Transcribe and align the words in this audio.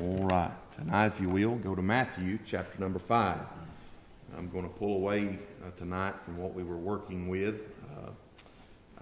All 0.00 0.26
right. 0.30 0.50
Tonight, 0.78 1.08
if 1.08 1.20
you 1.20 1.28
will, 1.28 1.56
go 1.56 1.74
to 1.74 1.82
Matthew 1.82 2.38
chapter 2.46 2.80
number 2.80 2.98
5. 2.98 3.36
I'm 4.34 4.48
going 4.48 4.66
to 4.66 4.74
pull 4.74 4.94
away 4.94 5.38
uh, 5.62 5.72
tonight 5.76 6.18
from 6.20 6.38
what 6.38 6.54
we 6.54 6.62
were 6.62 6.78
working 6.78 7.28
with. 7.28 7.64
Uh, 7.94 8.10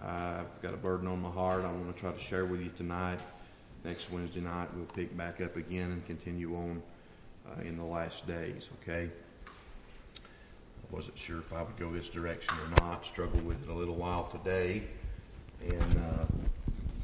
I've 0.04 0.60
got 0.60 0.74
a 0.74 0.76
burden 0.76 1.06
on 1.06 1.22
my 1.22 1.30
heart 1.30 1.64
I 1.64 1.70
want 1.70 1.94
to 1.94 2.00
try 2.00 2.10
to 2.10 2.18
share 2.18 2.46
with 2.46 2.64
you 2.64 2.72
tonight. 2.76 3.20
Next 3.84 4.10
Wednesday 4.10 4.40
night, 4.40 4.74
we'll 4.74 4.86
pick 4.86 5.16
back 5.16 5.40
up 5.40 5.54
again 5.54 5.92
and 5.92 6.04
continue 6.04 6.56
on 6.56 6.82
uh, 7.46 7.60
in 7.60 7.76
the 7.76 7.84
last 7.84 8.26
days, 8.26 8.68
okay? 8.82 9.08
I 9.46 10.96
wasn't 10.96 11.16
sure 11.16 11.38
if 11.38 11.52
I 11.52 11.62
would 11.62 11.76
go 11.76 11.92
this 11.92 12.08
direction 12.08 12.56
or 12.58 12.82
not. 12.82 13.06
Struggled 13.06 13.46
with 13.46 13.62
it 13.62 13.70
a 13.70 13.74
little 13.74 13.94
while 13.94 14.24
today 14.24 14.82
and 15.64 15.96
uh, 15.96 16.47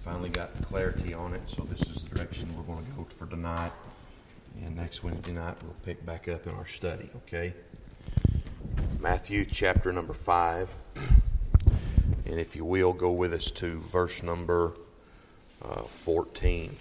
finally 0.04 0.28
got 0.28 0.54
clarity 0.60 1.14
on 1.14 1.32
it. 1.32 1.40
So 1.48 1.62
this 1.62 1.80
is 1.88 2.04
the 2.04 2.14
direction 2.14 2.54
we're 2.54 2.74
going 2.74 2.84
to 2.84 2.92
go 2.92 3.04
for 3.04 3.24
tonight. 3.26 3.72
And 4.62 4.76
next 4.76 5.02
Wednesday 5.02 5.32
night, 5.32 5.56
we'll 5.62 5.74
pick 5.82 6.04
back 6.04 6.28
up 6.28 6.46
in 6.46 6.52
our 6.52 6.66
study, 6.66 7.08
okay? 7.16 7.54
Matthew 9.00 9.46
chapter 9.46 9.94
number 9.94 10.12
5. 10.12 10.70
And 12.26 12.38
if 12.38 12.54
you 12.54 12.66
will, 12.66 12.92
go 12.92 13.12
with 13.12 13.32
us 13.32 13.50
to 13.52 13.80
verse 13.80 14.22
number 14.22 14.74
uh, 15.62 15.80
14. 15.80 16.76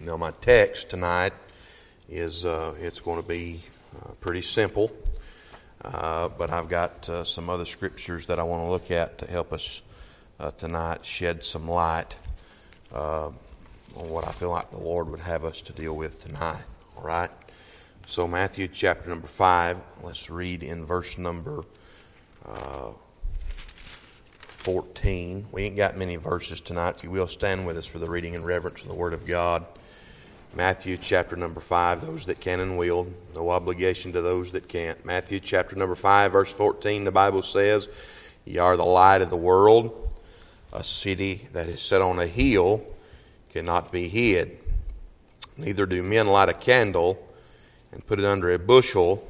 Now, 0.00 0.16
my 0.16 0.32
text 0.40 0.90
tonight 0.90 1.34
is 2.08 2.44
uh, 2.44 2.74
it's 2.80 2.98
going 2.98 3.22
to 3.22 3.28
be 3.28 3.60
uh, 3.94 4.10
pretty 4.20 4.42
simple, 4.42 4.90
uh, 5.84 6.28
but 6.30 6.50
I've 6.50 6.68
got 6.68 7.08
uh, 7.08 7.22
some 7.22 7.48
other 7.48 7.64
scriptures 7.64 8.26
that 8.26 8.40
I 8.40 8.42
want 8.42 8.64
to 8.64 8.70
look 8.70 8.90
at 8.90 9.18
to 9.18 9.30
help 9.30 9.52
us 9.52 9.82
uh, 10.40 10.50
tonight 10.52 11.04
shed 11.04 11.42
some 11.44 11.68
light 11.68 12.16
on 13.98 14.08
what 14.08 14.26
I 14.26 14.32
feel 14.32 14.50
like 14.50 14.70
the 14.70 14.78
Lord 14.78 15.10
would 15.10 15.20
have 15.20 15.44
us 15.44 15.60
to 15.62 15.72
deal 15.72 15.96
with 15.96 16.18
tonight. 16.18 16.62
All 16.96 17.02
right? 17.02 17.30
So, 18.06 18.26
Matthew 18.26 18.68
chapter 18.68 19.08
number 19.08 19.26
5, 19.26 19.82
let's 20.02 20.30
read 20.30 20.62
in 20.62 20.84
verse 20.84 21.18
number 21.18 21.64
uh, 22.46 22.92
14. 24.40 25.46
We 25.52 25.64
ain't 25.64 25.76
got 25.76 25.96
many 25.96 26.16
verses 26.16 26.60
tonight. 26.60 26.96
If 26.96 27.04
you 27.04 27.10
will, 27.10 27.28
stand 27.28 27.66
with 27.66 27.76
us 27.76 27.86
for 27.86 27.98
the 27.98 28.08
reading 28.08 28.34
and 28.34 28.46
reverence 28.46 28.82
of 28.82 28.88
the 28.88 28.94
Word 28.94 29.12
of 29.12 29.26
God. 29.26 29.66
Matthew 30.54 30.96
chapter 30.96 31.36
number 31.36 31.60
5, 31.60 32.06
those 32.06 32.24
that 32.26 32.40
can 32.40 32.60
and 32.60 32.78
will. 32.78 33.08
No 33.34 33.50
obligation 33.50 34.12
to 34.12 34.22
those 34.22 34.52
that 34.52 34.68
can't. 34.68 35.04
Matthew 35.04 35.40
chapter 35.40 35.76
number 35.76 35.94
5, 35.94 36.32
verse 36.32 36.52
14, 36.52 37.04
the 37.04 37.12
Bible 37.12 37.42
says, 37.42 37.88
Ye 38.46 38.56
are 38.56 38.76
the 38.76 38.84
light 38.84 39.20
of 39.20 39.28
the 39.28 39.36
world. 39.36 40.07
A 40.72 40.84
city 40.84 41.48
that 41.52 41.66
is 41.66 41.80
set 41.80 42.02
on 42.02 42.18
a 42.18 42.26
hill 42.26 42.84
cannot 43.50 43.90
be 43.90 44.08
hid. 44.08 44.58
Neither 45.56 45.86
do 45.86 46.02
men 46.02 46.28
light 46.28 46.48
a 46.48 46.54
candle 46.54 47.18
and 47.92 48.06
put 48.06 48.18
it 48.18 48.24
under 48.24 48.50
a 48.50 48.58
bushel, 48.58 49.26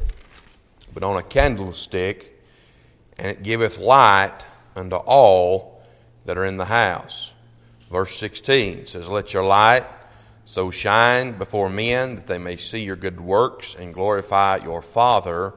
but 0.92 1.02
on 1.02 1.16
a 1.16 1.22
candlestick, 1.22 2.38
and 3.18 3.28
it 3.28 3.42
giveth 3.42 3.78
light 3.78 4.44
unto 4.76 4.96
all 4.96 5.82
that 6.24 6.36
are 6.36 6.44
in 6.44 6.56
the 6.56 6.66
house. 6.66 7.34
Verse 7.90 8.16
16 8.16 8.86
says, 8.86 9.08
Let 9.08 9.32
your 9.32 9.44
light 9.44 9.84
so 10.44 10.70
shine 10.70 11.32
before 11.32 11.70
men 11.70 12.16
that 12.16 12.26
they 12.26 12.38
may 12.38 12.56
see 12.56 12.84
your 12.84 12.96
good 12.96 13.20
works 13.20 13.74
and 13.74 13.94
glorify 13.94 14.56
your 14.56 14.82
Father 14.82 15.54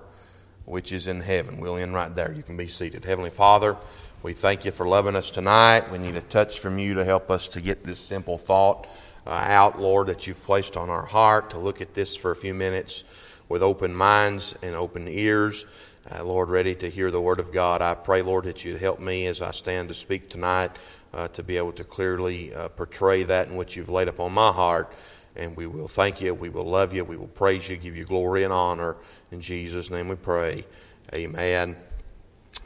which 0.65 0.91
is 0.91 1.07
in 1.07 1.19
heaven. 1.21 1.59
We'll 1.59 1.77
end 1.77 1.93
right 1.93 2.13
there. 2.13 2.31
You 2.31 2.43
can 2.43 2.55
be 2.55 2.67
seated. 2.67 3.03
Heavenly 3.03 3.29
Father, 3.29 3.75
we 4.23 4.33
thank 4.33 4.65
you 4.65 4.71
for 4.71 4.87
loving 4.87 5.15
us 5.15 5.31
tonight. 5.31 5.89
We 5.89 5.97
need 5.97 6.15
a 6.15 6.21
touch 6.21 6.59
from 6.59 6.77
you 6.77 6.93
to 6.93 7.03
help 7.03 7.31
us 7.31 7.47
to 7.49 7.61
get 7.61 7.83
this 7.83 7.99
simple 7.99 8.37
thought 8.37 8.87
uh, 9.25 9.31
out, 9.31 9.79
Lord, 9.79 10.07
that 10.07 10.27
you've 10.27 10.43
placed 10.43 10.77
on 10.77 10.91
our 10.91 11.05
heart 11.05 11.49
to 11.51 11.57
look 11.57 11.81
at 11.81 11.95
this 11.95 12.15
for 12.15 12.29
a 12.29 12.35
few 12.35 12.53
minutes 12.53 13.03
with 13.49 13.63
open 13.63 13.95
minds 13.95 14.53
and 14.61 14.75
open 14.75 15.07
ears. 15.07 15.65
Uh, 16.11 16.23
Lord, 16.23 16.51
ready 16.51 16.75
to 16.75 16.89
hear 16.89 17.09
the 17.09 17.19
Word 17.19 17.39
of 17.39 17.51
God. 17.51 17.81
I 17.81 17.95
pray, 17.95 18.21
Lord, 18.21 18.45
that 18.45 18.63
you'd 18.63 18.79
help 18.79 18.99
me 18.99 19.25
as 19.25 19.41
I 19.41 19.49
stand 19.51 19.87
to 19.89 19.95
speak 19.95 20.29
tonight 20.29 20.69
uh, 21.15 21.27
to 21.29 21.41
be 21.41 21.57
able 21.57 21.71
to 21.73 21.83
clearly 21.83 22.53
uh, 22.53 22.67
portray 22.67 23.23
that 23.23 23.47
in 23.47 23.55
which 23.55 23.75
you've 23.75 23.89
laid 23.89 24.07
upon 24.07 24.33
my 24.33 24.51
heart. 24.51 24.93
And 25.35 25.57
we 25.57 25.65
will 25.65 25.87
thank 25.87 26.21
you, 26.21 26.35
we 26.35 26.49
will 26.49 26.65
love 26.65 26.93
you, 26.93 27.03
we 27.03 27.17
will 27.17 27.27
praise 27.27 27.67
you, 27.69 27.77
give 27.77 27.97
you 27.97 28.05
glory 28.05 28.43
and 28.43 28.53
honor. 28.53 28.97
In 29.31 29.41
Jesus' 29.41 29.89
name 29.89 30.09
we 30.09 30.15
pray. 30.15 30.63
Amen 31.11 31.75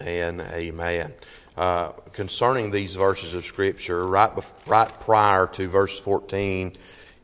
and 0.01 0.41
amen 0.41 1.13
uh, 1.57 1.91
concerning 2.11 2.71
these 2.71 2.95
verses 2.95 3.33
of 3.33 3.45
Scripture, 3.45 4.05
right, 4.07 4.31
right 4.65 4.99
prior 4.99 5.47
to 5.47 5.67
verse 5.67 5.99
14, 5.99 6.73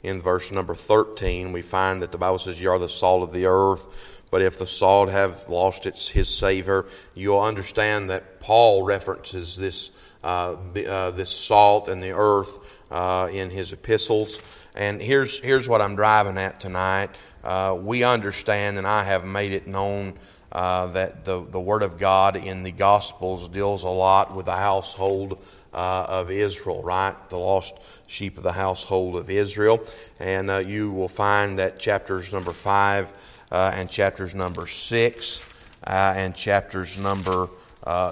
in 0.03 0.21
verse 0.21 0.51
number 0.51 0.73
13, 0.73 1.51
we 1.51 1.61
find 1.61 2.01
that 2.01 2.11
the 2.11 2.17
Bible 2.17 2.39
says, 2.39 2.59
You 2.61 2.71
are 2.71 2.79
the 2.79 2.89
salt 2.89 3.23
of 3.23 3.33
the 3.33 3.45
earth. 3.45 4.17
But 4.31 4.41
if 4.41 4.57
the 4.57 4.65
salt 4.65 5.09
have 5.09 5.49
lost 5.49 5.85
its 5.85 6.07
his 6.07 6.29
savor, 6.29 6.87
you'll 7.13 7.41
understand 7.41 8.09
that 8.09 8.39
Paul 8.39 8.83
references 8.83 9.57
this 9.57 9.91
uh, 10.23 10.55
uh, 10.87 11.11
this 11.11 11.29
salt 11.29 11.89
and 11.89 12.01
the 12.01 12.15
earth 12.15 12.59
uh, 12.89 13.27
in 13.31 13.49
his 13.49 13.73
epistles. 13.73 14.39
And 14.73 15.01
here's 15.01 15.39
here's 15.39 15.67
what 15.67 15.81
I'm 15.81 15.97
driving 15.97 16.37
at 16.37 16.61
tonight. 16.61 17.09
Uh, 17.43 17.77
we 17.79 18.03
understand, 18.03 18.77
and 18.77 18.87
I 18.87 19.03
have 19.03 19.25
made 19.25 19.51
it 19.51 19.67
known 19.67 20.13
uh, 20.51 20.87
that 20.87 21.23
the, 21.23 21.45
the 21.49 21.59
Word 21.59 21.83
of 21.83 21.97
God 21.97 22.35
in 22.35 22.63
the 22.63 22.71
Gospels 22.71 23.47
deals 23.47 23.83
a 23.83 23.89
lot 23.89 24.35
with 24.35 24.45
the 24.47 24.55
household 24.55 25.41
uh, 25.73 26.05
of 26.09 26.29
Israel, 26.29 26.83
right? 26.83 27.15
The 27.29 27.37
lost 27.37 27.79
sheep 28.07 28.37
of 28.37 28.43
the 28.43 28.51
household 28.51 29.15
of 29.15 29.29
Israel. 29.29 29.81
And 30.19 30.49
uh, 30.49 30.57
you 30.57 30.91
will 30.91 31.07
find 31.07 31.57
that 31.59 31.79
chapters 31.79 32.33
number 32.33 32.51
5 32.51 33.13
uh, 33.51 33.71
and 33.75 33.89
chapters 33.89 34.35
number 34.35 34.67
6 34.67 35.45
uh, 35.87 36.13
and 36.17 36.35
chapters 36.35 36.97
number 36.97 37.49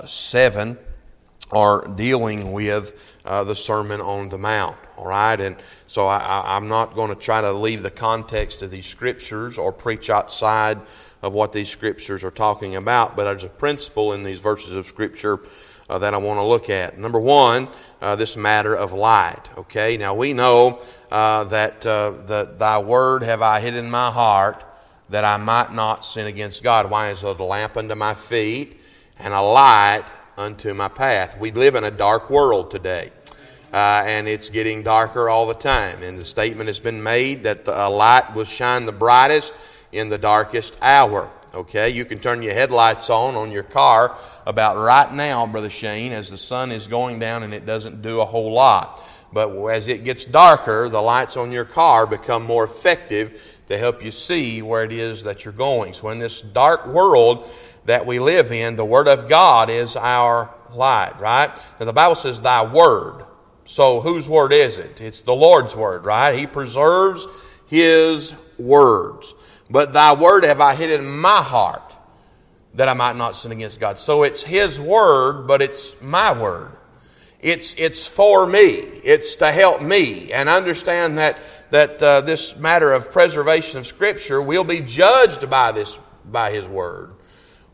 7 0.05 0.77
are 1.51 1.85
dealing 1.95 2.51
with 2.53 3.21
the 3.25 3.53
Sermon 3.53 3.99
on 4.01 4.29
the 4.29 4.37
Mount, 4.37 4.77
all 4.97 5.07
right? 5.07 5.39
And 5.39 5.57
so 5.87 6.07
I, 6.07 6.55
I'm 6.55 6.67
not 6.67 6.95
going 6.95 7.09
to 7.09 7.15
try 7.15 7.41
to 7.41 7.51
leave 7.51 7.83
the 7.83 7.91
context 7.91 8.61
of 8.61 8.71
these 8.71 8.85
scriptures 8.85 9.57
or 9.57 9.73
preach 9.73 10.09
outside 10.09 10.79
of 11.21 11.33
what 11.33 11.51
these 11.51 11.69
scriptures 11.69 12.23
are 12.23 12.31
talking 12.31 12.75
about, 12.75 13.17
but 13.17 13.25
there's 13.25 13.43
a 13.43 13.49
principle 13.49 14.13
in 14.13 14.23
these 14.23 14.39
verses 14.39 14.75
of 14.75 14.85
scripture 14.85 15.39
uh, 15.89 15.99
that 15.99 16.13
I 16.13 16.17
want 16.17 16.39
to 16.39 16.43
look 16.43 16.69
at. 16.69 16.97
Number 16.97 17.19
one, 17.19 17.67
uh, 18.01 18.15
this 18.15 18.37
matter 18.37 18.75
of 18.75 18.93
light. 18.93 19.49
Okay, 19.57 19.97
now 19.97 20.13
we 20.13 20.33
know 20.33 20.81
uh, 21.11 21.43
that 21.45 21.85
uh, 21.85 22.11
the, 22.11 22.55
Thy 22.57 22.79
word 22.79 23.23
have 23.23 23.41
I 23.41 23.59
hid 23.59 23.75
in 23.75 23.89
my 23.89 24.11
heart 24.11 24.63
that 25.09 25.25
I 25.25 25.37
might 25.37 25.73
not 25.73 26.05
sin 26.05 26.27
against 26.27 26.63
God. 26.63 26.89
Why 26.89 27.09
is 27.09 27.23
it 27.23 27.39
a 27.39 27.43
lamp 27.43 27.77
unto 27.77 27.95
my 27.95 28.13
feet 28.13 28.79
and 29.17 29.33
a 29.33 29.41
light 29.41 30.05
unto 30.37 30.73
my 30.73 30.87
path? 30.87 31.39
We 31.39 31.51
live 31.51 31.75
in 31.75 31.83
a 31.83 31.91
dark 31.91 32.29
world 32.29 32.69
today. 32.69 33.11
Uh, 33.73 34.03
and 34.05 34.27
it's 34.27 34.49
getting 34.49 34.81
darker 34.81 35.29
all 35.29 35.45
the 35.45 35.53
time. 35.53 36.01
And 36.01 36.17
the 36.17 36.23
statement 36.23 36.67
has 36.67 36.79
been 36.79 37.01
made 37.01 37.43
that 37.43 37.65
the 37.65 37.89
light 37.89 38.33
will 38.33 38.45
shine 38.45 38.85
the 38.85 38.91
brightest 38.91 39.53
in 39.91 40.09
the 40.09 40.17
darkest 40.17 40.77
hour. 40.81 41.31
Okay, 41.53 41.89
you 41.89 42.05
can 42.05 42.19
turn 42.19 42.43
your 42.43 42.53
headlights 42.53 43.09
on 43.09 43.35
on 43.35 43.51
your 43.51 43.63
car 43.63 44.15
about 44.45 44.77
right 44.77 45.11
now, 45.11 45.47
Brother 45.47 45.69
Shane, 45.69 46.11
as 46.11 46.29
the 46.29 46.37
sun 46.37 46.71
is 46.71 46.87
going 46.87 47.17
down 47.17 47.41
and 47.41 47.53
it 47.55 47.65
doesn't 47.65 48.03
do 48.03 48.21
a 48.21 48.25
whole 48.25 48.51
lot. 48.51 49.01
But 49.33 49.55
as 49.67 49.87
it 49.87 50.03
gets 50.03 50.25
darker, 50.25 50.89
the 50.89 51.01
lights 51.01 51.37
on 51.37 51.51
your 51.51 51.65
car 51.65 52.05
become 52.07 52.43
more 52.43 52.63
effective 52.63 53.59
to 53.67 53.77
help 53.77 54.03
you 54.03 54.11
see 54.11 54.61
where 54.61 54.83
it 54.83 54.91
is 54.91 55.23
that 55.23 55.45
you're 55.45 55.53
going. 55.53 55.93
So, 55.93 56.09
in 56.09 56.19
this 56.19 56.41
dark 56.41 56.87
world 56.87 57.47
that 57.85 58.05
we 58.05 58.19
live 58.19 58.51
in, 58.51 58.75
the 58.75 58.85
Word 58.85 59.07
of 59.07 59.29
God 59.29 59.69
is 59.69 59.95
our 59.95 60.53
light, 60.71 61.19
right? 61.19 61.49
And 61.79 61.87
the 61.87 61.93
Bible 61.93 62.15
says, 62.15 62.41
Thy 62.41 62.65
Word. 62.65 63.25
So, 63.65 64.01
whose 64.01 64.27
Word 64.27 64.51
is 64.51 64.79
it? 64.79 65.01
It's 65.01 65.21
the 65.21 65.35
Lord's 65.35 65.75
Word, 65.75 66.05
right? 66.05 66.37
He 66.37 66.47
preserves 66.47 67.27
His 67.67 68.33
words. 68.57 69.35
But 69.69 69.93
thy 69.93 70.13
word 70.15 70.43
have 70.45 70.61
I 70.61 70.75
hid 70.75 70.89
in 70.89 71.05
my 71.05 71.37
heart 71.37 71.83
that 72.73 72.87
I 72.87 72.93
might 72.93 73.15
not 73.15 73.35
sin 73.35 73.51
against 73.51 73.79
God. 73.79 73.99
So 73.99 74.23
it's 74.23 74.43
his 74.43 74.79
word, 74.79 75.47
but 75.47 75.61
it's 75.61 75.99
my 76.01 76.39
word. 76.39 76.77
It's, 77.41 77.73
it's 77.75 78.05
for 78.07 78.45
me. 78.45 78.59
It's 78.61 79.35
to 79.35 79.51
help 79.51 79.81
me. 79.81 80.31
And 80.31 80.49
understand 80.49 81.17
that, 81.17 81.39
that 81.71 82.01
uh, 82.01 82.21
this 82.21 82.57
matter 82.57 82.93
of 82.93 83.11
preservation 83.11 83.79
of 83.79 83.87
Scripture 83.87 84.41
will 84.41 84.63
be 84.63 84.81
judged 84.81 85.49
by, 85.49 85.71
this, 85.71 85.99
by 86.25 86.51
his 86.51 86.67
word. 86.67 87.13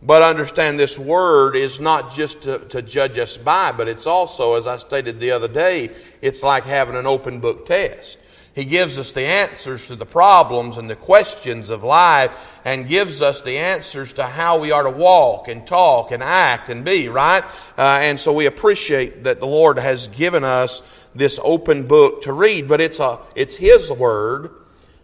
But 0.04 0.22
understand 0.22 0.78
this 0.78 1.00
word 1.00 1.56
is 1.56 1.80
not 1.80 2.14
just 2.14 2.44
to, 2.44 2.60
to 2.60 2.84
judge 2.84 3.18
us 3.18 3.38
by, 3.38 3.72
but 3.72 3.88
it's 3.88 4.06
also, 4.06 4.54
as 4.54 4.68
I 4.68 4.78
stated 4.78 5.20
the 5.20 5.32
other 5.32 5.48
day, 5.48 5.90
it's 6.22 6.44
like 6.44 6.64
having 6.64 6.96
an 6.96 7.08
open 7.08 7.40
book 7.40 7.66
test. 7.66 8.20
He 8.56 8.64
gives 8.64 8.98
us 8.98 9.12
the 9.12 9.26
answers 9.26 9.88
to 9.90 9.98
the 9.98 10.06
problems 10.06 10.78
and 10.78 10.90
the 10.90 10.96
questions 10.96 11.70
of 11.70 11.84
life 11.84 12.62
and 12.64 12.88
gives 12.88 13.22
us 13.22 13.42
the 13.42 13.58
answers 13.58 14.14
to 14.14 14.24
how 14.24 14.60
we 14.60 14.72
are 14.72 14.84
to 14.84 14.90
walk 14.90 15.50
and 15.50 15.68
talk 15.68 16.14
and 16.14 16.24
act 16.24 16.70
and 16.70 16.86
be, 16.86 17.10
right? 17.10 17.44
Uh, 17.78 18.00
and 18.02 18.18
so 18.18 18.32
we 18.32 18.46
appreciate 18.46 19.26
that 19.26 19.42
the 19.42 19.46
Lord 19.46 19.78
has 19.78 20.08
given 20.08 20.46
us 20.46 20.82
this 21.14 21.38
open 21.44 21.86
book 21.86 22.22
to 22.22 22.32
read, 22.32 22.70
but 22.70 22.80
it's, 22.80 23.02
a, 23.02 23.20
it's 23.36 23.58
His 23.58 23.92
Word, 23.92 24.52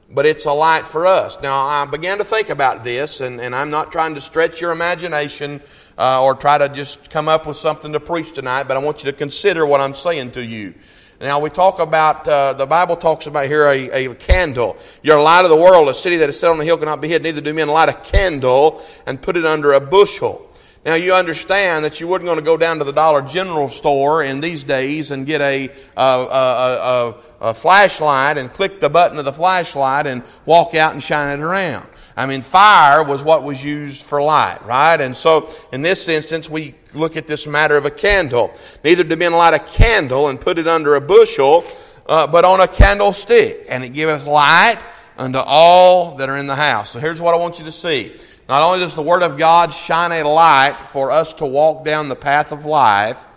but 0.09 0.25
it's 0.25 0.45
a 0.45 0.53
light 0.53 0.87
for 0.87 1.05
us. 1.05 1.41
Now, 1.41 1.61
I 1.61 1.83
began 1.83 2.19
to 2.19 2.23
think 2.23 2.49
about 2.49 2.85
this, 2.85 3.19
and, 3.19 3.41
and 3.41 3.53
I'm 3.53 3.69
not 3.69 3.91
trying 3.91 4.15
to 4.15 4.21
stretch 4.21 4.61
your 4.61 4.71
imagination 4.71 5.61
uh, 5.97 6.23
or 6.23 6.35
try 6.35 6.57
to 6.57 6.69
just 6.69 7.09
come 7.09 7.27
up 7.27 7.45
with 7.45 7.57
something 7.57 7.91
to 7.91 7.99
preach 7.99 8.31
tonight, 8.31 8.69
but 8.69 8.77
I 8.77 8.79
want 8.79 9.03
you 9.03 9.11
to 9.11 9.17
consider 9.17 9.65
what 9.65 9.81
I'm 9.81 9.93
saying 9.93 10.31
to 10.31 10.45
you. 10.45 10.73
Now, 11.21 11.39
we 11.39 11.51
talk 11.51 11.77
about, 11.77 12.27
uh, 12.27 12.53
the 12.53 12.65
Bible 12.65 12.95
talks 12.95 13.27
about 13.27 13.45
here 13.45 13.67
a, 13.67 14.07
a 14.07 14.15
candle. 14.15 14.75
You're 15.03 15.17
a 15.17 15.21
light 15.21 15.43
of 15.43 15.49
the 15.49 15.55
world. 15.55 15.87
A 15.87 15.93
city 15.93 16.15
that 16.15 16.29
is 16.29 16.39
set 16.39 16.49
on 16.49 16.57
the 16.57 16.65
hill 16.65 16.77
cannot 16.77 16.99
be 16.99 17.09
hid. 17.09 17.21
Neither 17.21 17.41
do 17.41 17.53
men 17.53 17.67
light 17.67 17.89
a 17.89 17.93
candle 17.93 18.81
and 19.05 19.21
put 19.21 19.37
it 19.37 19.45
under 19.45 19.73
a 19.73 19.79
bushel. 19.79 20.49
Now, 20.83 20.95
you 20.95 21.13
understand 21.13 21.85
that 21.85 21.99
you 21.99 22.07
weren't 22.07 22.23
going 22.23 22.39
to 22.39 22.43
go 22.43 22.57
down 22.57 22.79
to 22.79 22.83
the 22.83 22.91
Dollar 22.91 23.21
General 23.21 23.69
store 23.69 24.23
in 24.23 24.41
these 24.41 24.63
days 24.63 25.11
and 25.11 25.27
get 25.27 25.41
a, 25.41 25.69
a, 25.95 26.01
a, 26.01 27.15
a, 27.39 27.53
flashlight 27.53 28.39
and 28.39 28.51
click 28.51 28.79
the 28.79 28.89
button 28.89 29.19
of 29.19 29.25
the 29.25 29.31
flashlight 29.31 30.07
and 30.07 30.23
walk 30.47 30.73
out 30.73 30.93
and 30.93 31.03
shine 31.03 31.39
it 31.39 31.43
around. 31.43 31.87
I 32.17 32.25
mean, 32.25 32.41
fire 32.41 33.03
was 33.03 33.23
what 33.23 33.43
was 33.43 33.63
used 33.63 34.07
for 34.07 34.23
light, 34.23 34.65
right? 34.65 34.99
And 34.99 35.15
so, 35.15 35.51
in 35.71 35.83
this 35.83 36.07
instance, 36.07 36.49
we 36.49 36.73
look 36.93 37.17
at 37.17 37.27
this 37.27 37.47
matter 37.47 37.77
of 37.77 37.85
a 37.85 37.91
candle. 37.91 38.53
Neither 38.83 39.03
do 39.03 39.15
men 39.15 39.33
light 39.33 39.53
a 39.53 39.59
candle 39.59 40.29
and 40.29 40.39
put 40.39 40.57
it 40.57 40.67
under 40.67 40.95
a 40.95 41.01
bushel, 41.01 41.63
uh, 42.07 42.27
but 42.27 42.45
on 42.45 42.61
a 42.61 42.67
candlestick, 42.67 43.65
and 43.69 43.83
it 43.83 43.93
giveth 43.93 44.25
light 44.25 44.77
unto 45.17 45.39
all 45.39 46.15
that 46.15 46.29
are 46.29 46.37
in 46.37 46.47
the 46.47 46.55
house. 46.55 46.91
So, 46.91 46.99
here's 46.99 47.21
what 47.21 47.33
I 47.33 47.37
want 47.37 47.59
you 47.59 47.65
to 47.65 47.71
see. 47.71 48.15
Not 48.49 48.63
only 48.63 48.79
does 48.79 48.95
the 48.95 49.01
Word 49.01 49.23
of 49.23 49.37
God 49.37 49.71
shine 49.71 50.11
a 50.11 50.27
light 50.27 50.77
for 50.89 51.11
us 51.11 51.33
to 51.35 51.45
walk 51.45 51.85
down 51.85 52.09
the 52.09 52.15
path 52.15 52.51
of 52.51 52.65
life, 52.65 53.27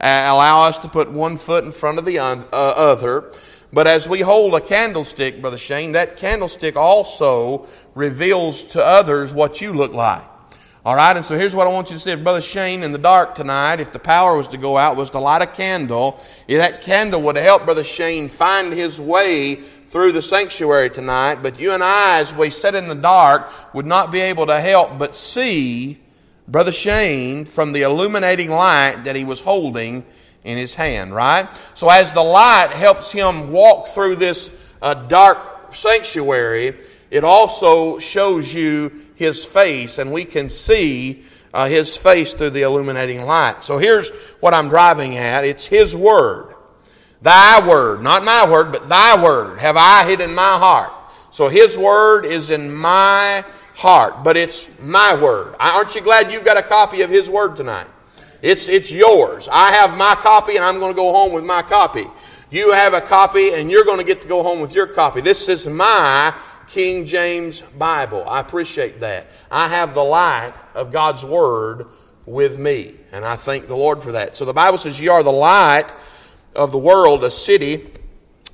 uh, 0.00 0.26
allow 0.28 0.62
us 0.62 0.78
to 0.78 0.88
put 0.88 1.12
one 1.12 1.36
foot 1.36 1.64
in 1.64 1.70
front 1.70 1.98
of 1.98 2.04
the 2.04 2.18
un- 2.18 2.44
uh, 2.52 2.74
other, 2.76 3.32
but 3.72 3.86
as 3.86 4.08
we 4.08 4.20
hold 4.20 4.54
a 4.54 4.60
candlestick, 4.60 5.40
Brother 5.40 5.58
Shane, 5.58 5.92
that 5.92 6.16
candlestick 6.16 6.76
also 6.76 7.66
reveals 7.94 8.62
to 8.64 8.84
others 8.84 9.34
what 9.34 9.60
you 9.60 9.72
look 9.72 9.92
like. 9.92 10.24
All 10.86 10.94
right, 10.94 11.16
and 11.16 11.24
so 11.24 11.38
here's 11.38 11.56
what 11.56 11.66
I 11.66 11.70
want 11.70 11.88
you 11.88 11.96
to 11.96 12.00
see. 12.00 12.10
If 12.10 12.22
Brother 12.22 12.42
Shane 12.42 12.82
in 12.82 12.92
the 12.92 12.98
dark 12.98 13.34
tonight, 13.34 13.80
if 13.80 13.90
the 13.90 13.98
power 13.98 14.36
was 14.36 14.48
to 14.48 14.58
go 14.58 14.76
out, 14.76 14.98
was 14.98 15.08
to 15.10 15.18
light 15.18 15.40
a 15.40 15.46
candle, 15.46 16.20
that 16.46 16.82
candle 16.82 17.22
would 17.22 17.38
help 17.38 17.64
Brother 17.64 17.84
Shane 17.84 18.28
find 18.28 18.70
his 18.70 19.00
way 19.00 19.54
through 19.54 20.12
the 20.12 20.20
sanctuary 20.20 20.90
tonight, 20.90 21.36
but 21.42 21.58
you 21.58 21.72
and 21.72 21.82
I, 21.82 22.18
as 22.18 22.34
we 22.34 22.50
sit 22.50 22.74
in 22.74 22.86
the 22.86 22.94
dark, 22.94 23.50
would 23.72 23.86
not 23.86 24.12
be 24.12 24.20
able 24.20 24.44
to 24.44 24.60
help 24.60 24.98
but 24.98 25.16
see 25.16 25.98
Brother 26.48 26.72
Shane 26.72 27.46
from 27.46 27.72
the 27.72 27.80
illuminating 27.80 28.50
light 28.50 29.04
that 29.04 29.16
he 29.16 29.24
was 29.24 29.40
holding 29.40 30.04
in 30.44 30.58
his 30.58 30.74
hand, 30.74 31.14
right? 31.14 31.48
So 31.72 31.88
as 31.88 32.12
the 32.12 32.22
light 32.22 32.72
helps 32.72 33.10
him 33.10 33.50
walk 33.50 33.86
through 33.86 34.16
this 34.16 34.54
uh, 34.82 34.92
dark 34.92 35.72
sanctuary, 35.72 36.76
it 37.10 37.24
also 37.24 37.98
shows 37.98 38.52
you 38.52 39.03
his 39.14 39.44
face, 39.44 39.98
and 39.98 40.12
we 40.12 40.24
can 40.24 40.48
see 40.48 41.24
uh, 41.52 41.66
his 41.66 41.96
face 41.96 42.34
through 42.34 42.50
the 42.50 42.62
illuminating 42.62 43.22
light. 43.22 43.64
So 43.64 43.78
here's 43.78 44.10
what 44.40 44.54
I'm 44.54 44.68
driving 44.68 45.16
at 45.16 45.44
it's 45.44 45.66
his 45.66 45.94
word. 45.94 46.54
Thy 47.22 47.66
word, 47.66 48.02
not 48.02 48.24
my 48.24 48.46
word, 48.50 48.72
but 48.72 48.88
thy 48.88 49.22
word 49.22 49.58
have 49.58 49.76
I 49.78 50.04
hid 50.04 50.20
in 50.20 50.34
my 50.34 50.58
heart. 50.58 50.92
So 51.30 51.48
his 51.48 51.78
word 51.78 52.26
is 52.26 52.50
in 52.50 52.72
my 52.72 53.44
heart, 53.74 54.22
but 54.22 54.36
it's 54.36 54.78
my 54.80 55.20
word. 55.20 55.56
Aren't 55.58 55.94
you 55.94 56.00
glad 56.00 56.32
you've 56.32 56.44
got 56.44 56.58
a 56.58 56.62
copy 56.62 57.02
of 57.02 57.10
his 57.10 57.30
word 57.30 57.56
tonight? 57.56 57.86
It's, 58.42 58.68
it's 58.68 58.92
yours. 58.92 59.48
I 59.50 59.70
have 59.70 59.96
my 59.96 60.14
copy 60.16 60.56
and 60.56 60.64
I'm 60.64 60.76
going 60.78 60.92
to 60.92 60.96
go 60.96 61.12
home 61.12 61.32
with 61.32 61.44
my 61.44 61.62
copy. 61.62 62.04
You 62.50 62.72
have 62.72 62.92
a 62.92 63.00
copy 63.00 63.54
and 63.54 63.70
you're 63.70 63.84
going 63.84 63.98
to 63.98 64.04
get 64.04 64.20
to 64.22 64.28
go 64.28 64.42
home 64.42 64.60
with 64.60 64.74
your 64.74 64.86
copy. 64.86 65.22
This 65.22 65.48
is 65.48 65.66
my 65.66 66.34
King 66.74 67.06
James 67.06 67.60
Bible. 67.60 68.24
I 68.28 68.40
appreciate 68.40 68.98
that. 68.98 69.28
I 69.48 69.68
have 69.68 69.94
the 69.94 70.02
light 70.02 70.52
of 70.74 70.90
God's 70.90 71.24
Word 71.24 71.86
with 72.26 72.58
me, 72.58 72.96
and 73.12 73.24
I 73.24 73.36
thank 73.36 73.68
the 73.68 73.76
Lord 73.76 74.02
for 74.02 74.10
that. 74.10 74.34
So 74.34 74.44
the 74.44 74.52
Bible 74.52 74.78
says, 74.78 75.00
You 75.00 75.12
are 75.12 75.22
the 75.22 75.30
light 75.30 75.92
of 76.56 76.72
the 76.72 76.78
world, 76.78 77.22
a 77.22 77.30
city 77.30 77.86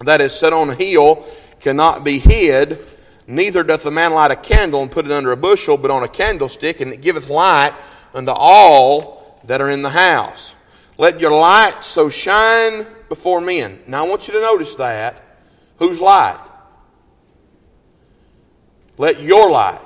that 0.01 0.21
is 0.21 0.35
set 0.35 0.53
on 0.53 0.69
a 0.69 0.75
hill 0.75 1.25
cannot 1.61 2.05
be 2.05 2.19
hid. 2.19 2.79
Neither 3.27 3.63
doth 3.63 3.87
a 3.87 3.91
man 3.91 4.13
light 4.13 4.31
a 4.31 4.37
candle 4.37 4.83
and 4.83 4.93
put 4.93 5.07
it 5.07 5.13
under 5.13 5.33
a 5.33 5.37
bushel, 5.39 5.79
but 5.79 5.91
on 5.91 6.03
a 6.03 6.09
candlestick, 6.09 6.83
and 6.83 6.93
it 6.93 7.01
giveth 7.01 7.31
light 7.31 7.73
unto 8.13 8.33
all 8.33 9.41
that 9.45 9.63
are 9.63 9.71
in 9.71 9.81
the 9.81 9.89
house. 9.89 10.57
Let 10.99 11.21
your 11.21 11.33
light 11.33 11.77
so 11.81 12.11
shine 12.11 12.87
before 13.09 13.41
men. 13.41 13.81
Now 13.87 14.05
I 14.05 14.09
want 14.11 14.29
you 14.29 14.35
to 14.35 14.41
notice 14.43 14.75
that. 14.75 15.25
Whose 15.79 16.03
light? 16.03 16.50
Let 19.01 19.23
your 19.23 19.49
light. 19.49 19.81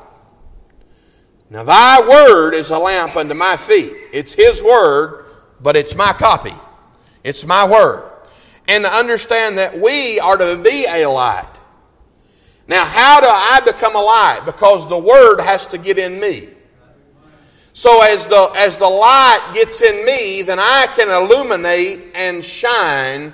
Now 1.49 1.63
thy 1.63 2.01
word 2.01 2.53
is 2.53 2.71
a 2.71 2.79
lamp 2.81 3.15
unto 3.15 3.35
my 3.35 3.57
feet. 3.57 3.93
It's 4.13 4.35
his 4.35 4.61
word, 4.61 5.27
but 5.61 5.77
it's 5.77 5.95
my 5.95 6.13
copy. 6.13 6.53
It's 7.23 7.47
my 7.47 7.65
word. 7.65 8.11
And 8.67 8.85
to 8.85 8.91
understand 8.91 9.57
that 9.59 9.79
we 9.79 10.19
are 10.19 10.37
to 10.37 10.57
be 10.57 10.87
a 10.89 11.07
light. 11.07 11.49
Now, 12.67 12.85
how 12.85 13.21
do 13.21 13.29
I 13.29 13.61
become 13.65 13.95
a 13.95 14.01
light? 14.01 14.41
Because 14.47 14.89
the 14.89 14.99
word 14.99 15.41
has 15.41 15.65
to 15.69 15.79
get 15.79 15.97
in 15.97 16.19
me. 16.19 16.49
So 17.73 18.03
as 18.03 18.27
the 18.27 18.51
as 18.57 18.79
the 18.79 18.89
light 18.89 19.53
gets 19.55 19.81
in 19.81 20.05
me, 20.05 20.43
then 20.43 20.59
I 20.59 20.87
can 20.97 21.09
illuminate 21.09 22.17
and 22.17 22.45
shine, 22.45 23.33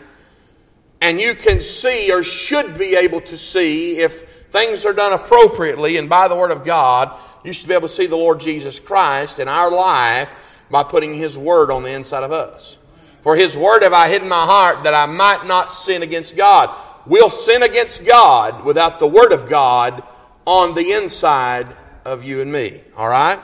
and 1.01 1.19
you 1.19 1.33
can 1.33 1.59
see 1.63 2.13
or 2.13 2.23
should 2.23 2.77
be 2.77 2.97
able 2.97 3.23
to 3.23 3.39
see 3.39 3.97
if 3.97 4.30
things 4.51 4.85
are 4.85 4.93
done 4.93 5.13
appropriately 5.13 5.97
and 5.97 6.09
by 6.09 6.29
the 6.29 6.37
word 6.37 6.51
of 6.51 6.65
God, 6.65 7.19
you 7.45 7.53
should 7.53 7.69
be 7.69 7.75
able 7.75 7.89
to 7.89 7.95
see 7.95 8.07
the 8.07 8.17
Lord 8.17 8.41
Jesus 8.41 8.79
Christ 8.79 9.39
in 9.39 9.49
our 9.49 9.71
life 9.71 10.35
by 10.71 10.83
putting 10.83 11.15
his 11.15 11.39
word 11.39 11.71
on 11.71 11.83
the 11.83 11.93
inside 11.93 12.23
of 12.23 12.33
us. 12.33 12.79
For 13.23 13.37
his 13.37 13.57
word 13.57 13.83
have 13.83 13.93
I 13.93 14.09
hidden 14.09 14.29
my 14.29 14.45
heart 14.45 14.85
that 14.85 14.95
I 14.95 15.07
might 15.07 15.47
not 15.47 15.73
sin 15.73 16.03
against 16.03 16.37
God. 16.37 16.75
We'll 17.07 17.31
sin 17.31 17.63
against 17.63 18.05
God 18.05 18.65
without 18.65 18.99
the 18.99 19.07
word 19.07 19.33
of 19.33 19.49
God 19.49 20.03
on 20.47 20.75
the 20.75 20.93
inside 20.93 21.77
of 22.05 22.25
you 22.25 22.41
and 22.41 22.51
me. 22.51 22.81
All 22.97 23.09
right? 23.09 23.39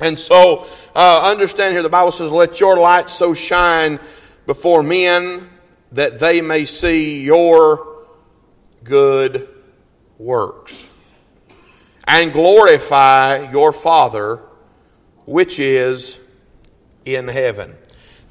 And 0.00 0.18
so, 0.18 0.66
uh, 0.94 1.30
understand 1.30 1.74
here, 1.74 1.82
the 1.82 1.88
Bible 1.88 2.12
says, 2.12 2.30
Let 2.30 2.60
your 2.60 2.76
light 2.76 3.10
so 3.10 3.34
shine 3.34 3.98
before 4.46 4.82
men 4.82 5.48
that 5.92 6.20
they 6.20 6.40
may 6.40 6.64
see 6.64 7.24
your 7.24 8.04
good 8.84 9.48
works 10.18 10.90
and 12.06 12.32
glorify 12.32 13.50
your 13.50 13.72
Father 13.72 14.42
which 15.26 15.58
is 15.58 16.18
in 17.04 17.28
heaven. 17.28 17.76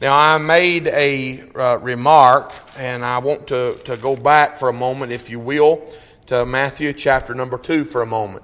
Now, 0.01 0.17
I 0.17 0.38
made 0.39 0.88
a 0.88 1.43
uh, 1.55 1.77
remark, 1.77 2.53
and 2.77 3.05
I 3.05 3.19
want 3.19 3.47
to, 3.47 3.77
to 3.85 3.97
go 3.97 4.15
back 4.15 4.57
for 4.57 4.69
a 4.69 4.73
moment, 4.73 5.12
if 5.12 5.29
you 5.29 5.39
will, 5.39 5.88
to 6.27 6.45
Matthew 6.45 6.93
chapter 6.93 7.33
number 7.33 7.57
2 7.57 7.83
for 7.83 8.01
a 8.01 8.05
moment. 8.05 8.43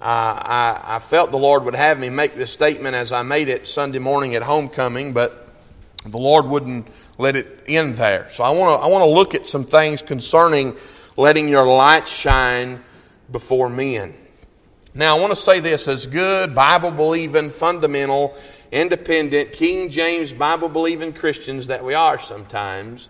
Uh, 0.00 0.80
I, 0.84 0.96
I 0.96 0.98
felt 0.98 1.30
the 1.30 1.38
Lord 1.38 1.64
would 1.64 1.74
have 1.74 1.98
me 1.98 2.10
make 2.10 2.34
this 2.34 2.52
statement 2.52 2.96
as 2.96 3.12
I 3.12 3.22
made 3.22 3.48
it 3.48 3.68
Sunday 3.68 4.00
morning 4.00 4.34
at 4.34 4.42
homecoming, 4.42 5.12
but 5.12 5.48
the 6.04 6.18
Lord 6.18 6.46
wouldn't 6.46 6.88
let 7.18 7.36
it 7.36 7.64
end 7.68 7.94
there. 7.94 8.28
So 8.30 8.42
I 8.42 8.50
want 8.50 8.80
to 8.80 8.84
I 8.84 8.88
want 8.88 9.02
to 9.02 9.10
look 9.10 9.36
at 9.36 9.46
some 9.46 9.64
things 9.64 10.02
concerning 10.02 10.76
letting 11.16 11.48
your 11.48 11.66
light 11.66 12.08
shine 12.08 12.82
before 13.30 13.68
men. 13.68 14.14
Now 14.94 15.16
I 15.16 15.20
want 15.20 15.30
to 15.30 15.36
say 15.36 15.60
this 15.60 15.88
as 15.88 16.06
good 16.06 16.54
Bible 16.54 16.90
believing 16.90 17.50
fundamental 17.50 18.36
independent, 18.70 19.52
King 19.52 19.88
James 19.88 20.32
Bible 20.32 20.68
believing 20.68 21.12
Christians 21.12 21.66
that 21.68 21.84
we 21.84 21.94
are 21.94 22.18
sometimes, 22.18 23.08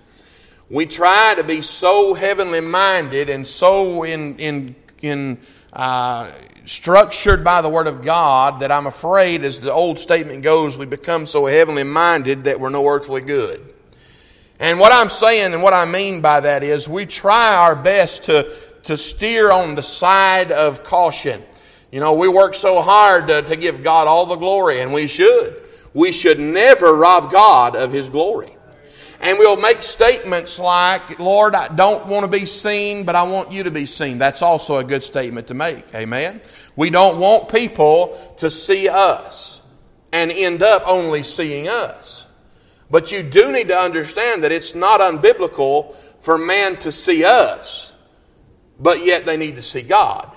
we 0.68 0.87
try 0.87 1.35
to 1.37 1.44
be 1.44 1.61
so 1.61 2.14
heavenly 2.14 2.61
minded 2.61 3.28
and 3.30 3.47
so 3.47 4.04
in, 4.04 4.37
in, 4.38 4.75
in 5.02 5.38
uh, 5.73 6.30
structured 6.64 7.44
by 7.44 7.62
the 7.62 7.68
Word 7.68 7.87
of 7.87 8.02
God 8.02 8.61
that 8.61 8.71
I'm 8.73 8.87
afraid, 8.87 9.44
as 9.44 9.61
the 9.61 9.73
old 9.73 9.99
statement 9.99 10.42
goes, 10.42 10.78
we 10.78 10.87
become 10.87 11.26
so 11.26 11.47
heavenly 11.47 11.85
minded 11.85 12.44
that 12.44 12.59
we're 12.59 12.71
no 12.71 12.87
earthly 12.87 13.21
good. 13.21 13.71
And 14.62 14.78
what 14.78 14.92
I'm 14.95 15.09
saying 15.09 15.54
and 15.54 15.61
what 15.61 15.75
I 15.75 15.85
mean 15.87 16.21
by 16.21 16.38
that 16.38 16.62
is 16.62 16.88
we 16.88 17.04
try 17.04 17.57
our 17.57 17.75
best 17.75 18.23
to, 18.25 18.49
to 18.85 18.97
steer 18.97 19.50
on 19.50 19.75
the 19.75 19.83
side 19.83 20.52
of 20.52 20.85
caution. 20.85 21.42
You 21.90 21.99
know, 21.99 22.14
we 22.14 22.28
work 22.28 22.54
so 22.54 22.81
hard 22.81 23.26
to, 23.26 23.42
to 23.42 23.57
give 23.57 23.83
God 23.83 24.07
all 24.07 24.25
the 24.25 24.37
glory, 24.37 24.81
and 24.81 24.92
we 24.92 25.09
should. 25.09 25.61
We 25.95 26.12
should 26.12 26.38
never 26.38 26.95
rob 26.95 27.33
God 27.33 27.75
of 27.75 27.92
His 27.92 28.09
glory. 28.09 28.57
And 29.21 29.37
we'll 29.37 29.61
make 29.61 29.83
statements 29.83 30.61
like, 30.61 31.19
Lord, 31.19 31.57
I 31.57 31.66
don't 31.66 32.07
want 32.07 32.25
to 32.25 32.31
be 32.31 32.47
seen, 32.47 33.04
but 33.04 33.16
I 33.16 33.25
want 33.25 33.50
you 33.50 33.64
to 33.64 33.73
be 33.73 33.85
seen. 33.85 34.19
That's 34.19 34.42
also 34.42 34.76
a 34.76 34.85
good 34.85 35.02
statement 35.02 35.49
to 35.49 35.54
make. 35.54 35.92
Amen. 35.92 36.40
We 36.76 36.88
don't 36.88 37.19
want 37.19 37.49
people 37.49 38.16
to 38.37 38.49
see 38.49 38.88
us 38.88 39.61
and 40.12 40.31
end 40.31 40.62
up 40.62 40.85
only 40.87 41.25
seeing 41.25 41.66
us. 41.66 42.28
But 42.92 43.11
you 43.11 43.25
do 43.25 43.50
need 43.50 43.66
to 43.68 43.76
understand 43.76 44.44
that 44.44 44.52
it's 44.52 44.76
not 44.76 45.00
unbiblical 45.00 45.96
for 46.20 46.38
man 46.38 46.76
to 46.76 46.92
see 46.92 47.25
us 47.25 47.92
but 48.82 49.04
yet 49.04 49.25
they 49.25 49.37
need 49.37 49.56
to 49.56 49.62
see 49.62 49.82
God. 49.82 50.28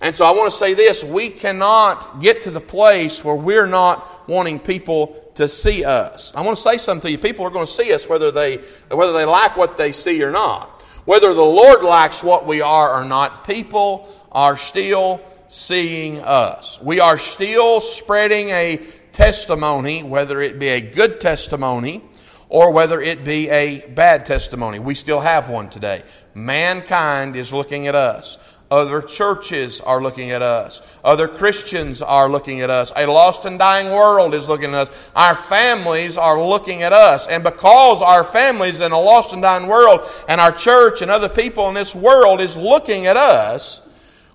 And 0.00 0.14
so 0.14 0.24
I 0.24 0.32
want 0.32 0.50
to 0.50 0.56
say 0.56 0.74
this 0.74 1.04
we 1.04 1.28
cannot 1.28 2.20
get 2.20 2.42
to 2.42 2.50
the 2.50 2.60
place 2.60 3.24
where 3.24 3.36
we're 3.36 3.66
not 3.66 4.28
wanting 4.28 4.58
people 4.58 5.30
to 5.34 5.48
see 5.48 5.84
us. 5.84 6.34
I 6.34 6.42
want 6.42 6.56
to 6.56 6.62
say 6.62 6.78
something 6.78 7.08
to 7.08 7.10
you. 7.10 7.18
People 7.18 7.44
are 7.44 7.50
going 7.50 7.66
to 7.66 7.72
see 7.72 7.92
us 7.92 8.08
whether 8.08 8.30
they, 8.30 8.56
whether 8.90 9.12
they 9.12 9.24
like 9.24 9.56
what 9.56 9.76
they 9.76 9.92
see 9.92 10.22
or 10.22 10.30
not. 10.30 10.82
Whether 11.04 11.32
the 11.34 11.42
Lord 11.42 11.82
likes 11.82 12.22
what 12.22 12.46
we 12.46 12.60
are 12.62 13.00
or 13.00 13.04
not, 13.04 13.46
people 13.46 14.08
are 14.32 14.56
still 14.56 15.20
seeing 15.48 16.20
us. 16.20 16.80
We 16.82 17.00
are 17.00 17.18
still 17.18 17.80
spreading 17.80 18.48
a 18.48 18.84
testimony, 19.16 20.02
whether 20.02 20.42
it 20.42 20.58
be 20.58 20.68
a 20.68 20.80
good 20.80 21.22
testimony 21.22 22.02
or 22.50 22.70
whether 22.70 23.00
it 23.00 23.24
be 23.24 23.48
a 23.48 23.80
bad 23.88 24.26
testimony. 24.26 24.78
We 24.78 24.94
still 24.94 25.20
have 25.20 25.48
one 25.48 25.70
today. 25.70 26.02
Mankind 26.34 27.34
is 27.34 27.50
looking 27.50 27.86
at 27.86 27.94
us. 27.94 28.36
Other 28.70 29.00
churches 29.00 29.80
are 29.80 30.02
looking 30.02 30.32
at 30.32 30.42
us. 30.42 30.82
Other 31.02 31.28
Christians 31.28 32.02
are 32.02 32.28
looking 32.28 32.60
at 32.60 32.68
us. 32.68 32.92
A 32.94 33.06
lost 33.06 33.46
and 33.46 33.58
dying 33.58 33.90
world 33.90 34.34
is 34.34 34.50
looking 34.50 34.74
at 34.74 34.88
us. 34.88 35.10
Our 35.16 35.34
families 35.34 36.18
are 36.18 36.38
looking 36.38 36.82
at 36.82 36.92
us. 36.92 37.26
And 37.26 37.42
because 37.42 38.02
our 38.02 38.22
families 38.22 38.80
in 38.80 38.92
a 38.92 39.00
lost 39.00 39.32
and 39.32 39.40
dying 39.40 39.66
world 39.66 40.00
and 40.28 40.42
our 40.42 40.52
church 40.52 41.00
and 41.00 41.10
other 41.10 41.30
people 41.30 41.68
in 41.68 41.74
this 41.74 41.94
world 41.94 42.42
is 42.42 42.54
looking 42.54 43.06
at 43.06 43.16
us, 43.16 43.80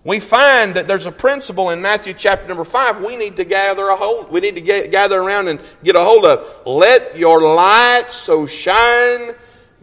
we 0.03 0.19
find 0.19 0.75
that 0.75 0.87
there's 0.87 1.05
a 1.05 1.11
principle 1.11 1.69
in 1.69 1.81
Matthew 1.81 2.13
chapter 2.13 2.47
number 2.47 2.65
5 2.65 3.03
we 3.05 3.15
need 3.15 3.35
to 3.37 3.45
gather 3.45 3.87
a 3.89 3.95
hold 3.95 4.31
we 4.31 4.39
need 4.39 4.55
to 4.55 4.61
get, 4.61 4.91
gather 4.91 5.19
around 5.19 5.47
and 5.47 5.59
get 5.83 5.95
a 5.95 5.99
hold 5.99 6.25
of 6.25 6.65
let 6.65 7.17
your 7.17 7.41
light 7.41 8.05
so 8.09 8.45
shine 8.45 9.31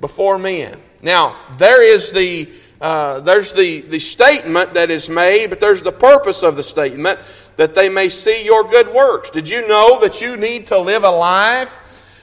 before 0.00 0.38
men 0.38 0.80
now 1.02 1.36
there 1.58 1.82
is 1.82 2.10
the 2.12 2.48
uh, 2.80 3.20
there's 3.20 3.52
the, 3.52 3.80
the 3.82 3.98
statement 3.98 4.74
that 4.74 4.90
is 4.90 5.10
made, 5.10 5.48
but 5.48 5.58
there's 5.58 5.82
the 5.82 5.92
purpose 5.92 6.42
of 6.42 6.56
the 6.56 6.62
statement 6.62 7.18
that 7.56 7.74
they 7.74 7.88
may 7.88 8.08
see 8.08 8.44
your 8.44 8.62
good 8.62 8.88
works. 8.88 9.30
Did 9.30 9.48
you 9.48 9.66
know 9.66 9.98
that 10.00 10.20
you 10.20 10.36
need 10.36 10.68
to 10.68 10.78
live 10.78 11.02
a 11.02 11.10
life 11.10 11.80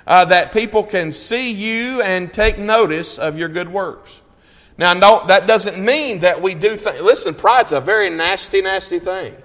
uh, 0.08 0.24
that 0.26 0.54
people 0.54 0.84
can 0.84 1.12
see 1.12 1.52
you 1.52 2.02
and 2.02 2.32
take 2.32 2.58
notice 2.58 3.20
of 3.20 3.38
your 3.38 3.50
good 3.50 3.68
works? 3.68 4.22
Now, 4.78 4.94
no, 4.94 5.26
that 5.28 5.48
doesn't 5.48 5.84
mean 5.84 6.20
that 6.20 6.42
we 6.42 6.54
do 6.54 6.76
things. 6.76 7.02
Listen, 7.02 7.34
pride's 7.34 7.72
a 7.72 7.80
very 7.80 8.10
nasty, 8.10 8.62
nasty 8.62 9.00
thing. 9.00 9.36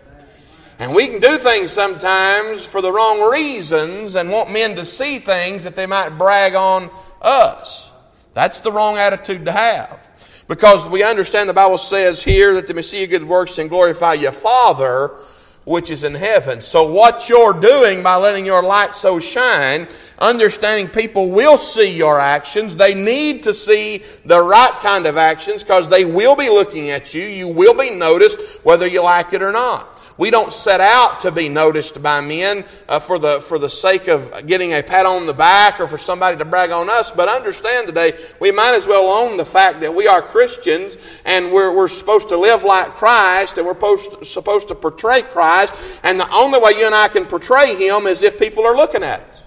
And 0.81 0.95
we 0.95 1.07
can 1.07 1.21
do 1.21 1.37
things 1.37 1.71
sometimes 1.71 2.65
for 2.65 2.81
the 2.81 2.91
wrong 2.91 3.31
reasons 3.31 4.15
and 4.15 4.31
want 4.31 4.51
men 4.51 4.75
to 4.77 4.85
see 4.85 5.19
things 5.19 5.63
that 5.65 5.77
they 5.77 5.87
might 5.87 6.17
brag 6.17 6.55
on 6.55 6.91
us. 7.21 7.93
That's 8.33 8.61
the 8.61 8.73
wrong 8.73 8.97
attitude 8.97 9.45
to 9.45 9.53
have. 9.53 10.09
Because 10.49 10.89
we 10.89 11.05
understand 11.05 11.49
the 11.49 11.55
Bible 11.55 11.79
says 11.79 12.23
here 12.23 12.55
that 12.55 12.67
the 12.67 12.75
Messiah 12.75 13.07
good 13.07 13.23
works 13.23 13.59
and 13.59 13.69
glorify 13.69 14.15
your 14.15 14.33
Father 14.33 15.13
which 15.71 15.93
is 15.93 16.03
in 16.03 16.15
heaven. 16.15 16.61
So, 16.61 16.91
what 16.91 17.29
you're 17.29 17.53
doing 17.53 18.03
by 18.03 18.17
letting 18.17 18.45
your 18.45 18.61
light 18.61 18.93
so 18.93 19.21
shine, 19.21 19.87
understanding 20.19 20.89
people 20.89 21.31
will 21.31 21.57
see 21.57 21.97
your 21.97 22.19
actions. 22.19 22.75
They 22.75 22.93
need 22.93 23.45
to 23.45 23.55
see 23.55 24.03
the 24.25 24.43
right 24.43 24.73
kind 24.83 25.07
of 25.07 25.17
actions 25.17 25.63
because 25.63 25.89
they 25.89 26.05
will 26.05 26.35
be 26.35 26.49
looking 26.49 26.91
at 26.91 27.15
you. 27.15 27.23
You 27.23 27.47
will 27.47 27.75
be 27.75 27.91
noticed 27.91 28.41
whether 28.65 28.89
you 28.89 29.01
like 29.01 29.33
it 29.33 29.43
or 29.43 29.53
not. 29.53 30.00
We 30.17 30.31
don't 30.31 30.53
set 30.53 30.81
out 30.81 31.21
to 31.21 31.33
be 31.33 31.49
noticed 31.49 32.03
by 32.03 32.21
men 32.21 32.65
uh, 32.89 33.01
for, 33.01 33.19
the, 33.19 33.41
for 33.41 33.59
the 33.59 33.71
sake 33.71 34.09
of 34.09 34.47
getting 34.47 34.73
a 34.73 34.83
pat 34.83 35.07
on 35.07 35.27
the 35.27 35.33
back 35.33 35.81
or 35.81 35.87
for 35.87 35.99
somebody 35.99 36.37
to 36.37 36.45
brag 36.45 36.71
on 36.71 36.91
us, 36.91 37.11
but 37.11 37.29
understand 37.29 37.89
today 37.89 38.13
we 38.41 38.51
might 38.51 38.75
as 38.75 38.87
well 38.87 39.09
own 39.09 39.37
the 39.37 39.45
fact 39.45 39.81
that 39.81 39.95
we 39.95 40.07
are 40.07 40.21
Christians 40.21 40.99
and 41.25 41.53
we're, 41.53 41.75
we're 41.75 41.89
supposed 41.89 42.29
to 42.29 42.37
live 42.37 42.65
like 42.65 42.97
Christ 42.97 43.59
and 43.59 43.67
we're 43.67 43.75
supposed, 43.75 44.27
supposed 44.27 44.69
to 44.69 44.75
portray 44.75 45.23
Christ, 45.23 45.75
and 46.03 46.21
the 46.21 46.31
only 46.33 46.59
way 46.59 46.73
you 46.79 46.87
and 46.87 46.95
I 46.95 47.09
can 47.09 47.25
portray 47.25 47.75
Him 47.77 48.07
is 48.07 48.23
if 48.23 48.39
people 48.39 48.67
are 48.67 48.77
looking 48.77 49.03
at 49.03 49.21
us. 49.21 49.45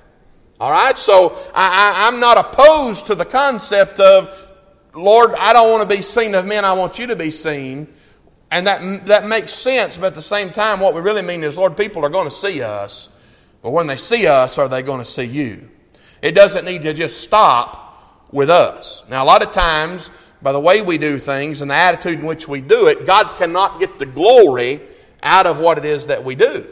All 0.59 0.71
right? 0.71 0.97
So 0.97 1.37
I, 1.53 2.05
I, 2.05 2.07
I'm 2.07 2.19
not 2.19 2.37
opposed 2.37 3.07
to 3.07 3.15
the 3.15 3.25
concept 3.25 3.99
of, 3.99 4.39
Lord, 4.95 5.31
I 5.37 5.53
don't 5.53 5.71
want 5.71 5.89
to 5.89 5.95
be 5.95 6.01
seen 6.01 6.35
of 6.35 6.45
men, 6.45 6.65
I 6.65 6.73
want 6.73 6.99
you 6.99 7.07
to 7.07 7.15
be 7.15 7.31
seen. 7.31 7.87
And 8.53 8.67
that, 8.67 9.07
that 9.07 9.25
makes 9.25 9.51
sense, 9.51 9.97
but 9.97 10.05
at 10.05 10.13
the 10.13 10.21
same 10.21 10.51
time, 10.51 10.79
what 10.79 10.93
we 10.93 11.01
really 11.01 11.23
mean 11.23 11.43
is, 11.43 11.57
Lord, 11.57 11.75
people 11.75 12.05
are 12.05 12.09
going 12.09 12.27
to 12.27 12.31
see 12.31 12.61
us. 12.61 13.09
But 13.63 13.71
when 13.71 13.87
they 13.87 13.97
see 13.97 14.27
us, 14.27 14.59
are 14.59 14.67
they 14.67 14.83
going 14.83 14.99
to 14.99 15.05
see 15.05 15.23
you? 15.23 15.71
It 16.21 16.35
doesn't 16.35 16.63
need 16.63 16.83
to 16.83 16.93
just 16.93 17.21
stop 17.21 18.21
with 18.31 18.51
us. 18.51 19.03
Now, 19.09 19.23
a 19.23 19.25
lot 19.25 19.41
of 19.41 19.51
times, 19.51 20.11
by 20.43 20.51
the 20.51 20.59
way 20.59 20.83
we 20.83 20.99
do 20.99 21.17
things 21.17 21.61
and 21.61 21.71
the 21.71 21.75
attitude 21.75 22.19
in 22.19 22.25
which 22.27 22.47
we 22.47 22.61
do 22.61 22.85
it, 22.85 23.07
God 23.07 23.35
cannot 23.37 23.79
get 23.79 23.97
the 23.97 24.05
glory 24.05 24.81
out 25.23 25.47
of 25.47 25.59
what 25.59 25.79
it 25.79 25.85
is 25.85 26.05
that 26.05 26.23
we 26.23 26.35
do. 26.35 26.71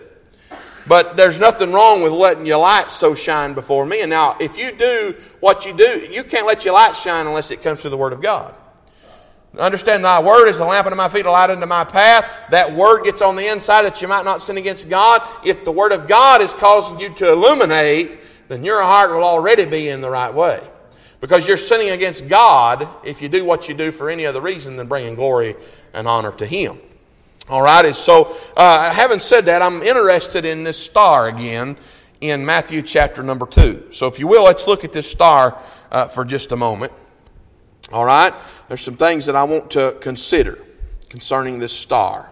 But 0.86 1.18
there's 1.18 1.40
nothing 1.40 1.72
wrong 1.72 2.04
with 2.04 2.12
letting 2.12 2.46
your 2.46 2.60
light 2.60 2.92
so 2.92 3.16
shine 3.16 3.56
before 3.56 3.88
me. 3.88 4.02
And 4.02 4.12
now, 4.12 4.36
if 4.40 4.56
you 4.56 4.72
do 4.72 5.16
what 5.40 5.66
you 5.66 5.76
do, 5.76 6.06
you 6.12 6.24
can't 6.24 6.46
let 6.46 6.64
your 6.64 6.76
light 6.76 6.96
shine 6.96 7.26
unless 7.26 7.50
it 7.50 7.64
comes 7.64 7.82
through 7.82 7.90
the 7.90 7.98
Word 7.98 8.14
of 8.14 8.22
God. 8.22 8.54
Understand 9.60 10.06
thy 10.06 10.22
word 10.22 10.48
is 10.48 10.60
a 10.60 10.66
lamp 10.66 10.88
unto 10.88 10.96
my 10.96 11.10
feet, 11.10 11.26
a 11.26 11.32
light 11.32 11.50
unto 11.50 11.68
my 11.68 11.84
path. 11.84 12.50
That 12.52 12.72
word 12.74 13.04
gets 13.04 13.22
on 13.22 13.36
the 13.36 13.52
inside 13.52 13.84
that 13.84 14.02
you 14.02 14.08
might 14.08 14.24
not 14.24 14.42
sin 14.42 14.58
against 14.58 14.90
God. 14.90 15.22
If 15.44 15.66
the 15.66 15.72
word 15.72 15.92
of 15.92 16.08
God 16.08 16.42
is 16.42 16.54
causing 16.54 17.00
you 17.00 17.14
to 17.16 17.32
illuminate, 17.34 18.18
then 18.48 18.64
your 18.64 18.82
heart 18.82 19.12
will 19.12 19.24
already 19.24 19.66
be 19.66 19.90
in 19.90 20.00
the 20.00 20.10
right 20.10 20.34
way. 20.34 20.66
Because 21.20 21.48
you're 21.48 21.58
sinning 21.58 21.90
against 21.90 22.30
God 22.30 22.88
if 23.04 23.22
you 23.22 23.28
do 23.28 23.44
what 23.44 23.68
you 23.68 23.76
do 23.76 23.92
for 23.92 24.10
any 24.10 24.26
other 24.26 24.42
reason 24.42 24.78
than 24.78 24.88
bringing 24.88 25.16
glory 25.16 25.56
and 25.94 26.08
honor 26.08 26.32
to 26.34 26.46
Him. 26.46 26.80
All 27.50 27.62
right, 27.62 27.94
so 27.94 28.36
uh, 28.56 28.92
having 28.94 29.20
said 29.20 29.46
that, 29.48 29.62
I'm 29.62 29.82
interested 29.82 30.46
in 30.46 30.64
this 30.64 30.78
star 30.78 31.28
again 31.28 31.76
in 32.22 32.46
Matthew 32.46 32.82
chapter 32.82 33.22
number 33.22 33.46
2. 33.46 33.88
So 33.92 34.08
if 34.08 34.18
you 34.20 34.28
will, 34.28 34.46
let's 34.46 34.68
look 34.68 34.86
at 34.86 34.94
this 34.94 35.10
star 35.10 35.62
uh, 35.92 36.06
for 36.06 36.24
just 36.24 36.54
a 36.54 36.56
moment. 36.56 36.94
All 37.92 38.06
right? 38.06 38.34
There's 38.68 38.82
some 38.82 38.98
things 38.98 39.26
that 39.26 39.36
I 39.36 39.44
want 39.44 39.72
to 39.72 39.98
consider 40.00 40.64
concerning 41.10 41.60
this 41.60 41.74
star 41.74 42.32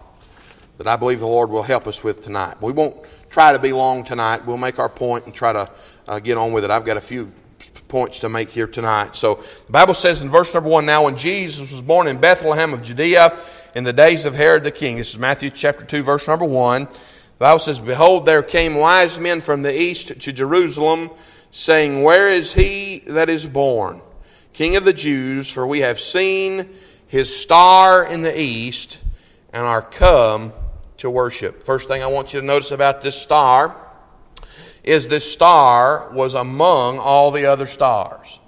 that 0.78 0.86
I 0.86 0.96
believe 0.96 1.20
the 1.20 1.26
Lord 1.26 1.50
will 1.50 1.62
help 1.62 1.86
us 1.86 2.02
with 2.02 2.22
tonight. 2.22 2.56
We 2.62 2.72
won't 2.72 2.96
try 3.28 3.52
to 3.52 3.58
be 3.58 3.72
long 3.72 4.02
tonight. 4.04 4.46
We'll 4.46 4.56
make 4.56 4.78
our 4.78 4.88
point 4.88 5.26
and 5.26 5.34
try 5.34 5.52
to 5.52 5.70
uh, 6.08 6.18
get 6.20 6.38
on 6.38 6.52
with 6.52 6.64
it. 6.64 6.70
I've 6.70 6.86
got 6.86 6.96
a 6.96 7.02
few 7.02 7.30
points 7.88 8.20
to 8.20 8.28
make 8.28 8.48
here 8.48 8.66
tonight. 8.66 9.16
So 9.16 9.42
the 9.66 9.72
Bible 9.72 9.94
says 9.94 10.22
in 10.22 10.30
verse 10.30 10.54
number 10.54 10.70
1 10.70 10.86
Now, 10.86 11.04
when 11.04 11.16
Jesus 11.16 11.70
was 11.70 11.82
born 11.82 12.06
in 12.06 12.18
Bethlehem 12.18 12.72
of 12.72 12.82
Judea 12.82 13.36
in 13.74 13.84
the 13.84 13.92
days 13.92 14.24
of 14.24 14.34
Herod 14.34 14.64
the 14.64 14.70
king, 14.70 14.96
this 14.96 15.10
is 15.10 15.18
Matthew 15.18 15.50
chapter 15.50 15.84
2, 15.84 16.02
verse 16.02 16.26
number 16.26 16.46
1. 16.46 16.84
The 16.84 16.90
Bible 17.38 17.58
says, 17.58 17.80
Behold, 17.80 18.26
there 18.26 18.42
came 18.42 18.74
wise 18.74 19.18
men 19.18 19.40
from 19.40 19.62
the 19.62 19.78
east 19.78 20.20
to 20.20 20.32
Jerusalem, 20.32 21.10
saying, 21.50 22.02
Where 22.02 22.28
is 22.28 22.54
he 22.54 23.00
that 23.08 23.28
is 23.28 23.46
born? 23.46 24.00
King 24.52 24.76
of 24.76 24.84
the 24.84 24.92
Jews, 24.92 25.50
for 25.50 25.66
we 25.66 25.80
have 25.80 25.98
seen 25.98 26.70
his 27.06 27.34
star 27.34 28.06
in 28.06 28.22
the 28.22 28.38
east 28.38 28.98
and 29.52 29.64
are 29.64 29.82
come 29.82 30.52
to 30.98 31.10
worship. 31.10 31.62
First 31.62 31.88
thing 31.88 32.02
I 32.02 32.06
want 32.06 32.34
you 32.34 32.40
to 32.40 32.46
notice 32.46 32.70
about 32.70 33.00
this 33.00 33.16
star 33.16 33.76
is 34.84 35.08
this 35.08 35.30
star 35.30 36.10
was 36.12 36.34
among 36.34 36.98
all 36.98 37.30
the 37.30 37.46
other 37.46 37.66
stars. 37.66 38.38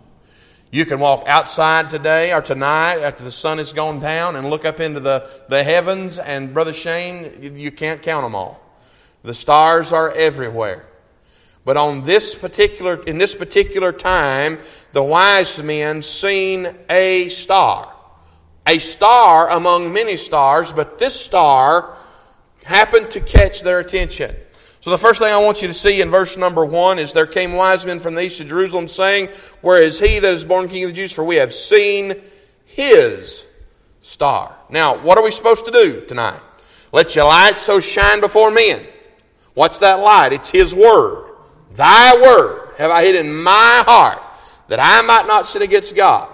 You 0.71 0.87
can 0.87 1.01
walk 1.01 1.25
outside 1.27 1.91
today 1.91 2.33
or 2.33 2.41
tonight 2.41 3.01
after 3.01 3.25
the 3.25 3.33
sun 3.33 3.59
has 3.59 3.73
gone 3.75 4.01
down 4.01 4.37
and 4.37 4.49
look 4.49 4.65
up 4.65 4.81
into 4.81 5.01
the, 5.01 5.29
the 5.49 5.63
heavens, 5.63 6.19
and 6.19 6.55
Brother 6.55 6.73
Shane, 6.73 7.55
you 7.55 7.71
can't 7.71 8.01
count 8.01 8.25
them 8.25 8.35
all. 8.35 8.59
The 9.23 9.35
stars 9.35 9.93
are 9.93 10.11
everywhere. 10.13 10.87
But 11.65 11.77
on 11.77 12.03
this 12.03 12.35
particular, 12.35 13.03
in 13.05 13.19
this 13.19 13.35
particular 13.35 13.93
time, 13.93 14.59
the 14.93 15.03
wise 15.03 15.63
men 15.63 16.03
seen 16.03 16.67
a 16.91 17.29
star. 17.29 17.93
A 18.67 18.79
star 18.79 19.51
among 19.51 19.93
many 19.93 20.17
stars, 20.17 20.73
but 20.73 20.99
this 20.99 21.19
star 21.19 21.97
happened 22.65 23.11
to 23.13 23.21
catch 23.21 23.63
their 23.63 23.81
attention. 23.81 24.35
So 24.81 24.91
the 24.91 24.99
first 24.99 25.21
thing 25.21 25.33
I 25.33 25.39
want 25.39 25.63
you 25.63 25.69
to 25.69 25.75
see 25.75 26.01
in 26.01 26.11
verse 26.11 26.37
number 26.37 26.65
one 26.65 26.99
is 26.99 27.13
there 27.13 27.27
came 27.27 27.55
wise 27.55 27.87
men 27.87 28.01
from 28.01 28.15
the 28.17 28.23
east 28.23 28.41
of 28.41 28.49
Jerusalem 28.49 28.89
saying, 28.89 29.29
Where 29.61 29.81
is 29.81 30.01
he 30.01 30.19
that 30.19 30.33
is 30.33 30.45
born 30.45 30.69
king 30.69 30.85
of 30.85 30.91
the 30.91 30.97
Jews? 30.97 31.13
For 31.13 31.23
we 31.23 31.37
have 31.37 31.53
seen 31.53 32.21
his 32.67 33.47
star. 34.01 34.57
Now, 34.71 34.99
what 34.99 35.19
are 35.19 35.25
we 35.25 35.31
supposed 35.31 35.67
to 35.67 35.71
do 35.71 36.05
tonight? 36.07 36.41
Let 36.93 37.15
your 37.15 37.27
light 37.27 37.61
so 37.61 37.79
shine 37.79 38.21
before 38.21 38.51
men. 38.51 38.85
What's 39.55 39.79
that 39.79 40.01
light? 40.01 40.33
It's 40.33 40.51
his 40.51 40.75
word. 40.75 41.32
Thy 41.75 42.15
word 42.21 42.71
have 42.79 42.91
I 42.91 43.05
hid 43.05 43.17
in 43.17 43.35
my 43.35 43.85
heart 43.87 44.23
that 44.69 44.81
I 44.81 45.07
might 45.07 45.27
not 45.27 45.47
sin 45.47 45.63
against 45.63 45.95
God. 45.95 46.33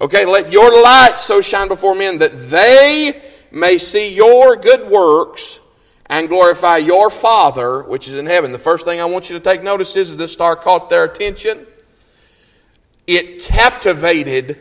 Okay, 0.00 0.24
let 0.24 0.50
your 0.50 0.70
light 0.82 1.14
so 1.18 1.40
shine 1.40 1.68
before 1.68 1.94
men 1.94 2.18
that 2.18 2.32
they 2.32 3.20
may 3.50 3.78
see 3.78 4.14
your 4.14 4.56
good 4.56 4.88
works 4.90 5.60
and 6.06 6.28
glorify 6.28 6.78
your 6.78 7.10
Father 7.10 7.82
which 7.82 8.08
is 8.08 8.14
in 8.14 8.26
heaven. 8.26 8.52
The 8.52 8.58
first 8.58 8.84
thing 8.86 9.00
I 9.00 9.04
want 9.04 9.28
you 9.28 9.38
to 9.38 9.44
take 9.44 9.62
notice 9.62 9.96
is 9.96 10.16
this 10.16 10.32
star 10.32 10.56
caught 10.56 10.90
their 10.90 11.04
attention. 11.04 11.66
It 13.06 13.42
captivated 13.42 14.58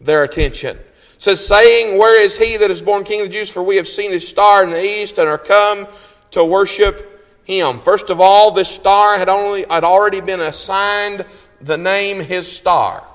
their 0.00 0.22
attention. 0.24 0.78
says, 1.18 1.44
saying, 1.46 1.98
Where 1.98 2.22
is 2.22 2.38
he 2.38 2.56
that 2.58 2.70
is 2.70 2.82
born 2.82 3.04
King 3.04 3.22
of 3.22 3.26
the 3.28 3.32
Jews? 3.32 3.50
For 3.50 3.62
we 3.62 3.76
have 3.76 3.88
seen 3.88 4.12
his 4.12 4.26
star 4.26 4.62
in 4.62 4.70
the 4.70 4.82
east 4.82 5.18
and 5.18 5.28
are 5.28 5.38
come 5.38 5.88
to 6.30 6.44
worship 6.44 7.17
him. 7.48 7.78
First 7.78 8.10
of 8.10 8.20
all, 8.20 8.52
this 8.52 8.68
star 8.68 9.18
had, 9.18 9.28
only, 9.28 9.64
had 9.68 9.82
already 9.82 10.20
been 10.20 10.40
assigned 10.40 11.24
the 11.60 11.78
name 11.78 12.20
his 12.20 12.50
star. 12.50 13.08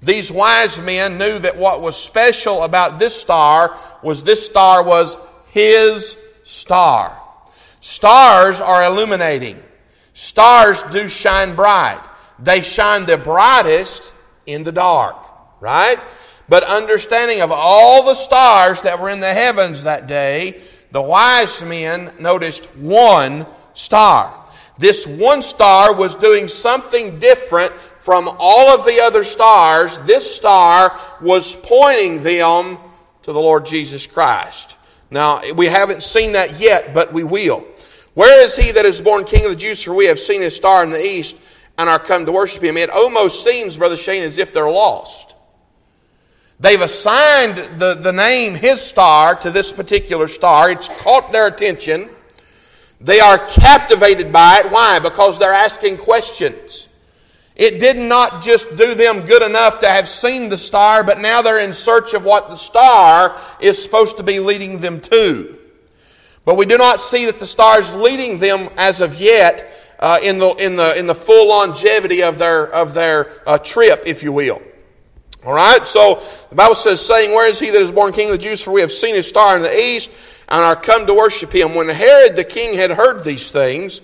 These 0.00 0.30
wise 0.30 0.80
men 0.80 1.18
knew 1.18 1.38
that 1.40 1.56
what 1.56 1.80
was 1.80 1.96
special 1.96 2.62
about 2.62 3.00
this 3.00 3.20
star 3.20 3.76
was 4.02 4.22
this 4.22 4.44
star 4.44 4.84
was 4.84 5.16
his 5.50 6.16
star. 6.44 7.20
Stars 7.80 8.60
are 8.60 8.84
illuminating. 8.84 9.60
Stars 10.12 10.82
do 10.84 11.08
shine 11.08 11.56
bright. 11.56 12.00
They 12.38 12.60
shine 12.60 13.06
the 13.06 13.16
brightest 13.16 14.12
in 14.46 14.62
the 14.62 14.72
dark, 14.72 15.16
right? 15.60 15.98
But 16.48 16.62
understanding 16.64 17.40
of 17.40 17.50
all 17.52 18.04
the 18.04 18.14
stars 18.14 18.82
that 18.82 19.00
were 19.00 19.10
in 19.10 19.20
the 19.20 19.32
heavens 19.32 19.84
that 19.84 20.06
day, 20.06 20.60
the 20.90 21.02
wise 21.02 21.62
men 21.62 22.12
noticed 22.18 22.66
one 22.76 23.46
star. 23.74 24.34
This 24.78 25.06
one 25.06 25.42
star 25.42 25.94
was 25.94 26.14
doing 26.14 26.48
something 26.48 27.18
different 27.18 27.72
from 28.00 28.28
all 28.38 28.68
of 28.70 28.84
the 28.86 29.00
other 29.02 29.24
stars. 29.24 29.98
This 30.00 30.34
star 30.34 30.98
was 31.20 31.54
pointing 31.54 32.22
them 32.22 32.78
to 33.22 33.32
the 33.32 33.40
Lord 33.40 33.66
Jesus 33.66 34.06
Christ. 34.06 34.76
Now, 35.10 35.42
we 35.54 35.66
haven't 35.66 36.02
seen 36.02 36.32
that 36.32 36.60
yet, 36.60 36.94
but 36.94 37.12
we 37.12 37.24
will. 37.24 37.66
Where 38.14 38.42
is 38.44 38.56
he 38.56 38.72
that 38.72 38.84
is 38.84 39.00
born 39.00 39.24
King 39.24 39.44
of 39.44 39.50
the 39.50 39.56
Jews? 39.56 39.82
For 39.82 39.94
we 39.94 40.06
have 40.06 40.18
seen 40.18 40.40
his 40.40 40.56
star 40.56 40.82
in 40.84 40.90
the 40.90 40.98
east 40.98 41.36
and 41.76 41.88
are 41.88 41.98
come 41.98 42.26
to 42.26 42.32
worship 42.32 42.62
him. 42.62 42.76
It 42.76 42.90
almost 42.90 43.44
seems, 43.44 43.76
Brother 43.76 43.96
Shane, 43.96 44.22
as 44.22 44.38
if 44.38 44.52
they're 44.52 44.70
lost. 44.70 45.27
They've 46.60 46.80
assigned 46.80 47.56
the, 47.78 47.94
the 47.94 48.12
name 48.12 48.54
his 48.54 48.80
star 48.80 49.36
to 49.36 49.50
this 49.50 49.72
particular 49.72 50.26
star. 50.26 50.70
It's 50.70 50.88
caught 50.88 51.30
their 51.30 51.46
attention. 51.46 52.10
They 53.00 53.20
are 53.20 53.38
captivated 53.38 54.32
by 54.32 54.62
it. 54.64 54.72
Why? 54.72 54.98
Because 54.98 55.38
they're 55.38 55.52
asking 55.52 55.98
questions. 55.98 56.88
It 57.54 57.80
did 57.80 57.96
not 57.96 58.42
just 58.42 58.76
do 58.76 58.94
them 58.94 59.24
good 59.24 59.42
enough 59.42 59.80
to 59.80 59.88
have 59.88 60.08
seen 60.08 60.48
the 60.48 60.58
star, 60.58 61.04
but 61.04 61.18
now 61.20 61.42
they're 61.42 61.64
in 61.64 61.74
search 61.74 62.14
of 62.14 62.24
what 62.24 62.50
the 62.50 62.56
star 62.56 63.36
is 63.60 63.80
supposed 63.80 64.16
to 64.16 64.22
be 64.22 64.40
leading 64.40 64.78
them 64.78 65.00
to. 65.00 65.58
But 66.44 66.56
we 66.56 66.66
do 66.66 66.78
not 66.78 67.00
see 67.00 67.26
that 67.26 67.38
the 67.38 67.46
star 67.46 67.80
is 67.80 67.92
leading 67.94 68.38
them 68.38 68.70
as 68.76 69.00
of 69.00 69.20
yet 69.20 69.72
uh, 69.98 70.18
in, 70.22 70.38
the, 70.38 70.54
in, 70.60 70.76
the, 70.76 70.98
in 70.98 71.06
the 71.06 71.14
full 71.14 71.48
longevity 71.48 72.22
of 72.22 72.38
their, 72.38 72.72
of 72.72 72.94
their 72.94 73.30
uh, 73.46 73.58
trip, 73.58 74.02
if 74.06 74.22
you 74.22 74.32
will. 74.32 74.62
All 75.44 75.52
right, 75.52 75.86
so 75.86 76.20
the 76.50 76.56
Bible 76.56 76.74
says, 76.74 77.04
saying, 77.04 77.32
Where 77.32 77.48
is 77.48 77.60
he 77.60 77.70
that 77.70 77.80
is 77.80 77.92
born 77.92 78.12
king 78.12 78.30
of 78.30 78.32
the 78.32 78.42
Jews? 78.42 78.62
For 78.62 78.72
we 78.72 78.80
have 78.80 78.90
seen 78.90 79.14
his 79.14 79.28
star 79.28 79.56
in 79.56 79.62
the 79.62 79.76
east 79.76 80.10
and 80.48 80.64
are 80.64 80.74
come 80.74 81.06
to 81.06 81.14
worship 81.14 81.54
him. 81.54 81.74
When 81.74 81.88
Herod 81.88 82.34
the 82.34 82.44
king 82.44 82.74
had 82.74 82.90
heard 82.90 83.22
these 83.22 83.50
things, 83.50 84.02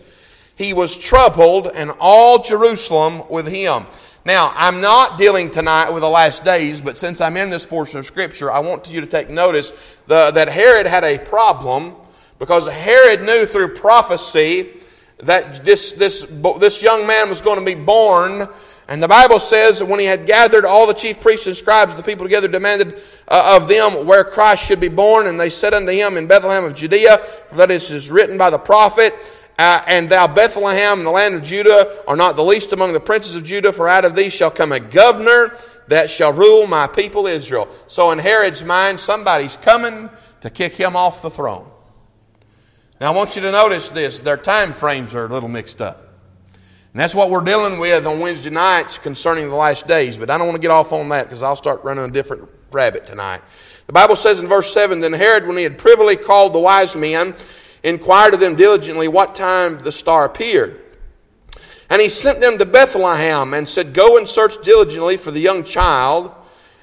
he 0.56 0.72
was 0.72 0.96
troubled, 0.96 1.68
and 1.74 1.90
all 1.98 2.40
Jerusalem 2.40 3.22
with 3.28 3.48
him. 3.48 3.86
Now, 4.24 4.52
I'm 4.54 4.80
not 4.80 5.18
dealing 5.18 5.50
tonight 5.50 5.90
with 5.90 6.02
the 6.02 6.08
last 6.08 6.44
days, 6.44 6.80
but 6.80 6.96
since 6.96 7.20
I'm 7.20 7.36
in 7.36 7.50
this 7.50 7.66
portion 7.66 7.98
of 7.98 8.06
Scripture, 8.06 8.52
I 8.52 8.60
want 8.60 8.88
you 8.88 9.00
to 9.00 9.06
take 9.06 9.28
notice 9.28 9.70
the, 10.06 10.30
that 10.30 10.48
Herod 10.48 10.86
had 10.86 11.02
a 11.02 11.18
problem 11.18 11.94
because 12.38 12.68
Herod 12.68 13.22
knew 13.22 13.44
through 13.44 13.74
prophecy 13.74 14.70
that 15.18 15.64
this, 15.64 15.92
this, 15.92 16.24
this 16.58 16.82
young 16.82 17.06
man 17.06 17.28
was 17.28 17.42
going 17.42 17.58
to 17.58 17.64
be 17.64 17.74
born. 17.74 18.46
And 18.88 19.02
the 19.02 19.08
Bible 19.08 19.40
says 19.40 19.78
that 19.78 19.86
when 19.86 19.98
he 19.98 20.06
had 20.06 20.26
gathered 20.26 20.64
all 20.64 20.86
the 20.86 20.92
chief 20.92 21.20
priests 21.20 21.46
and 21.46 21.56
scribes, 21.56 21.94
the 21.94 22.02
people 22.02 22.24
together 22.26 22.48
demanded 22.48 23.00
uh, 23.28 23.58
of 23.58 23.66
them 23.68 24.06
where 24.06 24.24
Christ 24.24 24.66
should 24.66 24.80
be 24.80 24.88
born. 24.88 25.26
And 25.26 25.40
they 25.40 25.50
said 25.50 25.72
unto 25.72 25.92
him, 25.92 26.16
In 26.16 26.26
Bethlehem 26.26 26.64
of 26.64 26.74
Judea, 26.74 27.18
for 27.18 27.56
that 27.56 27.70
is 27.70 28.10
written 28.10 28.36
by 28.36 28.50
the 28.50 28.58
prophet, 28.58 29.14
uh, 29.58 29.82
And 29.86 30.10
thou, 30.10 30.26
Bethlehem, 30.26 30.98
in 30.98 31.04
the 31.04 31.10
land 31.10 31.34
of 31.34 31.42
Judah, 31.42 32.02
are 32.06 32.16
not 32.16 32.36
the 32.36 32.44
least 32.44 32.72
among 32.72 32.92
the 32.92 33.00
princes 33.00 33.34
of 33.34 33.42
Judah, 33.42 33.72
for 33.72 33.88
out 33.88 34.04
of 34.04 34.14
thee 34.14 34.28
shall 34.28 34.50
come 34.50 34.72
a 34.72 34.80
governor 34.80 35.56
that 35.88 36.10
shall 36.10 36.32
rule 36.32 36.66
my 36.66 36.86
people 36.86 37.26
Israel. 37.26 37.68
So 37.86 38.10
in 38.10 38.18
Herod's 38.18 38.64
mind, 38.64 39.00
somebody's 39.00 39.56
coming 39.56 40.10
to 40.42 40.50
kick 40.50 40.74
him 40.74 40.94
off 40.94 41.22
the 41.22 41.30
throne. 41.30 41.70
Now, 43.00 43.12
I 43.12 43.16
want 43.16 43.34
you 43.36 43.42
to 43.42 43.50
notice 43.50 43.90
this 43.90 44.20
their 44.20 44.36
time 44.36 44.72
frames 44.72 45.14
are 45.14 45.24
a 45.24 45.28
little 45.28 45.48
mixed 45.48 45.80
up. 45.80 46.13
And 46.94 47.00
that's 47.00 47.12
what 47.12 47.28
we're 47.28 47.40
dealing 47.40 47.80
with 47.80 48.06
on 48.06 48.20
Wednesday 48.20 48.50
nights 48.50 48.98
concerning 48.98 49.48
the 49.48 49.56
last 49.56 49.88
days. 49.88 50.16
But 50.16 50.30
I 50.30 50.38
don't 50.38 50.46
want 50.46 50.54
to 50.54 50.62
get 50.62 50.70
off 50.70 50.92
on 50.92 51.08
that 51.08 51.24
because 51.24 51.42
I'll 51.42 51.56
start 51.56 51.82
running 51.82 52.04
a 52.04 52.08
different 52.08 52.48
rabbit 52.70 53.04
tonight. 53.04 53.42
The 53.88 53.92
Bible 53.92 54.14
says 54.14 54.38
in 54.38 54.46
verse 54.46 54.72
7 54.72 55.00
Then 55.00 55.12
Herod, 55.12 55.48
when 55.48 55.56
he 55.56 55.64
had 55.64 55.76
privily 55.76 56.14
called 56.14 56.52
the 56.52 56.60
wise 56.60 56.94
men, 56.94 57.34
inquired 57.82 58.34
of 58.34 58.38
them 58.38 58.54
diligently 58.54 59.08
what 59.08 59.34
time 59.34 59.80
the 59.80 59.90
star 59.90 60.24
appeared. 60.24 60.82
And 61.90 62.00
he 62.00 62.08
sent 62.08 62.40
them 62.40 62.58
to 62.58 62.64
Bethlehem 62.64 63.54
and 63.54 63.68
said, 63.68 63.92
Go 63.92 64.16
and 64.16 64.28
search 64.28 64.62
diligently 64.62 65.16
for 65.16 65.32
the 65.32 65.40
young 65.40 65.64
child. 65.64 66.32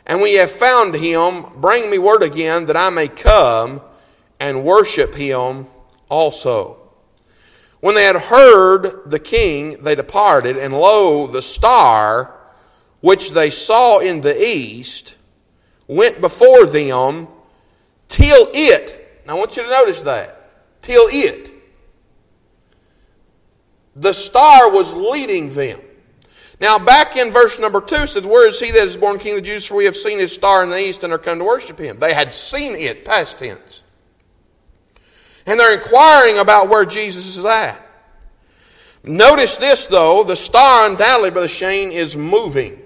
And 0.06 0.20
when 0.20 0.32
ye 0.32 0.40
have 0.40 0.52
found 0.52 0.94
him, 0.94 1.46
bring 1.62 1.90
me 1.90 2.00
word 2.00 2.22
again 2.22 2.66
that 2.66 2.76
I 2.76 2.90
may 2.90 3.08
come 3.08 3.80
and 4.42 4.66
worship 4.66 5.16
him 5.16 5.68
also. 6.10 6.81
When 7.82 7.96
they 7.96 8.04
had 8.04 8.16
heard 8.16 9.10
the 9.10 9.20
king, 9.20 9.76
they 9.82 9.96
departed, 9.96 10.56
and 10.56 10.74
lo, 10.74 11.28
the 11.28 11.42
star 11.42 12.38
which 13.02 13.32
they 13.32 13.50
saw 13.50 14.00
in 14.00 14.22
the 14.22 14.40
east 14.40 15.16
went 15.88 16.22
before 16.22 16.66
them 16.66 17.28
till 18.08 18.48
it, 18.54 19.24
now 19.26 19.36
I 19.36 19.40
want 19.40 19.58
you 19.58 19.64
to 19.64 19.70
notice 19.70 20.04
that, 20.04 20.82
till 20.82 21.06
it. 21.10 21.52
The 23.96 24.14
star 24.14 24.72
was 24.72 24.94
leading 24.94 25.54
them. 25.54 25.82
Now, 26.62 26.78
back 26.78 27.18
in 27.18 27.32
verse 27.32 27.58
number 27.58 27.82
2 27.82 28.06
says, 28.06 28.24
Where 28.24 28.48
is 28.48 28.60
he 28.60 28.70
that 28.72 28.84
is 28.84 28.96
born 28.96 29.18
king 29.18 29.34
of 29.34 29.40
the 29.40 29.46
Jews? 29.46 29.66
For 29.66 29.76
we 29.76 29.86
have 29.86 29.96
seen 29.96 30.20
his 30.20 30.32
star 30.32 30.64
in 30.64 30.70
the 30.70 30.78
east 30.78 31.04
and 31.04 31.12
are 31.12 31.18
come 31.18 31.40
to 31.40 31.44
worship 31.44 31.80
him. 31.80 31.98
They 31.98 32.14
had 32.14 32.32
seen 32.32 32.76
it, 32.76 33.04
past 33.04 33.40
tense. 33.40 33.81
And 35.46 35.60
they're 35.60 35.74
inquiring 35.74 36.40
about 36.40 36.70
where 36.70 36.86
Jesus 36.86 37.38
is 37.38 37.46
at. 37.46 37.88
Notice 39.04 39.58
this, 39.58 39.88
though 39.88 40.24
the 40.24 40.36
star, 40.36 40.90
undoubtedly, 40.90 41.32
Brother 41.32 41.48
Shane, 41.48 41.92
is 41.92 42.16
moving. 42.16 42.80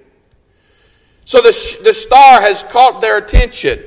So 1.26 1.39
the, 1.39 1.80
the 1.84 1.94
star 1.94 2.41
has 2.41 2.63
caught 2.63 3.02
their 3.02 3.18
attention. 3.18 3.84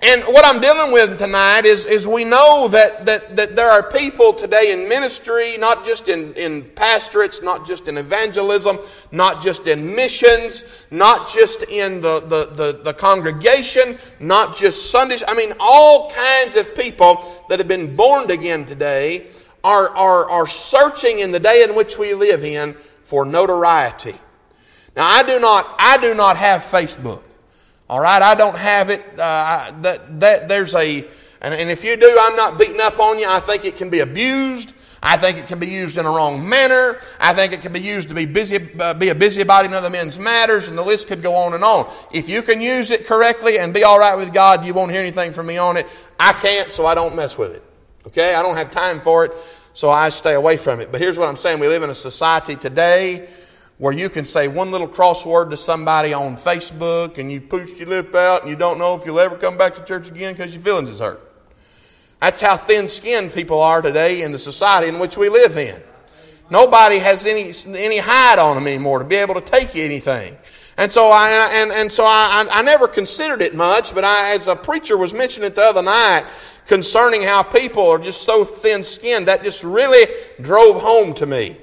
And 0.00 0.22
what 0.24 0.44
I'm 0.44 0.60
dealing 0.60 0.92
with 0.92 1.18
tonight 1.18 1.66
is, 1.66 1.86
is 1.86 2.06
we 2.06 2.24
know 2.24 2.66
that, 2.68 3.06
that, 3.06 3.36
that 3.36 3.54
there 3.54 3.70
are 3.70 3.90
people 3.90 4.32
today 4.32 4.72
in 4.72 4.88
ministry, 4.88 5.56
not 5.58 5.84
just 5.86 6.08
in, 6.08 6.34
in 6.34 6.64
pastorates, 6.74 7.42
not 7.42 7.64
just 7.64 7.86
in 7.86 7.96
evangelism, 7.96 8.78
not 9.12 9.40
just 9.40 9.68
in 9.68 9.94
missions, 9.94 10.84
not 10.90 11.28
just 11.28 11.62
in 11.70 12.00
the, 12.00 12.20
the, 12.20 12.52
the, 12.54 12.80
the 12.82 12.92
congregation, 12.92 13.96
not 14.18 14.56
just 14.56 14.90
Sundays. 14.90 15.22
I 15.28 15.34
mean, 15.34 15.52
all 15.60 16.10
kinds 16.10 16.56
of 16.56 16.74
people 16.74 17.44
that 17.48 17.60
have 17.60 17.68
been 17.68 17.94
born 17.94 18.30
again 18.30 18.64
today 18.64 19.28
are, 19.62 19.90
are, 19.90 20.28
are 20.28 20.46
searching 20.48 21.20
in 21.20 21.30
the 21.30 21.40
day 21.40 21.64
in 21.66 21.74
which 21.76 21.96
we 21.96 22.14
live 22.14 22.44
in 22.44 22.74
for 23.04 23.24
notoriety. 23.24 24.14
Now, 24.96 25.06
I 25.06 25.22
do 25.22 25.38
not, 25.38 25.72
I 25.78 25.98
do 25.98 26.14
not 26.14 26.36
have 26.36 26.62
Facebook. 26.62 27.22
All 27.88 28.00
right, 28.00 28.22
I 28.22 28.34
don't 28.34 28.56
have 28.56 28.88
it. 28.88 29.02
Uh, 29.18 29.70
that, 29.82 30.20
that 30.20 30.48
there's 30.48 30.74
a, 30.74 31.06
and, 31.42 31.52
and 31.52 31.70
if 31.70 31.84
you 31.84 31.96
do, 31.96 32.18
I'm 32.22 32.34
not 32.34 32.58
beating 32.58 32.80
up 32.80 32.98
on 32.98 33.18
you. 33.18 33.26
I 33.28 33.40
think 33.40 33.66
it 33.66 33.76
can 33.76 33.90
be 33.90 34.00
abused. 34.00 34.72
I 35.02 35.18
think 35.18 35.36
it 35.36 35.46
can 35.46 35.58
be 35.58 35.66
used 35.66 35.98
in 35.98 36.06
a 36.06 36.08
wrong 36.08 36.48
manner. 36.48 36.98
I 37.20 37.34
think 37.34 37.52
it 37.52 37.60
can 37.60 37.74
be 37.74 37.80
used 37.80 38.08
to 38.08 38.14
be 38.14 38.24
busy, 38.24 38.70
uh, 38.80 38.94
be 38.94 39.10
a 39.10 39.14
busybody 39.14 39.68
in 39.68 39.74
other 39.74 39.90
men's 39.90 40.18
matters, 40.18 40.68
and 40.68 40.78
the 40.78 40.82
list 40.82 41.08
could 41.08 41.22
go 41.22 41.34
on 41.34 41.52
and 41.52 41.62
on. 41.62 41.92
If 42.10 42.26
you 42.26 42.40
can 42.40 42.62
use 42.62 42.90
it 42.90 43.06
correctly 43.06 43.58
and 43.58 43.74
be 43.74 43.84
all 43.84 43.98
right 43.98 44.16
with 44.16 44.32
God, 44.32 44.64
you 44.64 44.72
won't 44.72 44.90
hear 44.90 45.02
anything 45.02 45.34
from 45.34 45.46
me 45.46 45.58
on 45.58 45.76
it. 45.76 45.86
I 46.18 46.32
can't, 46.32 46.72
so 46.72 46.86
I 46.86 46.94
don't 46.94 47.14
mess 47.14 47.36
with 47.36 47.54
it. 47.54 47.62
Okay, 48.06 48.34
I 48.34 48.42
don't 48.42 48.56
have 48.56 48.70
time 48.70 48.98
for 48.98 49.26
it, 49.26 49.32
so 49.74 49.90
I 49.90 50.08
stay 50.08 50.34
away 50.34 50.56
from 50.56 50.80
it. 50.80 50.90
But 50.90 51.02
here's 51.02 51.18
what 51.18 51.28
I'm 51.28 51.36
saying: 51.36 51.60
we 51.60 51.68
live 51.68 51.82
in 51.82 51.90
a 51.90 51.94
society 51.94 52.56
today 52.56 53.28
where 53.78 53.92
you 53.92 54.08
can 54.08 54.24
say 54.24 54.46
one 54.48 54.70
little 54.70 54.88
crossword 54.88 55.50
to 55.50 55.56
somebody 55.56 56.12
on 56.12 56.36
Facebook 56.36 57.18
and 57.18 57.30
you 57.30 57.40
pushed 57.40 57.78
your 57.78 57.88
lip 57.88 58.14
out 58.14 58.42
and 58.42 58.50
you 58.50 58.56
don't 58.56 58.78
know 58.78 58.94
if 58.94 59.04
you'll 59.04 59.20
ever 59.20 59.36
come 59.36 59.58
back 59.58 59.74
to 59.74 59.84
church 59.84 60.08
again 60.08 60.32
because 60.32 60.54
your 60.54 60.62
feelings 60.62 60.90
is 60.90 61.00
hurt. 61.00 61.32
That's 62.20 62.40
how 62.40 62.56
thin 62.56 62.88
skinned 62.88 63.32
people 63.32 63.60
are 63.60 63.82
today 63.82 64.22
in 64.22 64.32
the 64.32 64.38
society 64.38 64.88
in 64.88 64.98
which 64.98 65.16
we 65.16 65.28
live 65.28 65.56
in. 65.56 65.82
Nobody 66.50 66.98
has 66.98 67.26
any, 67.26 67.50
any 67.78 67.98
hide 67.98 68.38
on 68.38 68.54
them 68.54 68.66
anymore 68.66 69.00
to 69.00 69.04
be 69.04 69.16
able 69.16 69.34
to 69.34 69.40
take 69.40 69.74
anything. 69.76 70.36
And 70.76 70.90
so 70.90 71.08
I 71.10 71.50
and, 71.54 71.70
and 71.72 71.92
so 71.92 72.04
I, 72.04 72.46
I, 72.50 72.62
never 72.62 72.88
considered 72.88 73.40
it 73.42 73.54
much, 73.54 73.94
but 73.94 74.02
I, 74.02 74.34
as 74.34 74.48
a 74.48 74.56
preacher 74.56 74.96
was 74.96 75.14
mentioning 75.14 75.46
it 75.46 75.54
the 75.54 75.62
other 75.62 75.82
night 75.82 76.24
concerning 76.66 77.22
how 77.22 77.44
people 77.44 77.86
are 77.88 77.98
just 77.98 78.22
so 78.22 78.44
thin 78.44 78.82
skinned, 78.82 79.28
that 79.28 79.44
just 79.44 79.62
really 79.62 80.12
drove 80.40 80.80
home 80.82 81.14
to 81.14 81.26
me. 81.26 81.58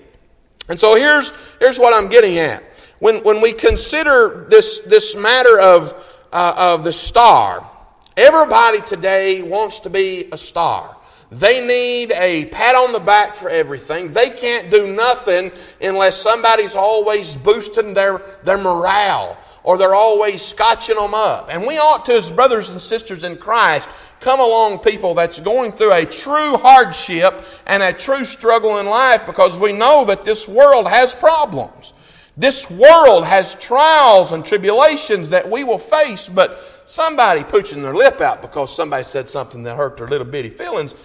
And 0.69 0.79
so 0.79 0.95
here's, 0.95 1.33
here's 1.59 1.79
what 1.79 1.93
I'm 1.93 2.09
getting 2.09 2.37
at. 2.37 2.63
When, 2.99 3.23
when 3.23 3.41
we 3.41 3.51
consider 3.51 4.45
this, 4.49 4.79
this 4.81 5.15
matter 5.15 5.59
of, 5.59 5.93
uh, 6.31 6.53
of 6.57 6.83
the 6.83 6.93
star. 6.93 7.67
Everybody 8.15 8.81
today 8.81 9.41
wants 9.41 9.79
to 9.81 9.89
be 9.89 10.27
a 10.31 10.37
star. 10.37 10.95
They 11.31 11.65
need 11.65 12.11
a 12.11 12.45
pat 12.45 12.75
on 12.75 12.91
the 12.91 12.99
back 12.99 13.35
for 13.35 13.49
everything. 13.49 14.11
They 14.11 14.29
can't 14.29 14.69
do 14.69 14.93
nothing 14.93 15.51
unless 15.81 16.17
somebody's 16.17 16.75
always 16.75 17.37
boosting 17.37 17.93
their, 17.93 18.21
their 18.43 18.57
morale 18.57 19.37
or 19.63 19.77
they're 19.77 19.95
always 19.95 20.41
scotching 20.41 20.97
them 20.97 21.13
up. 21.13 21.47
And 21.49 21.65
we 21.65 21.77
ought 21.77 22.05
to, 22.07 22.13
as 22.13 22.29
brothers 22.29 22.69
and 22.69 22.81
sisters 22.81 23.23
in 23.23 23.37
Christ, 23.37 23.89
come 24.21 24.39
along 24.39 24.79
people 24.79 25.13
that's 25.13 25.39
going 25.39 25.71
through 25.71 25.93
a 25.93 26.05
true 26.05 26.55
hardship 26.57 27.43
and 27.67 27.83
a 27.83 27.91
true 27.91 28.23
struggle 28.23 28.77
in 28.77 28.85
life 28.85 29.25
because 29.25 29.59
we 29.59 29.73
know 29.73 30.05
that 30.05 30.23
this 30.23 30.47
world 30.47 30.87
has 30.87 31.13
problems. 31.13 31.93
This 32.37 32.71
world 32.71 33.25
has 33.25 33.55
trials 33.55 34.31
and 34.31 34.45
tribulations 34.45 35.29
that 35.29 35.49
we 35.49 35.63
will 35.63 35.77
face, 35.77 36.29
but 36.29 36.83
somebody 36.85 37.41
pooching 37.43 37.81
their 37.81 37.93
lip 37.95 38.21
out 38.21 38.41
because 38.41 38.73
somebody 38.73 39.03
said 39.03 39.27
something 39.27 39.63
that 39.63 39.75
hurt 39.75 39.97
their 39.97 40.07
little 40.07 40.27
bitty 40.27 40.49
feelings 40.49 40.95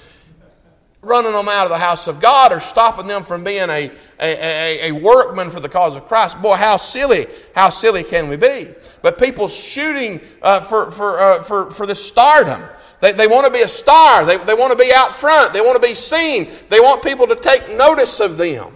running 1.07 1.33
them 1.33 1.49
out 1.49 1.65
of 1.65 1.71
the 1.71 1.79
house 1.79 2.09
of 2.09 2.21
God 2.21 2.53
or 2.53 2.61
stopping 2.61 3.07
them 3.07 3.23
from 3.23 3.45
being 3.45 3.71
a, 3.71 3.91
a, 4.21 4.91
a, 4.91 4.93
workman 4.93 5.51
for 5.51 5.61
the 5.61 5.69
cause 5.69 5.95
of 5.95 6.09
Christ. 6.09 6.41
Boy, 6.43 6.57
how 6.57 6.77
silly, 6.77 7.27
how 7.55 7.71
silly 7.71 8.03
can 8.03 8.29
we 8.29 8.37
be? 8.37 8.67
But 9.03 9.19
people 9.19 9.47
shooting 9.47 10.21
uh, 10.43 10.61
for, 10.61 10.91
for, 10.91 11.21
uh, 11.21 11.43
for, 11.43 11.71
for 11.71 11.87
the 11.87 11.95
stardom. 11.95 12.65
They, 13.01 13.13
they 13.13 13.27
want 13.27 13.47
to 13.47 13.53
be 13.53 13.61
a 13.61 13.69
star. 13.69 14.25
They, 14.25 14.37
they 14.39 14.55
want 14.55 14.73
to 14.73 14.79
be 14.79 14.93
out 14.95 15.13
front. 15.13 15.53
They 15.53 15.61
want 15.61 15.81
to 15.81 15.87
be 15.87 15.95
seen. 15.95 16.51
They 16.71 16.81
want 16.81 17.03
people 17.03 17.27
to 17.27 17.37
take 17.37 17.77
notice 17.77 18.21
of 18.21 18.37
them. 18.37 18.73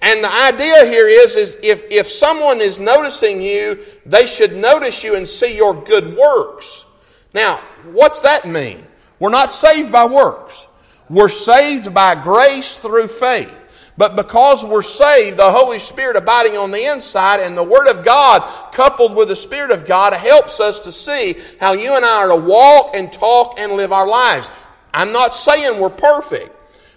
And 0.00 0.22
the 0.22 0.30
idea 0.30 0.84
here 0.86 1.08
is, 1.08 1.34
is 1.34 1.56
if, 1.62 1.84
if 1.90 2.06
someone 2.06 2.60
is 2.60 2.78
noticing 2.78 3.40
you, 3.40 3.78
they 4.04 4.26
should 4.26 4.54
notice 4.54 5.02
you 5.02 5.16
and 5.16 5.26
see 5.26 5.56
your 5.56 5.74
good 5.74 6.16
works. 6.16 6.84
Now, 7.32 7.62
what's 7.90 8.20
that 8.20 8.46
mean? 8.46 8.86
We're 9.18 9.30
not 9.30 9.50
saved 9.50 9.90
by 9.90 10.04
works. 10.04 10.68
We're 11.08 11.28
saved 11.28 11.94
by 11.94 12.14
grace 12.16 12.76
through 12.76 13.08
faith. 13.08 13.63
But 13.96 14.16
because 14.16 14.64
we're 14.64 14.82
saved, 14.82 15.38
the 15.38 15.50
Holy 15.50 15.78
Spirit 15.78 16.16
abiding 16.16 16.56
on 16.56 16.72
the 16.72 16.90
inside 16.90 17.40
and 17.40 17.56
the 17.56 17.62
Word 17.62 17.86
of 17.86 18.04
God 18.04 18.42
coupled 18.72 19.14
with 19.14 19.28
the 19.28 19.36
Spirit 19.36 19.70
of 19.70 19.84
God 19.86 20.12
helps 20.14 20.58
us 20.58 20.80
to 20.80 20.90
see 20.90 21.34
how 21.60 21.72
you 21.72 21.94
and 21.94 22.04
I 22.04 22.24
are 22.24 22.36
to 22.36 22.44
walk 22.44 22.96
and 22.96 23.12
talk 23.12 23.60
and 23.60 23.74
live 23.74 23.92
our 23.92 24.06
lives. 24.06 24.50
I'm 24.92 25.12
not 25.12 25.36
saying 25.36 25.80
we're 25.80 25.90
perfect. 25.90 26.50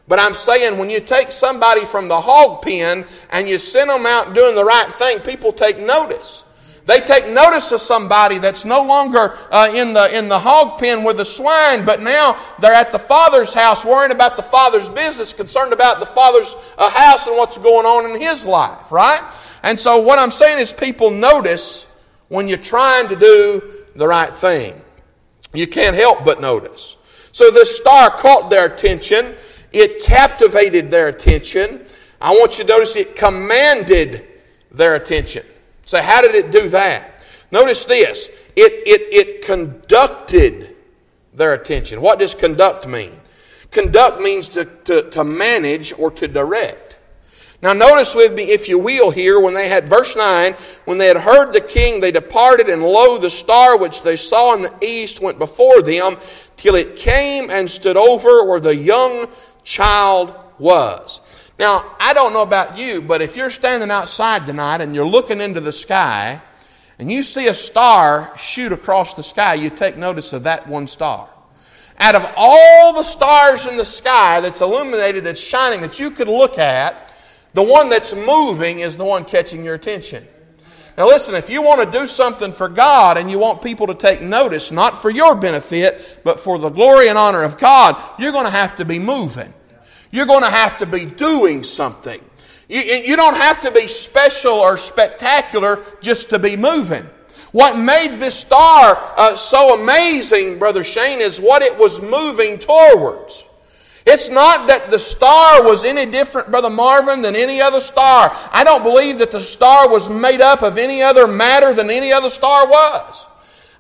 But 0.08 0.20
I'm 0.20 0.34
saying 0.34 0.78
when 0.78 0.90
you 0.90 1.02
take 1.02 1.32
somebody 1.32 1.84
from 1.84 2.08
the 2.08 2.20
hog 2.20 2.62
pen 2.62 3.06
and 3.30 3.48
you 3.48 3.58
send 3.60 3.90
them 3.90 4.06
out 4.06 4.34
doing 4.34 4.56
the 4.56 4.64
right 4.64 4.88
thing, 4.94 5.20
people 5.20 5.52
take 5.52 5.80
notice. 5.80 6.46
They 6.88 7.02
take 7.02 7.28
notice 7.28 7.74
of 7.74 7.82
somebody 7.82 8.40
that's 8.40 8.64
no 8.64 8.82
longer 8.82 9.38
uh, 9.52 9.70
in, 9.76 9.92
the, 9.92 10.18
in 10.18 10.30
the 10.30 10.40
hog 10.40 10.80
pen 10.80 11.04
with 11.04 11.18
the 11.18 11.26
swine, 11.26 11.84
but 11.84 12.02
now 12.02 12.40
they're 12.62 12.74
at 12.74 12.94
the 12.94 13.00
Father's 13.00 13.54
house 13.54 13.84
worrying 13.84 14.14
about 14.14 14.38
the 14.38 14.44
Father's 14.44 14.90
business, 14.90 15.34
concerned 15.34 15.74
about 15.74 16.00
the 16.00 16.06
Father's 16.06 16.56
uh, 16.78 16.90
house 16.90 17.28
and 17.28 17.36
what's 17.36 17.58
going 17.58 17.86
on 17.86 18.10
in 18.10 18.22
his 18.22 18.46
life, 18.46 18.90
right? 18.90 19.22
And 19.64 19.78
so 19.78 20.00
what 20.00 20.18
I'm 20.18 20.32
saying 20.32 20.60
is 20.60 20.72
people 20.72 21.12
notice 21.12 21.88
when 22.30 22.48
you're 22.48 22.58
trying 22.58 23.10
to 23.10 23.18
do 23.18 23.84
the 23.94 24.08
right 24.08 24.30
thing. 24.30 24.80
You 25.54 25.68
can't 25.68 25.96
help 25.96 26.24
but 26.24 26.40
notice. 26.40 26.96
So 27.34 27.52
this 27.52 27.76
star 27.76 28.12
caught 28.12 28.50
their 28.50 28.74
attention. 28.74 29.36
It 29.74 30.04
captivated 30.04 30.90
their 30.90 31.10
attention. 31.10 31.86
I 32.22 32.32
want 32.32 32.58
you 32.58 32.64
to 32.64 32.70
notice 32.70 32.96
it 32.96 33.18
commanded 33.18 34.26
their 34.72 34.96
attention. 34.96 35.46
So, 35.88 36.02
how 36.02 36.22
did 36.22 36.36
it 36.36 36.52
do 36.52 36.70
that? 36.70 37.24
Notice 37.50 37.86
this 37.86 38.28
it, 38.56 38.74
it, 38.86 39.02
it 39.14 39.46
conducted 39.46 40.76
their 41.34 41.54
attention. 41.54 42.02
What 42.02 42.20
does 42.20 42.36
conduct 42.36 42.88
mean? 42.88 43.20
Conduct 43.72 44.20
means 44.20 44.50
to, 44.50 44.66
to, 44.66 45.10
to 45.10 45.24
manage 45.24 45.94
or 45.98 46.12
to 46.12 46.28
direct. 46.28 47.00
Now, 47.62 47.74
notice 47.74 48.14
with 48.14 48.34
me, 48.34 48.44
if 48.44 48.68
you 48.68 48.78
will, 48.78 49.12
here, 49.12 49.40
when 49.40 49.54
they 49.54 49.68
had, 49.68 49.90
verse 49.90 50.16
9, 50.16 50.54
when 50.86 50.98
they 50.98 51.08
had 51.08 51.18
heard 51.18 51.54
the 51.54 51.62
king, 51.62 52.00
they 52.00 52.12
departed, 52.12 52.68
and 52.68 52.84
lo, 52.84 53.18
the 53.18 53.30
star 53.30 53.78
which 53.78 54.04
they 54.04 54.16
saw 54.16 54.54
in 54.54 54.62
the 54.62 54.74
east 54.82 55.22
went 55.22 55.40
before 55.40 55.82
them, 55.82 56.18
till 56.56 56.76
it 56.76 56.96
came 56.98 57.50
and 57.50 57.70
stood 57.70 57.98
over 57.98 58.46
where 58.46 58.60
the 58.60 58.76
young 58.76 59.28
child 59.64 60.36
was. 60.60 61.22
Now, 61.60 61.96
I 62.00 62.14
don't 62.14 62.34
know 62.34 62.44
about 62.44 62.78
you, 62.78 63.02
but 63.02 63.22
if 63.22 63.36
you're 63.36 63.50
standing 63.50 63.90
outside 63.90 64.46
tonight 64.46 64.82
and 64.82 64.94
you're 64.94 65.06
looking 65.06 65.42
into 65.42 65.60
the 65.60 65.74
sky 65.74 66.42
and 67.00 67.12
you 67.12 67.24
see 67.24 67.48
a 67.48 67.54
star 67.54 68.32
shoot 68.38 68.72
across 68.72 69.16
the 69.16 69.24
sky, 69.24 69.56
you 69.56 69.70
take 69.70 69.98
notice 69.98 70.34
of 70.34 70.44
that 70.44 70.68
one 70.68 70.88
star. 70.88 71.30
Out 72.00 72.14
of 72.14 72.32
all 72.38 72.94
the 72.94 73.04
stars 73.04 73.66
in 73.66 73.76
the 73.76 73.86
sky 73.86 74.40
that's 74.40 74.62
illuminated, 74.62 75.24
that's 75.24 75.42
shining, 75.42 75.82
that 75.82 76.00
you 76.00 76.12
could 76.12 76.28
look 76.28 76.60
at, 76.60 77.12
the 77.54 77.64
one 77.64 77.90
that's 77.90 78.14
moving 78.14 78.80
is 78.80 78.98
the 78.98 79.06
one 79.06 79.26
catching 79.26 79.66
your 79.66 79.74
attention. 79.74 80.28
Now, 80.96 81.08
listen, 81.08 81.34
if 81.34 81.50
you 81.50 81.64
want 81.64 81.82
to 81.82 82.00
do 82.00 82.06
something 82.06 82.52
for 82.52 82.70
God 82.70 83.18
and 83.18 83.32
you 83.32 83.40
want 83.40 83.64
people 83.64 83.88
to 83.88 83.96
take 83.96 84.22
notice, 84.22 84.72
not 84.72 84.96
for 84.96 85.10
your 85.10 85.36
benefit, 85.36 86.20
but 86.24 86.40
for 86.40 86.60
the 86.60 86.70
glory 86.70 87.08
and 87.08 87.18
honor 87.18 87.42
of 87.42 87.58
God, 87.58 88.00
you're 88.20 88.32
going 88.32 88.46
to 88.46 88.52
have 88.52 88.76
to 88.76 88.86
be 88.86 89.00
moving. 89.00 89.52
You're 90.12 90.26
going 90.26 90.44
to 90.44 90.50
have 90.50 90.78
to 90.80 90.86
be 90.86 91.06
doing 91.06 91.64
something. 91.64 92.22
You, 92.70 92.82
you 92.82 93.16
don't 93.16 93.36
have 93.36 93.62
to 93.62 93.72
be 93.72 93.88
special 93.88 94.54
or 94.54 94.78
spectacular 94.78 95.84
just 96.02 96.30
to 96.32 96.40
be 96.40 96.58
moving. 96.58 97.08
What 97.52 97.78
made 97.78 98.20
this 98.20 98.36
star 98.36 98.98
uh, 99.18 99.36
so 99.36 99.82
amazing, 99.82 100.60
Brother 100.60 100.84
Shane, 100.84 101.20
is 101.20 101.40
what 101.40 101.62
it 101.62 101.78
was 101.78 102.02
moving 102.02 102.60
towards. 102.60 103.48
It's 104.06 104.30
not 104.30 104.68
that 104.68 104.90
the 104.90 105.00
star 105.00 105.64
was 105.64 105.84
any 105.84 106.06
different, 106.06 106.50
Brother 106.50 106.70
Marvin, 106.70 107.22
than 107.22 107.36
any 107.36 107.60
other 107.60 107.82
star. 107.82 108.32
I 108.52 108.64
don't 108.64 108.84
believe 108.84 109.20
that 109.20 109.32
the 109.32 109.42
star 109.42 109.90
was 109.90 110.10
made 110.10 110.40
up 110.40 110.62
of 110.62 110.78
any 110.78 111.02
other 111.02 111.28
matter 111.28 111.74
than 111.74 111.90
any 111.90 112.14
other 112.14 112.30
star 112.30 112.68
was. 112.68 113.28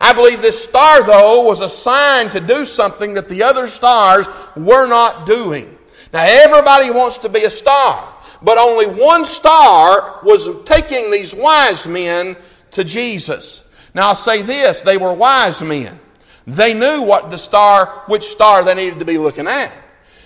I 0.01 0.13
believe 0.13 0.41
this 0.41 0.61
star, 0.61 1.03
though, 1.03 1.43
was 1.43 1.61
assigned 1.61 2.31
to 2.31 2.41
do 2.41 2.65
something 2.65 3.13
that 3.13 3.29
the 3.29 3.43
other 3.43 3.67
stars 3.67 4.27
were 4.55 4.87
not 4.87 5.25
doing. 5.25 5.76
Now, 6.13 6.23
everybody 6.25 6.89
wants 6.91 7.17
to 7.19 7.29
be 7.29 7.43
a 7.43 7.49
star, 7.49 8.13
but 8.41 8.57
only 8.57 8.85
one 8.85 9.25
star 9.25 10.19
was 10.23 10.63
taking 10.63 11.11
these 11.11 11.35
wise 11.35 11.85
men 11.85 12.37
to 12.71 12.83
Jesus. 12.83 13.65
Now, 13.93 14.09
I'll 14.09 14.15
say 14.15 14.41
this 14.41 14.81
they 14.81 14.97
were 14.97 15.13
wise 15.13 15.61
men. 15.61 15.99
They 16.45 16.73
knew 16.73 17.01
what 17.01 17.29
the 17.29 17.37
star, 17.37 18.03
which 18.07 18.23
star 18.23 18.63
they 18.63 18.73
needed 18.73 18.99
to 18.99 19.05
be 19.05 19.17
looking 19.17 19.47
at. 19.47 19.73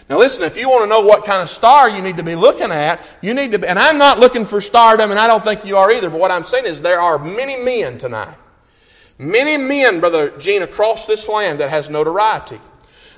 Now, 0.07 0.19
listen, 0.19 0.43
if 0.43 0.57
you 0.57 0.69
want 0.69 0.83
to 0.83 0.89
know 0.89 1.01
what 1.01 1.23
kind 1.23 1.41
of 1.41 1.49
star 1.49 1.89
you 1.89 2.01
need 2.01 2.17
to 2.17 2.23
be 2.23 2.35
looking 2.35 2.69
at, 2.69 3.01
you 3.21 3.33
need 3.33 3.53
to, 3.53 3.59
be, 3.59 3.67
and 3.67 3.79
I'm 3.79 3.97
not 3.97 4.19
looking 4.19 4.43
for 4.43 4.59
stardom, 4.59 5.09
and 5.09 5.17
I 5.17 5.25
don't 5.25 5.43
think 5.43 5.65
you 5.65 5.77
are 5.77 5.89
either, 5.91 6.09
but 6.09 6.19
what 6.19 6.31
I'm 6.31 6.43
saying 6.43 6.65
is 6.65 6.81
there 6.81 6.99
are 6.99 7.17
many 7.17 7.55
men 7.55 7.97
tonight, 7.97 8.35
many 9.17 9.57
men, 9.57 10.01
Brother 10.01 10.37
Gene, 10.37 10.63
across 10.63 11.05
this 11.05 11.29
land 11.29 11.59
that 11.59 11.69
has 11.69 11.89
notoriety. 11.89 12.59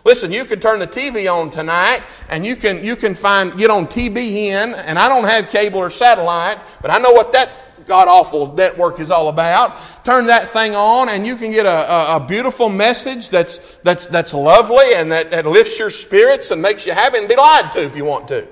Listen, 0.05 0.33
you 0.33 0.43
can 0.43 0.59
turn 0.59 0.79
the 0.79 0.87
TV 0.87 1.33
on 1.33 1.49
tonight 1.49 2.01
and 2.29 2.45
you 2.45 2.55
can, 2.55 2.83
you 2.83 2.95
can 2.95 3.13
find, 3.13 3.57
get 3.57 3.69
on 3.69 3.87
TBN, 3.87 4.83
and 4.85 4.99
I 4.99 5.07
don't 5.07 5.23
have 5.23 5.49
cable 5.49 5.79
or 5.79 5.89
satellite, 5.89 6.57
but 6.81 6.91
I 6.91 6.97
know 6.97 7.11
what 7.11 7.31
that 7.31 7.49
god 7.85 8.07
awful 8.07 8.53
network 8.53 8.99
is 8.99 9.11
all 9.11 9.29
about. 9.29 9.77
Turn 10.03 10.25
that 10.27 10.49
thing 10.49 10.75
on, 10.75 11.09
and 11.09 11.25
you 11.25 11.35
can 11.35 11.51
get 11.51 11.65
a, 11.65 11.69
a, 11.69 12.15
a, 12.17 12.25
beautiful 12.27 12.69
message 12.69 13.29
that's, 13.29 13.77
that's, 13.83 14.07
that's 14.07 14.33
lovely 14.33 14.85
and 14.95 15.11
that, 15.11 15.31
that 15.31 15.45
lifts 15.45 15.79
your 15.79 15.89
spirits 15.89 16.51
and 16.51 16.61
makes 16.61 16.85
you 16.85 16.93
happy 16.93 17.17
and 17.17 17.27
be 17.27 17.35
lied 17.35 17.71
to 17.73 17.83
if 17.83 17.95
you 17.95 18.05
want 18.05 18.27
to. 18.29 18.47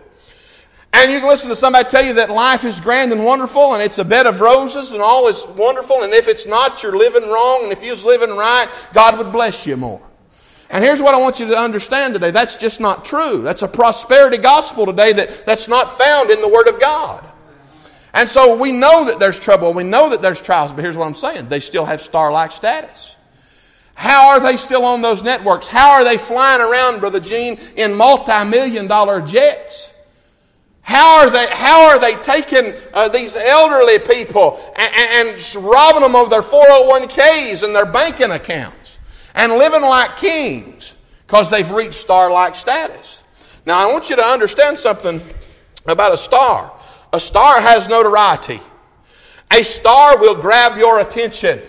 And 0.94 1.12
you 1.12 1.20
can 1.20 1.30
listen 1.30 1.50
to 1.50 1.56
somebody 1.56 1.88
tell 1.88 2.06
you 2.06 2.14
that 2.16 2.30
life 2.30 2.66
is 2.66 2.82
grand 2.82 3.14
and 3.14 3.24
wonderful 3.24 3.74
and 3.74 3.82
it's 3.82 3.98
a 3.98 4.04
bed 4.04 4.28
of 4.28 4.42
roses 4.42 4.92
and 4.92 5.02
all 5.02 5.30
is 5.30 5.46
wonderful. 5.56 6.04
And 6.04 6.14
if 6.14 6.28
it's 6.28 6.46
not, 6.46 6.84
you're 6.84 6.98
living 6.98 7.24
wrong. 7.30 7.64
And 7.64 7.72
if 7.72 7.82
you 7.82 7.92
was 7.92 8.04
living 8.04 8.36
right, 8.36 8.68
God 8.94 9.18
would 9.18 9.32
bless 9.32 9.66
you 9.66 9.78
more. 9.78 10.02
And 10.72 10.84
here's 10.84 11.02
what 11.02 11.14
I 11.14 11.20
want 11.20 11.40
you 11.40 11.48
to 11.48 11.58
understand 11.58 12.14
today 12.14 12.32
that's 12.32 12.56
just 12.56 12.80
not 12.80 13.04
true. 13.04 13.42
That's 13.42 13.62
a 13.62 13.68
prosperity 13.68 14.38
gospel 14.38 14.86
today 14.86 15.12
that, 15.14 15.46
that's 15.46 15.68
not 15.68 15.98
found 15.98 16.30
in 16.30 16.42
the 16.42 16.50
Word 16.50 16.68
of 16.68 16.80
God. 16.80 17.30
And 18.14 18.30
so 18.30 18.56
we 18.56 18.72
know 18.72 19.06
that 19.06 19.20
there's 19.20 19.40
trouble, 19.40 19.74
we 19.74 19.84
know 19.84 20.10
that 20.10 20.22
there's 20.22 20.42
trials, 20.42 20.74
but 20.74 20.84
here's 20.84 20.98
what 20.98 21.08
I'm 21.08 21.14
saying 21.14 21.50
they 21.50 21.60
still 21.60 21.86
have 21.86 22.02
star 22.02 22.32
like 22.32 22.52
status. 22.52 23.18
How 23.96 24.30
are 24.30 24.40
they 24.40 24.58
still 24.58 24.86
on 24.86 25.02
those 25.02 25.22
networks? 25.22 25.68
How 25.68 25.92
are 25.92 26.04
they 26.04 26.18
flying 26.18 26.62
around, 26.62 27.02
Brother 27.02 27.20
Gene, 27.20 27.60
in 27.76 27.94
multi 27.94 28.46
million 28.46 28.88
dollar 28.88 29.22
jets? 29.22 29.92
How 30.82 31.20
are 31.20 31.30
they, 31.30 31.48
how 31.52 31.90
are 31.90 32.00
they 32.00 32.16
taking 32.16 32.74
uh, 32.94 33.10
these 33.10 33.36
elderly 33.36 34.00
people 34.00 34.60
and, 34.76 35.30
and 35.30 35.56
robbing 35.64 36.02
them 36.02 36.16
of 36.16 36.30
their 36.30 36.42
401ks 36.42 37.64
and 37.64 37.76
their 37.76 37.86
banking 37.86 38.32
accounts? 38.32 39.00
And 39.36 39.54
living 39.54 39.82
like 39.82 40.18
kings 40.18 40.98
because 41.26 41.50
they've 41.50 41.70
reached 41.72 41.94
star 41.94 42.32
like 42.32 42.56
status. 42.56 43.24
Now, 43.66 43.78
I 43.78 43.92
want 43.92 44.10
you 44.10 44.16
to 44.16 44.24
understand 44.24 44.78
something 44.78 45.22
about 45.86 46.14
a 46.14 46.18
star. 46.18 46.74
A 47.14 47.20
star 47.20 47.62
has 47.62 47.88
notoriety. 47.88 48.60
A 49.52 49.64
star 49.64 50.18
will 50.18 50.36
grab 50.36 50.78
your 50.78 51.00
attention. 51.00 51.62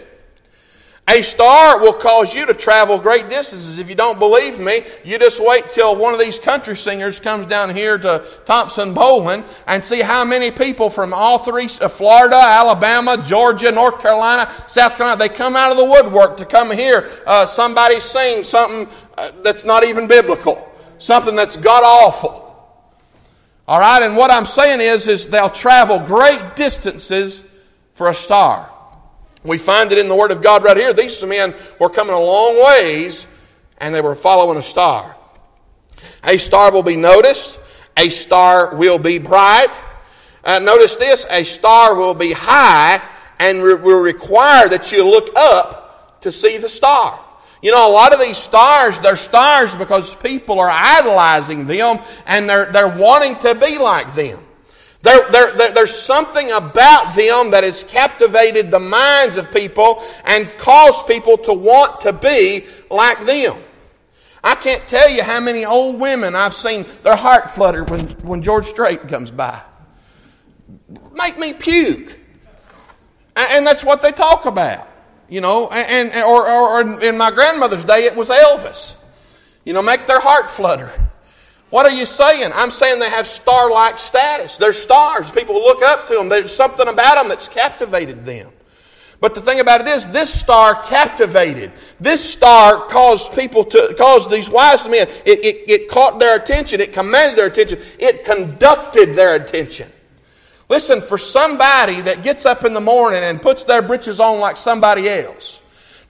A 1.13 1.21
star 1.21 1.79
will 1.79 1.93
cause 1.93 2.35
you 2.35 2.47
to 2.47 2.55
travel 2.55 2.99
great 2.99 3.29
distances. 3.29 3.79
If 3.79 3.91
you 3.91 3.95
don't 3.95 4.19
believe 4.19 4.59
me, 4.59 4.81
you 5.05 5.19
just 5.19 5.45
wait 5.45 5.69
till 5.69 5.95
one 5.95 6.15
of 6.15 6.21
these 6.21 6.39
country 6.39 6.75
singers 6.75 7.21
comes 7.21 7.45
down 7.45 7.75
here 7.75 7.99
to 7.99 8.25
Thompson-Boling 8.47 9.45
and 9.67 9.85
see 9.85 10.01
how 10.01 10.25
many 10.25 10.51
people 10.51 10.89
from 10.89 11.13
all 11.13 11.39
three 11.39 11.69
uh, 11.83 11.89
Florida, 11.89 12.37
Alabama, 12.37 13.23
Georgia, 13.23 13.71
North 13.71 14.01
Carolina, 14.01 14.51
South 14.67 14.97
Carolina, 14.97 15.19
they 15.19 15.29
come 15.29 15.55
out 15.55 15.71
of 15.71 15.77
the 15.77 15.85
woodwork 15.85 16.39
to 16.39 16.47
come 16.47 16.71
here. 16.71 17.11
uh, 17.27 17.45
somebody 17.45 18.01
sing 18.01 18.43
something 18.43 18.89
uh, 19.19 19.33
that's 19.45 19.67
not 19.67 19.85
even 19.85 20.07
biblical, 20.07 20.67
something 20.97 21.37
that's 21.37 21.59
God 21.59 21.83
awful. 21.85 22.41
All 23.69 23.81
right, 23.81 24.03
and 24.03 24.17
what 24.17 24.33
I'm 24.33 24.47
saying 24.47 24.81
is, 24.81 25.09
is 25.09 25.27
they'll 25.27 25.51
travel 25.51 26.01
great 26.01 26.57
distances 26.57 27.45
for 27.93 28.09
a 28.09 28.15
star. 28.15 28.72
We 29.45 29.59
find 29.59 29.91
it 29.91 29.99
in 29.99 30.09
the 30.09 30.15
Word 30.15 30.31
of 30.31 30.43
God 30.43 30.65
right 30.65 30.77
here. 30.77 30.93
These 30.93 31.25
men 31.25 31.55
were 31.81 31.91
coming 31.91 32.15
a 32.15 32.21
long 32.21 32.63
ways 32.65 33.27
and 33.79 33.95
they 33.95 34.01
were 34.01 34.15
following 34.15 34.59
a 34.59 34.63
star. 34.63 35.17
A 36.25 36.39
star 36.39 36.73
will 36.73 36.83
be 36.83 36.97
noticed, 36.97 37.59
a 37.97 38.09
star 38.09 38.77
will 38.77 38.99
be 38.99 39.19
bright. 39.19 39.69
Uh, 40.45 40.59
notice 40.61 40.97
this 40.97 41.27
a 41.31 41.45
star 41.45 41.97
will 41.97 42.15
be 42.15 42.33
high 42.33 43.01
and 43.39 43.63
re- 43.63 43.75
will 43.75 44.01
require 44.01 44.69
that 44.69 44.93
you 44.93 45.05
look 45.05 45.31
up 45.37 46.21
to 46.21 46.31
see 46.31 46.59
the 46.59 46.69
star. 46.69 47.19
You 47.63 47.71
know, 47.71 47.89
a 47.89 47.93
lot 47.93 48.13
of 48.13 48.21
these 48.21 48.39
stars, 48.39 48.99
they're 49.01 49.17
stars 49.17 49.77
because 49.77 50.17
people 50.17 50.59
are 50.59 50.71
idolizing 50.71 51.67
them 51.67 51.99
and 52.27 52.49
they're, 52.49 52.67
they're 52.67 52.97
wanting 52.97 53.37
to 53.41 53.55
be 53.55 53.79
like 53.79 54.13
them. 54.15 54.41
There, 55.03 55.29
there, 55.33 55.73
there's 55.73 55.97
something 55.97 56.51
about 56.53 57.15
them 57.17 57.51
that 57.51 57.65
has 57.65 57.83
captivated 57.83 58.71
the 58.71 58.79
minds 58.79 59.37
of 59.37 59.53
people 59.53 60.03
and 60.25 60.49
caused 60.59 61.09
people 61.09 61.37
to 61.39 61.53
want 61.53 62.01
to 62.03 62.13
be 62.13 62.67
like 62.89 63.25
them. 63.27 63.57
I 64.45 64.55
can't 64.55 64.87
tell 64.87 65.11
you 65.11 65.23
how 65.25 65.41
many 65.41 65.65
old 65.65 66.01
women 66.01 66.37
I've 66.37 66.55
seen 66.55 66.87
their 67.03 67.17
heart 67.17 67.51
flutter 67.51 67.85
when, 67.85 68.09
when 68.23 68.43
George 68.43 68.67
Strait 68.67 69.09
comes 69.09 69.31
by. 69.31 69.61
Make 71.15 71.37
me 71.37 71.53
puke. 71.53 72.19
And 73.37 73.67
that's 73.67 73.85
what 73.85 74.03
they 74.03 74.13
talk 74.13 74.47
about. 74.47 74.89
You 75.29 75.41
know, 75.41 75.69
and, 75.73 76.13
or, 76.25 76.49
or 76.49 77.01
in 77.03 77.17
my 77.17 77.31
grandmother's 77.31 77.85
day, 77.85 78.05
it 78.05 78.15
was 78.15 78.31
Elvis. 78.31 78.97
You 79.65 79.73
know, 79.73 79.83
make 79.83 80.07
their 80.07 80.21
heart 80.21 80.51
flutter. 80.51 80.93
What 81.73 81.87
are 81.87 81.97
you 81.97 82.05
saying? 82.05 82.51
I'm 82.55 82.71
saying 82.71 82.99
they 82.99 83.09
have 83.09 83.27
star 83.27 83.71
like 83.71 83.97
status. 83.97 84.59
They're 84.59 84.75
stars. 84.75 85.33
People 85.33 85.55
look 85.55 85.83
up 85.83 86.07
to 86.09 86.17
them. 86.17 86.29
There's 86.29 86.55
something 86.55 86.87
about 86.87 87.15
them 87.15 87.31
that's 87.31 87.49
captivated 87.49 88.27
them. 88.27 88.51
But 89.23 89.35
the 89.35 89.41
thing 89.41 89.59
about 89.59 89.81
it 89.81 89.89
is, 89.89 90.07
this 90.09 90.31
star 90.31 90.75
captivated. 90.83 91.73
This 91.99 92.31
star 92.31 92.87
caused 92.89 93.33
people 93.35 93.65
to, 93.65 93.95
caused 93.97 94.31
these 94.31 94.51
wise 94.51 94.87
men, 94.87 95.09
it, 95.25 95.43
it, 95.47 95.71
it 95.71 95.89
caught 95.89 96.21
their 96.21 96.37
attention, 96.37 96.79
it 96.79 96.93
commanded 96.93 97.39
their 97.39 97.47
attention, 97.47 97.79
it 97.99 98.23
conducted 98.23 99.15
their 99.15 99.37
attention. 99.37 99.91
Listen, 100.69 101.01
for 101.01 101.17
somebody 101.17 102.03
that 102.03 102.23
gets 102.23 102.45
up 102.45 102.67
in 102.67 102.75
the 102.75 102.83
morning 102.83 103.23
and 103.23 103.41
puts 103.41 103.65
their 103.65 103.81
britches 103.81 104.21
on 104.21 104.41
like 104.41 104.59
somebody 104.59 105.09
else, 105.09 105.62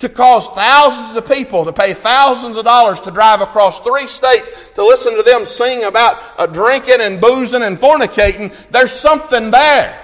to 0.02 0.08
cause 0.08 0.48
thousands 0.50 1.16
of 1.16 1.26
people 1.26 1.64
to 1.64 1.72
pay 1.72 1.94
thousands 1.94 2.56
of 2.56 2.64
dollars 2.64 3.00
to 3.00 3.10
drive 3.10 3.40
across 3.40 3.80
three 3.80 4.08
states 4.08 4.70
to 4.74 4.84
listen 4.84 5.16
to 5.16 5.22
them 5.22 5.44
sing 5.44 5.84
about 5.84 6.16
uh, 6.38 6.46
drinking 6.46 6.98
and 7.00 7.20
boozing 7.20 7.62
and 7.62 7.78
fornicating, 7.78 8.52
there's 8.70 8.92
something 8.92 9.50
there 9.50 9.98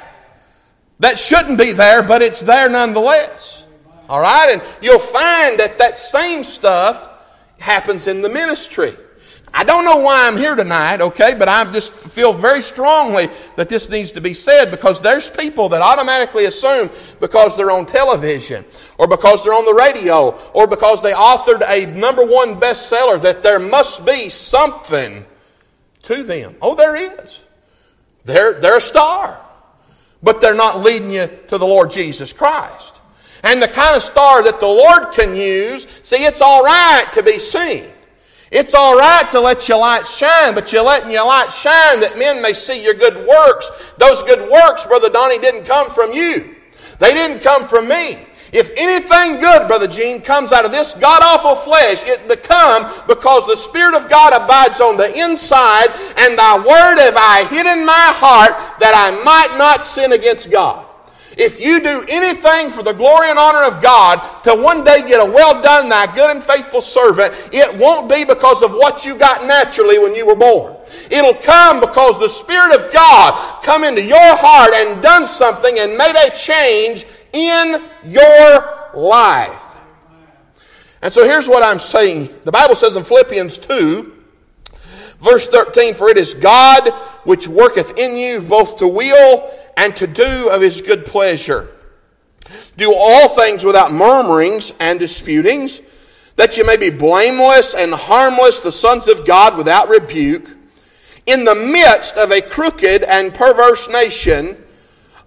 that 1.01 1.19
shouldn't 1.19 1.59
be 1.59 1.73
there, 1.73 2.03
but 2.03 2.23
it's 2.23 2.41
there 2.41 2.71
nonetheless. 2.71 3.67
All 4.09 4.21
right? 4.21 4.51
And 4.53 4.63
you'll 4.81 5.01
find 5.01 5.59
that 5.59 5.79
that 5.79 5.99
same 5.99 6.45
stuff 6.45 7.09
happens 7.59 8.07
in 8.07 8.23
the 8.23 8.29
ministry. 8.29 8.97
I 9.53 9.65
don't 9.65 9.85
know 9.85 9.99
why 9.99 10.29
I'm 10.29 10.37
here 10.37 10.55
tonight, 10.55 11.01
okay, 11.01 11.35
but 11.35 11.49
I 11.49 11.71
just 11.73 11.95
feel 11.95 12.33
very 12.33 12.61
strongly 12.61 13.29
that 13.57 13.69
this 13.69 13.89
needs 13.89 14.13
to 14.13 14.21
be 14.21 14.35
said 14.35 14.71
because 14.71 15.01
there's 15.01 15.31
people 15.31 15.69
that 15.71 15.81
automatically 15.81 16.45
assume 16.45 16.91
because 17.21 17.57
they're 17.57 17.71
on 17.71 17.87
television 17.87 18.65
or 18.99 19.07
because 19.07 19.45
they're 19.45 19.55
on 19.55 19.65
the 19.65 19.75
radio 19.75 20.39
or 20.53 20.67
because 20.67 21.03
they 21.03 21.13
authored 21.13 21.63
a 21.69 21.87
number 21.87 22.25
one 22.25 22.61
bestseller 22.61 23.21
that 23.23 23.43
there 23.43 23.59
must 23.59 24.05
be 24.05 24.29
something 24.29 25.25
to 26.03 26.23
them. 26.23 26.57
Oh, 26.61 26.75
there 26.75 26.97
is. 26.97 27.47
They're, 28.25 28.61
they're 28.61 28.79
a 28.79 28.83
star, 28.83 29.41
but 30.23 30.41
they're 30.41 30.55
not 30.55 30.81
leading 30.81 31.11
you 31.11 31.29
to 31.49 31.59
the 31.59 31.67
Lord 31.67 31.91
Jesus 31.91 32.33
Christ. 32.33 33.01
And 33.45 33.63
the 33.63 33.69
kind 33.69 33.97
of 33.97 34.03
star 34.03 34.43
that 34.43 34.61
the 34.61 34.67
Lord 34.67 35.13
can 35.13 35.35
use, 35.35 35.87
see, 36.03 36.25
it's 36.25 36.41
all 36.41 36.63
right 36.63 37.05
to 37.15 37.23
be 37.23 37.39
seen. 37.39 37.89
It's 38.51 38.75
all 38.75 38.97
right 38.97 39.25
to 39.33 39.41
let 39.41 39.69
your 39.69 39.79
light 39.79 40.07
shine, 40.07 40.55
but 40.55 40.73
you're 40.73 40.85
letting 40.85 41.11
your 41.11 41.27
light 41.27 41.53
shine 41.53 42.01
that 42.01 42.19
men 42.19 42.41
may 42.41 42.55
see 42.55 42.83
your 42.83 42.95
good 42.95 43.27
works. 43.27 43.95
Those 43.99 44.23
good 44.23 44.51
works, 44.51 44.87
Brother 44.87 45.11
Donnie, 45.11 45.39
didn't 45.39 45.65
come 45.65 45.91
from 45.91 46.13
you. 46.13 46.57
They 46.99 47.13
didn't 47.13 47.41
come 47.41 47.65
from 47.65 47.89
me. 47.89 48.27
If 48.51 48.71
anything 48.79 49.41
good, 49.41 49.69
Brother 49.69 49.87
Gene, 49.87 50.23
comes 50.23 50.53
out 50.53 50.65
of 50.65 50.73
this 50.73 50.95
god 50.95 51.21
awful 51.23 51.57
flesh, 51.57 52.09
it 52.09 52.27
become 52.27 52.91
because 53.07 53.47
the 53.47 53.57
Spirit 53.57 53.95
of 53.95 54.09
God 54.09 54.33
abides 54.33 54.81
on 54.81 54.97
the 54.97 55.13
inside, 55.23 55.89
and 56.17 56.39
thy 56.39 56.57
word 56.57 56.99
have 56.99 57.17
I 57.17 57.47
hid 57.51 57.67
in 57.67 57.85
my 57.85 58.13
heart 58.17 58.81
that 58.81 58.95
I 58.97 59.23
might 59.23 59.59
not 59.59 59.85
sin 59.85 60.13
against 60.13 60.51
God. 60.51 60.88
If 61.38 61.61
you 61.61 61.81
do 61.81 62.05
anything 62.09 62.68
for 62.68 62.83
the 62.83 62.92
glory 62.92 63.31
and 63.31 63.38
honor 63.38 63.72
of 63.72 63.81
God 63.81 64.42
to 64.42 64.57
one 64.57 64.83
day 64.83 65.03
get 65.07 65.20
a 65.20 65.24
well 65.24 65.62
done, 65.62 65.88
thy 65.88 66.12
good 66.12 66.31
and 66.33 66.42
faithful 66.42 66.83
servant, 66.83 67.33
it 67.53 67.79
won't 67.79 68.11
be 68.11 68.24
because 68.24 68.61
of 68.64 68.72
what 68.72 69.07
you 69.07 69.16
got 69.16 69.46
naturally 69.46 70.01
when 70.01 70.16
you 70.16 70.27
were 70.27 70.35
born. 70.35 70.77
It'll 71.12 71.40
come 71.40 71.79
because 71.79 72.18
the 72.18 72.29
Spirit 72.29 72.74
of 72.74 72.92
God 72.92 73.62
come 73.62 73.85
into 73.85 74.03
your 74.03 74.18
heart 74.18 74.72
and 74.74 75.01
done 75.01 75.29
something 75.29 75.79
and 75.79 75.96
made 75.96 76.14
a 76.27 76.35
change 76.35 77.07
in 77.33 77.85
your 78.05 78.90
life. 78.92 79.77
And 81.03 81.12
so 81.12 81.24
here's 81.24 81.46
what 81.46 81.62
I'm 81.62 81.79
saying. 81.79 82.35
The 82.42 82.51
Bible 82.51 82.74
says 82.74 82.96
in 82.96 83.05
Philippians 83.05 83.59
2, 83.59 84.12
verse 85.20 85.46
13, 85.46 85.94
For 85.94 86.09
it 86.09 86.18
is 86.18 86.35
God 86.35 86.90
which 87.22 87.46
worketh 87.46 87.96
in 87.96 88.16
you 88.16 88.40
both 88.40 88.79
to 88.79 88.88
will 88.88 89.53
and 89.79 89.95
to 89.97 90.09
do 90.09 90.51
of 90.51 90.61
his 90.61 90.83
good 90.83 91.07
pleasure. 91.07 91.69
Do 92.77 92.93
all 92.95 93.29
things 93.29 93.64
without 93.64 93.93
murmurings 93.93 94.73
and 94.81 94.99
disputings, 94.99 95.81
that 96.35 96.57
you 96.57 96.67
may 96.67 96.77
be 96.77 96.91
blameless 96.91 97.75
and 97.75 97.95
harmless, 97.95 98.59
the 98.61 98.73
sons 98.73 99.07
of 99.09 99.25
God 99.25 99.57
without 99.57 99.88
rebuke, 99.88 100.57
in 101.27 101.45
the 101.45 101.55
midst 101.55 102.17
of 102.17 102.33
a 102.33 102.41
crooked 102.41 103.05
and 103.05 103.33
perverse 103.33 103.88
nation, 103.88 104.57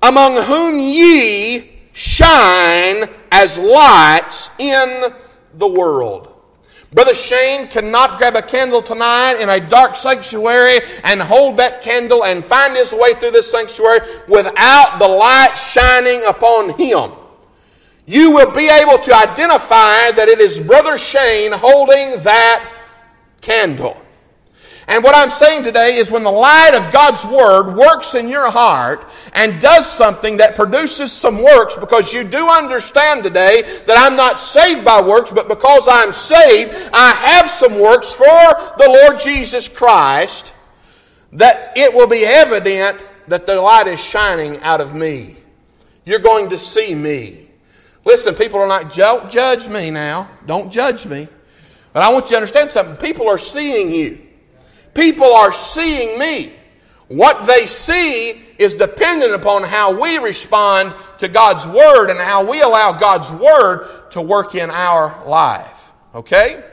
among 0.02 0.36
whom 0.36 0.80
ye 0.80 1.80
shine 1.94 3.10
as 3.32 3.58
lights 3.58 4.50
in 4.60 5.14
the 5.54 5.68
world. 5.68 6.31
Brother 6.94 7.14
Shane 7.14 7.70
cannot 7.70 8.18
grab 8.18 8.36
a 8.36 8.42
candle 8.42 8.82
tonight 8.82 9.36
in 9.42 9.48
a 9.48 9.62
dark 9.62 9.96
sanctuary 9.96 10.80
and 11.06 11.22
hold 11.22 11.56
that 11.58 11.82
candle 11.82 12.26
and 12.26 12.44
find 12.44 12.76
his 12.76 12.92
way 12.92 13.14
through 13.14 13.32
this 13.32 13.50
sanctuary 13.50 14.00
without 14.28 14.98
the 15.00 15.08
light 15.08 15.56
shining 15.56 16.22
upon 16.28 16.78
him. 16.78 17.14
You 18.06 18.32
will 18.32 18.52
be 18.52 18.68
able 18.68 18.98
to 18.98 19.16
identify 19.16 20.12
that 20.12 20.28
it 20.28 20.40
is 20.40 20.60
Brother 20.60 20.98
Shane 20.98 21.54
holding 21.54 22.22
that 22.24 22.70
candle. 23.40 24.01
And 24.88 25.04
what 25.04 25.15
I'm 25.15 25.30
saying 25.30 25.63
today 25.63 25.96
is 25.96 26.12
when 26.12 26.24
the 26.24 26.32
light 26.32 26.72
of 26.74 26.91
God's 26.91 27.26
Word 27.26 27.76
works 27.76 28.15
in 28.15 28.28
your 28.28 28.50
heart 28.50 29.06
and 29.34 29.62
does 29.62 29.89
something 29.89 30.38
that 30.38 30.56
produces 30.56 31.12
some 31.12 31.41
works, 31.41 31.76
because 31.76 32.13
you 32.13 32.24
do 32.24 32.48
understand 32.48 33.24
today 33.24 33.62
that 33.86 33.98
I'm 33.98 34.15
not 34.15 34.39
saved 34.39 34.84
by 34.84 35.02
works, 35.02 35.32
but 35.32 35.48
because 35.48 35.88
I'm 35.89 36.12
saved, 36.12 36.74
I 36.94 37.12
have 37.12 37.50
some 37.50 37.80
works 37.80 38.13
for 38.13 38.26
the 38.26 39.00
Lord 39.04 39.20
Jesus 39.20 39.67
Christ, 39.67 40.54
that 41.34 41.78
it 41.78 41.94
will 41.94 42.08
be 42.08 42.26
evident 42.26 42.98
that 43.28 43.46
the 43.46 43.62
light 43.62 43.88
is 43.88 44.04
shining 44.04 44.60
out 44.62 44.82
of 44.82 44.94
me. 44.94 45.38
You're 46.06 46.20
going 46.20 46.50
to 46.50 46.58
see 46.58 46.96
me. 46.96 47.50
Listen, 48.04 48.34
people 48.34 48.60
are 48.60 48.67
not, 48.67 48.91
don't 48.94 49.30
judge 49.30 49.70
me 49.70 49.91
now. 49.91 50.28
Don't 50.48 50.72
judge 50.72 51.06
me. 51.06 51.28
But 51.94 52.02
I 52.02 52.12
want 52.12 52.26
you 52.26 52.32
to 52.32 52.38
understand 52.38 52.72
something. 52.72 52.96
People 52.96 53.30
are 53.30 53.38
seeing 53.38 53.94
you. 53.94 54.28
People 54.94 55.34
are 55.34 55.54
seeing 55.54 56.20
me. 56.20 56.54
What 57.08 57.46
they 57.46 57.68
see 57.68 58.42
is 58.58 58.76
dependent 58.76 59.34
upon 59.34 59.64
how 59.64 60.00
we 60.00 60.18
respond 60.20 60.94
to 61.18 61.28
God's 61.28 61.68
Word 61.68 62.10
and 62.10 62.20
how 62.20 62.50
we 62.50 62.62
allow 62.62 62.94
God's 62.94 63.32
Word 63.32 63.88
to 64.12 64.22
work 64.22 64.56
in 64.56 64.70
our 64.70 65.26
life. 65.28 65.92
Okay? 66.16 66.64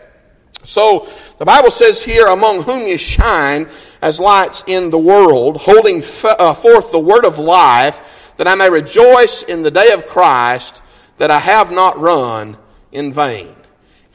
So 0.65 1.09
the 1.39 1.45
Bible 1.45 1.71
says 1.71 2.05
here, 2.05 2.27
among 2.27 2.63
whom 2.63 2.87
you 2.87 2.99
shine 2.99 3.69
as 4.03 4.21
lights 4.21 4.65
in 4.67 4.91
the 4.91 4.99
world, 4.99 5.57
holding 5.61 5.99
uh, 5.99 6.55
forth 6.55 6.93
the 6.93 7.01
word 7.01 7.25
of 7.25 7.39
life, 7.39 8.35
that 8.37 8.47
I 8.47 8.55
may 8.55 8.71
rejoice 8.71 9.43
in 9.43 9.63
the 9.63 9.71
day 9.71 9.93
of 9.93 10.07
Christ, 10.07 10.83
that 11.17 11.31
I 11.31 11.39
have 11.39 11.73
not 11.73 11.99
run 11.99 12.57
in 12.93 13.13
vain. 13.13 13.55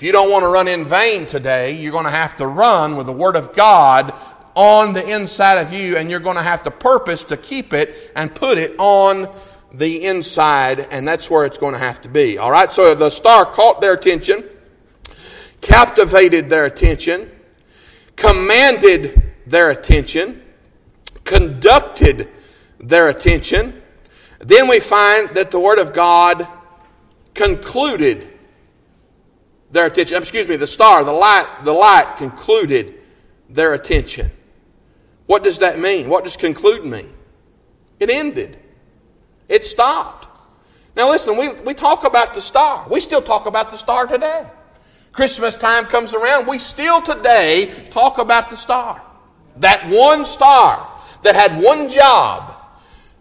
You 0.03 0.11
don't 0.11 0.29
want 0.29 0.43
to 0.43 0.49
run 0.49 0.67
in 0.67 0.83
vain 0.83 1.25
today, 1.25 1.71
you're 1.71 1.93
going 1.93 2.03
to 2.03 2.11
have 2.11 2.35
to 2.35 2.45
run 2.45 2.97
with 2.97 3.05
the 3.05 3.13
Word 3.13 3.37
of 3.37 3.55
God 3.55 4.13
on 4.53 4.91
the 4.91 5.15
inside 5.15 5.59
of 5.59 5.71
you, 5.71 5.95
and 5.95 6.11
you're 6.11 6.19
going 6.19 6.35
to 6.35 6.43
have 6.43 6.61
to 6.63 6.71
purpose 6.71 7.23
to 7.23 7.37
keep 7.37 7.71
it 7.71 8.11
and 8.13 8.35
put 8.35 8.57
it 8.57 8.75
on 8.79 9.33
the 9.73 10.05
inside, 10.05 10.81
and 10.91 11.07
that's 11.07 11.31
where 11.31 11.45
it's 11.45 11.57
going 11.57 11.71
to 11.71 11.79
have 11.79 12.01
to 12.01 12.09
be. 12.09 12.37
All 12.37 12.51
right, 12.51 12.73
so 12.73 12.93
the 12.93 13.09
star 13.09 13.45
caught 13.45 13.79
their 13.79 13.93
attention, 13.93 14.43
captivated 15.61 16.49
their 16.49 16.65
attention, 16.65 17.31
commanded 18.17 19.23
their 19.47 19.69
attention, 19.69 20.43
conducted 21.23 22.27
their 22.77 23.07
attention. 23.07 23.81
Then 24.39 24.67
we 24.67 24.81
find 24.81 25.29
that 25.35 25.49
the 25.49 25.61
Word 25.61 25.79
of 25.79 25.93
God 25.93 26.45
concluded 27.33 28.32
their 29.73 29.87
attention. 29.87 30.15
Um, 30.15 30.21
excuse 30.21 30.47
me, 30.47 30.55
the 30.55 30.67
star, 30.67 31.03
the 31.03 31.11
light, 31.11 31.47
the 31.63 31.73
light 31.73 32.15
concluded 32.15 32.93
their 33.49 33.73
attention. 33.73 34.29
What 35.25 35.43
does 35.43 35.59
that 35.59 35.79
mean? 35.79 36.09
What 36.09 36.23
does 36.23 36.37
conclude 36.37 36.85
mean? 36.85 37.11
It 37.99 38.09
ended. 38.09 38.59
It 39.49 39.65
stopped. 39.65 40.27
Now 40.95 41.09
listen, 41.09 41.37
we, 41.37 41.49
we 41.65 41.73
talk 41.73 42.05
about 42.05 42.35
the 42.35 42.41
star. 42.41 42.87
We 42.87 43.01
still 43.01 43.21
talk 43.21 43.47
about 43.47 43.71
the 43.71 43.77
star 43.77 44.05
today. 44.05 44.45
Christmas 45.11 45.57
time 45.57 45.85
comes 45.85 46.13
around, 46.13 46.47
we 46.47 46.59
still 46.59 47.01
today 47.01 47.87
talk 47.89 48.19
about 48.19 48.49
the 48.49 48.55
star. 48.55 49.01
That 49.57 49.87
one 49.89 50.25
star 50.25 50.87
that 51.23 51.35
had 51.35 51.61
one 51.61 51.89
job 51.89 52.55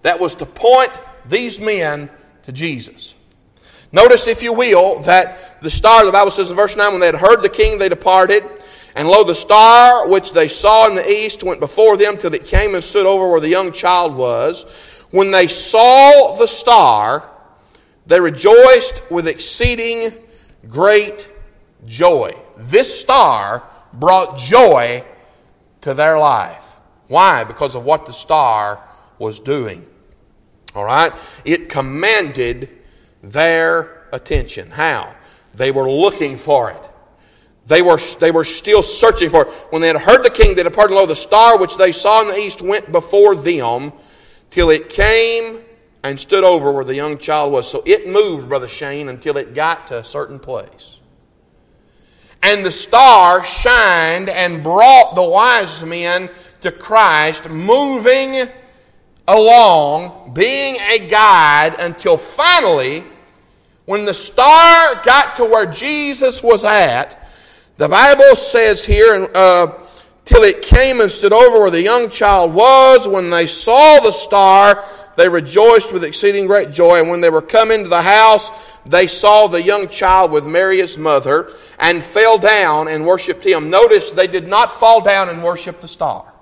that 0.02 0.20
was 0.20 0.34
to 0.36 0.46
point 0.46 0.90
these 1.28 1.60
men 1.60 2.10
to 2.42 2.52
Jesus. 2.52 3.16
Notice, 3.90 4.26
if 4.26 4.42
you 4.42 4.54
will, 4.54 5.00
that 5.00 5.51
the 5.62 5.70
star, 5.70 6.04
the 6.04 6.12
Bible 6.12 6.30
says 6.30 6.50
in 6.50 6.56
verse 6.56 6.76
9, 6.76 6.90
when 6.90 7.00
they 7.00 7.06
had 7.06 7.14
heard 7.14 7.40
the 7.40 7.48
king, 7.48 7.78
they 7.78 7.88
departed. 7.88 8.42
And 8.96 9.08
lo, 9.08 9.24
the 9.24 9.34
star 9.34 10.08
which 10.08 10.32
they 10.32 10.48
saw 10.48 10.88
in 10.88 10.94
the 10.94 11.08
east 11.08 11.42
went 11.44 11.60
before 11.60 11.96
them 11.96 12.18
till 12.18 12.34
it 12.34 12.44
came 12.44 12.74
and 12.74 12.84
stood 12.84 13.06
over 13.06 13.30
where 13.30 13.40
the 13.40 13.48
young 13.48 13.72
child 13.72 14.14
was. 14.14 14.64
When 15.12 15.30
they 15.30 15.46
saw 15.46 16.36
the 16.36 16.48
star, 16.48 17.30
they 18.06 18.20
rejoiced 18.20 19.08
with 19.10 19.28
exceeding 19.28 20.12
great 20.68 21.30
joy. 21.86 22.32
This 22.56 23.00
star 23.00 23.62
brought 23.92 24.36
joy 24.36 25.04
to 25.82 25.94
their 25.94 26.18
life. 26.18 26.76
Why? 27.06 27.44
Because 27.44 27.74
of 27.74 27.84
what 27.84 28.06
the 28.06 28.12
star 28.12 28.82
was 29.18 29.38
doing. 29.38 29.86
All 30.74 30.84
right? 30.84 31.12
It 31.44 31.68
commanded 31.68 32.70
their 33.22 34.08
attention. 34.12 34.70
How? 34.70 35.14
They 35.54 35.70
were 35.70 35.90
looking 35.90 36.36
for 36.36 36.70
it. 36.70 36.80
They 37.66 37.82
were, 37.82 37.98
they 38.20 38.30
were 38.30 38.44
still 38.44 38.82
searching 38.82 39.30
for 39.30 39.46
it. 39.46 39.52
When 39.70 39.80
they 39.80 39.88
had 39.88 39.96
heard 39.96 40.24
the 40.24 40.30
king, 40.30 40.54
they 40.54 40.62
departed. 40.62 40.94
Lo, 40.94 41.06
the 41.06 41.14
star 41.14 41.58
which 41.58 41.76
they 41.76 41.92
saw 41.92 42.22
in 42.22 42.28
the 42.28 42.34
east 42.34 42.60
went 42.60 42.90
before 42.90 43.36
them 43.36 43.92
till 44.50 44.70
it 44.70 44.90
came 44.90 45.60
and 46.02 46.18
stood 46.18 46.42
over 46.42 46.72
where 46.72 46.84
the 46.84 46.94
young 46.94 47.18
child 47.18 47.52
was. 47.52 47.70
So 47.70 47.82
it 47.86 48.08
moved, 48.08 48.48
Brother 48.48 48.68
Shane, 48.68 49.08
until 49.08 49.36
it 49.36 49.54
got 49.54 49.86
to 49.88 49.98
a 49.98 50.04
certain 50.04 50.40
place. 50.40 50.98
And 52.42 52.66
the 52.66 52.72
star 52.72 53.44
shined 53.44 54.28
and 54.28 54.64
brought 54.64 55.14
the 55.14 55.28
wise 55.28 55.84
men 55.84 56.28
to 56.62 56.72
Christ, 56.72 57.48
moving 57.48 58.34
along, 59.28 60.34
being 60.34 60.76
a 60.90 61.06
guide 61.08 61.76
until 61.78 62.16
finally, 62.16 63.04
when 63.84 64.04
the 64.04 64.14
star 64.14 64.94
got 65.02 65.36
to 65.36 65.44
where 65.44 65.66
Jesus 65.66 66.42
was 66.42 66.64
at, 66.64 67.28
the 67.78 67.88
Bible 67.88 68.36
says 68.36 68.84
here, 68.84 69.26
uh, 69.34 69.72
till 70.24 70.42
it 70.44 70.62
came 70.62 71.00
and 71.00 71.10
stood 71.10 71.32
over 71.32 71.60
where 71.60 71.70
the 71.70 71.82
young 71.82 72.08
child 72.08 72.54
was, 72.54 73.08
when 73.08 73.30
they 73.30 73.46
saw 73.46 73.98
the 74.00 74.12
star, 74.12 74.84
they 75.16 75.28
rejoiced 75.28 75.92
with 75.92 76.04
exceeding 76.04 76.46
great 76.46 76.70
joy. 76.70 77.00
And 77.00 77.10
when 77.10 77.20
they 77.20 77.30
were 77.30 77.42
come 77.42 77.70
into 77.70 77.90
the 77.90 78.02
house, 78.02 78.50
they 78.86 79.06
saw 79.06 79.46
the 79.46 79.62
young 79.62 79.88
child 79.88 80.32
with 80.32 80.46
Mary 80.46 80.78
his 80.78 80.96
mother, 80.96 81.50
and 81.80 82.02
fell 82.02 82.38
down 82.38 82.88
and 82.88 83.04
worshipped 83.04 83.44
him. 83.44 83.68
Notice 83.68 84.10
they 84.10 84.26
did 84.26 84.46
not 84.46 84.72
fall 84.72 85.00
down 85.00 85.28
and 85.28 85.42
worship 85.42 85.80
the 85.80 85.88
star. 85.88 86.32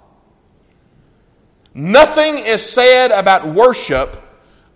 Nothing 1.72 2.34
is 2.36 2.62
said 2.62 3.12
about 3.12 3.46
worship 3.46 4.16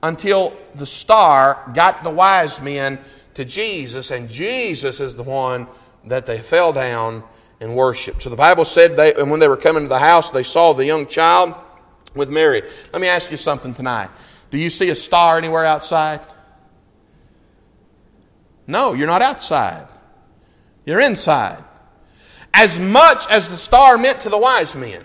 until 0.03 0.57
the 0.77 0.87
star 0.87 1.71
got 1.75 2.05
the 2.05 2.11
wise 2.11 2.61
men 2.61 2.99
to 3.35 3.45
Jesus, 3.45 4.11
and 4.11 4.29
Jesus 4.29 5.01
is 5.01 5.17
the 5.17 5.23
one 5.23 5.67
that 6.05 6.27
they 6.27 6.39
fell 6.39 6.73
down 6.73 7.25
and 7.61 7.75
worshiped. 7.75 8.23
So 8.23 8.31
the 8.31 8.37
Bible 8.37 8.65
said, 8.65 8.97
they, 8.97 9.13
and 9.15 9.31
when 9.31 9.41
they 9.41 9.49
were 9.49 9.57
coming 9.57 9.83
to 9.83 9.89
the 9.89 9.99
house, 9.99 10.31
they 10.31 10.43
saw 10.43 10.73
the 10.73 10.85
young 10.85 11.07
child 11.07 11.55
with 12.15 12.31
Mary. 12.31 12.63
Let 12.93 13.01
me 13.03 13.09
ask 13.09 13.31
you 13.31 13.37
something 13.37 13.75
tonight. 13.75 14.11
Do 14.51 14.59
you 14.59 14.71
see 14.71 14.91
a 14.91 14.95
star 14.95 15.39
anywhere 15.39 15.65
outside? 15.65 16.21
No, 18.67 18.93
you're 18.93 19.09
not 19.09 19.23
outside. 19.23 19.89
You're 20.87 21.01
inside. 21.01 21.63
As 22.53 22.79
much 22.79 23.27
as 23.31 23.49
the 23.49 23.57
star 23.57 23.99
meant 23.99 24.21
to 24.21 24.29
the 24.29 24.39
wise 24.39 24.77
men, 24.77 25.05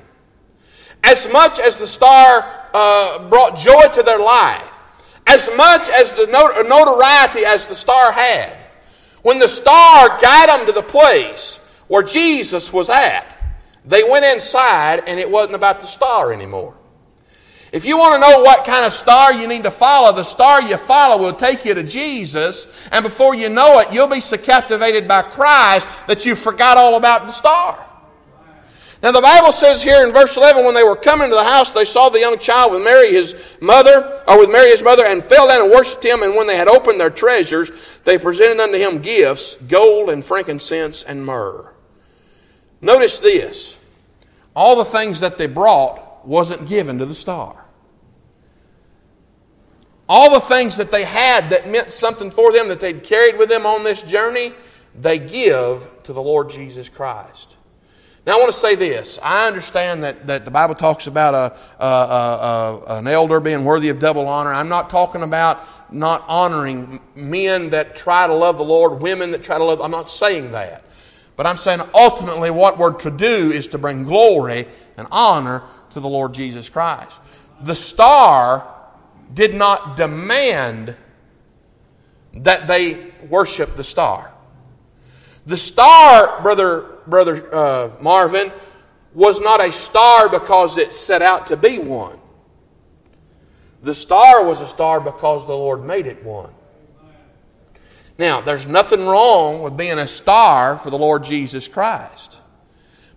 as 1.03 1.27
much 1.32 1.60
as 1.60 1.77
the 1.77 1.88
star 1.88 2.45
uh, 2.73 3.29
brought 3.29 3.58
joy 3.58 3.84
to 3.93 4.03
their 4.03 4.19
life, 4.19 4.68
as 5.29 5.49
much 5.55 5.89
as 5.89 6.11
the 6.13 6.25
notoriety 6.67 7.45
as 7.45 7.67
the 7.67 7.75
star 7.75 8.11
had, 8.11 8.57
when 9.21 9.37
the 9.37 9.47
star 9.47 10.07
got 10.21 10.47
them 10.47 10.65
to 10.65 10.71
the 10.71 10.81
place 10.81 11.57
where 11.87 12.03
Jesus 12.03 12.73
was 12.73 12.89
at, 12.89 13.37
they 13.85 14.03
went 14.03 14.25
inside 14.25 15.03
and 15.07 15.19
it 15.19 15.29
wasn't 15.29 15.55
about 15.55 15.79
the 15.79 15.87
star 15.87 16.33
anymore. 16.33 16.75
If 17.71 17.85
you 17.85 17.97
want 17.97 18.15
to 18.15 18.19
know 18.19 18.41
what 18.41 18.65
kind 18.65 18.83
of 18.85 18.93
star 18.93 19.33
you 19.33 19.47
need 19.47 19.63
to 19.63 19.71
follow, 19.71 20.11
the 20.11 20.23
star 20.23 20.61
you 20.63 20.77
follow 20.77 21.21
will 21.21 21.35
take 21.35 21.65
you 21.65 21.75
to 21.75 21.83
Jesus, 21.83 22.67
and 22.91 23.03
before 23.03 23.35
you 23.35 23.49
know 23.49 23.79
it, 23.79 23.93
you'll 23.93 24.07
be 24.07 24.21
so 24.21 24.37
captivated 24.37 25.07
by 25.07 25.21
Christ 25.21 25.87
that 26.07 26.25
you 26.25 26.33
forgot 26.33 26.77
all 26.77 26.97
about 26.97 27.27
the 27.27 27.31
star. 27.31 27.85
Now, 29.01 29.12
the 29.13 29.21
Bible 29.21 29.53
says 29.53 29.81
here 29.81 30.05
in 30.05 30.12
verse 30.12 30.35
11, 30.35 30.65
when 30.65 30.73
they 30.73 30.83
were 30.83 30.95
coming 30.95 31.29
to 31.29 31.35
the 31.35 31.43
house, 31.43 31.71
they 31.71 31.85
saw 31.85 32.09
the 32.09 32.19
young 32.19 32.38
child 32.38 32.73
with 32.73 32.83
Mary, 32.83 33.09
his 33.09 33.33
mother, 33.62 34.21
or 34.27 34.39
with 34.39 34.51
Mary, 34.51 34.69
his 34.69 34.83
mother, 34.83 35.03
and 35.05 35.23
fell 35.23 35.47
down 35.47 35.62
and 35.62 35.71
worshipped 35.71 36.03
him. 36.03 36.21
And 36.21 36.35
when 36.35 36.47
they 36.47 36.57
had 36.57 36.67
opened 36.67 36.99
their 36.99 37.09
treasures, 37.09 37.71
they 38.03 38.17
presented 38.17 38.62
unto 38.62 38.77
him 38.77 39.01
gifts, 39.01 39.55
gold 39.55 40.09
and 40.09 40.23
frankincense 40.23 41.03
and 41.03 41.25
myrrh. 41.25 41.73
Notice 42.81 43.19
this 43.19 43.79
all 44.53 44.75
the 44.75 44.85
things 44.85 45.21
that 45.21 45.38
they 45.38 45.47
brought 45.47 46.27
wasn't 46.27 46.67
given 46.67 46.97
to 46.97 47.05
the 47.05 47.13
star. 47.13 47.65
All 50.09 50.33
the 50.33 50.39
things 50.39 50.75
that 50.77 50.91
they 50.91 51.05
had 51.05 51.51
that 51.51 51.69
meant 51.69 51.91
something 51.91 52.31
for 52.31 52.51
them, 52.51 52.67
that 52.67 52.81
they'd 52.81 53.03
carried 53.03 53.38
with 53.38 53.47
them 53.47 53.65
on 53.65 53.83
this 53.83 54.01
journey, 54.01 54.53
they 54.99 55.19
give 55.19 55.88
to 56.03 56.12
the 56.12 56.21
Lord 56.21 56.49
Jesus 56.49 56.89
Christ. 56.89 57.55
Now, 58.25 58.36
I 58.36 58.39
want 58.39 58.51
to 58.51 58.58
say 58.58 58.75
this. 58.75 59.17
I 59.23 59.47
understand 59.47 60.03
that, 60.03 60.27
that 60.27 60.45
the 60.45 60.51
Bible 60.51 60.75
talks 60.75 61.08
about 61.08 61.34
a, 61.34 61.84
a, 61.84 61.88
a, 61.88 62.97
an 62.99 63.08
elder 63.08 63.39
being 63.39 63.63
worthy 63.63 63.89
of 63.89 63.99
double 63.99 64.27
honor. 64.27 64.53
I'm 64.53 64.69
not 64.69 64.89
talking 64.89 65.23
about 65.23 65.65
not 65.91 66.25
honoring 66.27 66.99
men 67.15 67.69
that 67.71 67.95
try 67.95 68.27
to 68.27 68.34
love 68.34 68.58
the 68.58 68.65
Lord, 68.65 69.01
women 69.01 69.32
that 69.32 69.41
try 69.41 69.58
to 69.58 69.63
love. 69.63 69.82
I'm 69.82 69.91
not 69.91 70.12
saying 70.12 70.51
that. 70.51 70.84
But 71.36 71.47
I'm 71.47 71.55
saying 71.55 71.79
ultimately 71.95 72.51
what 72.51 72.77
we're 72.77 72.91
to 72.91 73.10
do 73.10 73.25
is 73.25 73.67
to 73.69 73.77
bring 73.77 74.03
glory 74.03 74.67
and 74.97 75.08
honor 75.10 75.63
to 75.91 76.01
the 76.01 76.10
Lord 76.10 76.34
Jesus 76.34 76.69
Christ. 76.69 77.19
The 77.62 77.75
star 77.75 78.75
did 79.34 79.55
not 79.55 79.95
demand 79.95 80.95
that 82.34 82.67
they 82.67 83.11
worship 83.30 83.76
the 83.76 83.84
star. 83.84 84.34
The 85.45 85.57
star, 85.57 86.41
brother 86.41 86.99
Brother 87.08 87.54
uh, 87.54 87.91
Marvin, 88.02 88.52
was 89.14 89.41
not 89.41 89.66
a 89.66 89.72
star 89.72 90.30
because 90.30 90.78
it 90.78 90.93
set 90.93 91.22
out 91.22 91.47
to 91.47 91.58
be 91.58 91.80
one. 91.80 92.20
The 93.82 93.95
star 93.95 94.45
was 94.45 94.62
a 94.62 94.68
star 94.68 95.00
because 95.00 95.47
the 95.47 95.56
Lord 95.56 95.86
made 95.86 96.06
it 96.06 96.24
one. 96.24 96.52
Now, 98.18 98.41
there's 98.41 98.68
nothing 98.68 99.06
wrong 99.06 99.62
with 99.62 99.78
being 99.78 99.97
a 99.97 100.08
star 100.08 100.78
for 100.78 100.89
the 100.89 100.97
Lord 100.97 101.24
Jesus 101.24 101.70
Christ. 101.70 102.39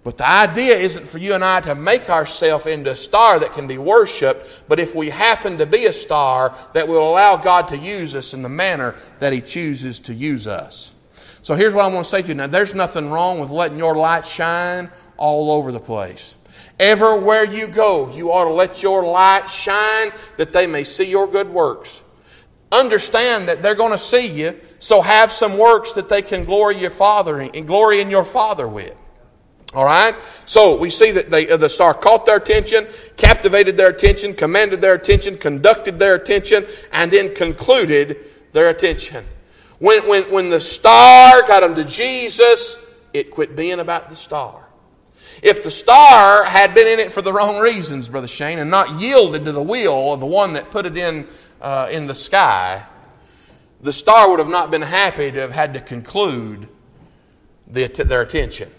But 0.05 0.17
the 0.17 0.27
idea 0.27 0.77
isn't 0.77 1.07
for 1.07 1.19
you 1.19 1.35
and 1.35 1.45
I 1.45 1.61
to 1.63 1.75
make 1.75 2.09
ourselves 2.09 2.67
into 2.67 2.93
a 2.93 2.97
star 2.97 3.39
that 3.39 3.53
can 3.53 3.67
be 3.67 3.79
worshiped, 3.79 4.65
but 4.69 4.81
if 4.81 4.95
we 4.95 5.11
happen 5.11 5.59
to 5.59 5.67
be 5.67 5.87
a 5.87 5.93
star, 5.93 6.57
that 6.73 6.89
will 6.89 7.09
allow 7.09 7.37
God 7.37 7.69
to 7.69 7.79
use 7.79 8.15
us 8.15 8.35
in 8.35 8.43
the 8.43 8.49
manner 8.49 8.97
that 9.19 9.33
He 9.33 9.41
chooses 9.41 9.99
to 10.01 10.15
use 10.15 10.47
us. 10.47 10.92
So 11.43 11.55
here's 11.55 11.75
what 11.75 11.85
I 11.85 11.89
want 11.89 12.05
to 12.05 12.11
say 12.11 12.23
to 12.23 12.29
you. 12.29 12.35
Now, 12.35 12.47
there's 12.47 12.75
nothing 12.75 13.11
wrong 13.11 13.41
with 13.41 13.51
letting 13.51 13.79
your 13.79 13.97
light 13.97 14.25
shine 14.25 14.91
all 15.17 15.53
over 15.53 15.73
the 15.73 15.81
place. 15.81 16.37
Everywhere 16.79 17.45
you 17.45 17.69
go, 17.69 18.11
you 18.13 18.33
ought 18.33 18.45
to 18.45 18.53
let 18.53 18.83
your 18.83 19.05
light 19.05 19.49
shine 19.49 20.13
that 20.37 20.53
they 20.53 20.67
may 20.67 20.85
see 20.85 21.09
your 21.09 21.27
good 21.27 21.49
works. 21.49 22.03
Understand 22.71 23.49
that 23.49 23.61
they're 23.63 23.75
going 23.75 23.93
to 23.93 23.99
see 23.99 24.27
you 24.27 24.59
So 24.79 25.01
have 25.01 25.31
some 25.31 25.59
works 25.59 25.93
that 25.93 26.09
they 26.09 26.23
can 26.23 26.45
glory 26.45 26.77
your 26.77 26.91
Father 26.91 27.41
and 27.41 27.67
glory 27.69 28.01
in 28.01 28.11
your 28.11 28.25
Father 28.25 28.67
with. 28.67 28.97
All 29.75 29.85
right? 29.85 30.17
So 30.45 30.77
we 30.77 30.91
see 30.91 31.13
that 31.13 31.31
they, 31.31 31.49
uh, 31.49 31.57
the 31.57 31.69
star 31.69 31.95
caught 31.95 32.27
their 32.27 32.39
attention, 32.39 32.89
captivated 33.17 33.77
their 33.77 33.91
attention, 33.91 34.35
commanded 34.35 34.81
their 34.81 34.95
attention, 34.95 35.39
conducted 35.39 36.01
their 36.01 36.17
attention, 36.17 36.67
and 36.93 37.13
then 37.13 37.33
concluded 37.33 38.17
their 38.53 38.71
attention. 38.71 39.25
When, 39.83 40.07
when, 40.07 40.23
when 40.31 40.49
the 40.49 40.61
star 40.61 41.43
got 41.49 41.63
them 41.63 41.75
to 41.75 41.83
Jesus, 41.83 42.79
it 43.13 43.33
quit 43.33 43.57
being 43.57 43.81
about 43.81 44.09
the 44.11 44.15
star. 44.15 44.69
If 45.43 45.65
the 45.65 45.73
star 45.73 46.45
had 46.45 46.73
been 46.73 46.87
in 46.87 47.01
it 47.01 47.13
for 47.13 47.21
the 47.21 47.33
wrong 47.33 47.59
reasons, 47.59 48.09
Brother 48.09 48.29
Shane, 48.29 48.61
and 48.61 48.71
not 48.71 49.01
yielded 49.01 49.45
to 49.45 49.51
the 49.51 49.61
will 49.61 50.15
of 50.15 50.21
the 50.21 50.27
one 50.27 50.53
that 50.53 50.71
put 50.71 50.87
it 50.87 50.97
in, 50.97 51.27
uh, 51.61 51.89
in 51.91 52.07
the 52.07 52.15
sky, 52.15 52.87
the 53.81 53.93
star 53.93 54.31
would 54.31 54.39
have 54.39 54.49
not 54.49 54.71
been 54.71 54.83
happy 54.83 55.33
to 55.33 55.41
have 55.41 55.51
had 55.51 55.75
to 55.75 55.81
conclude 55.81 56.69
the, 57.67 57.89
their 58.07 58.23
attention. 58.23 58.71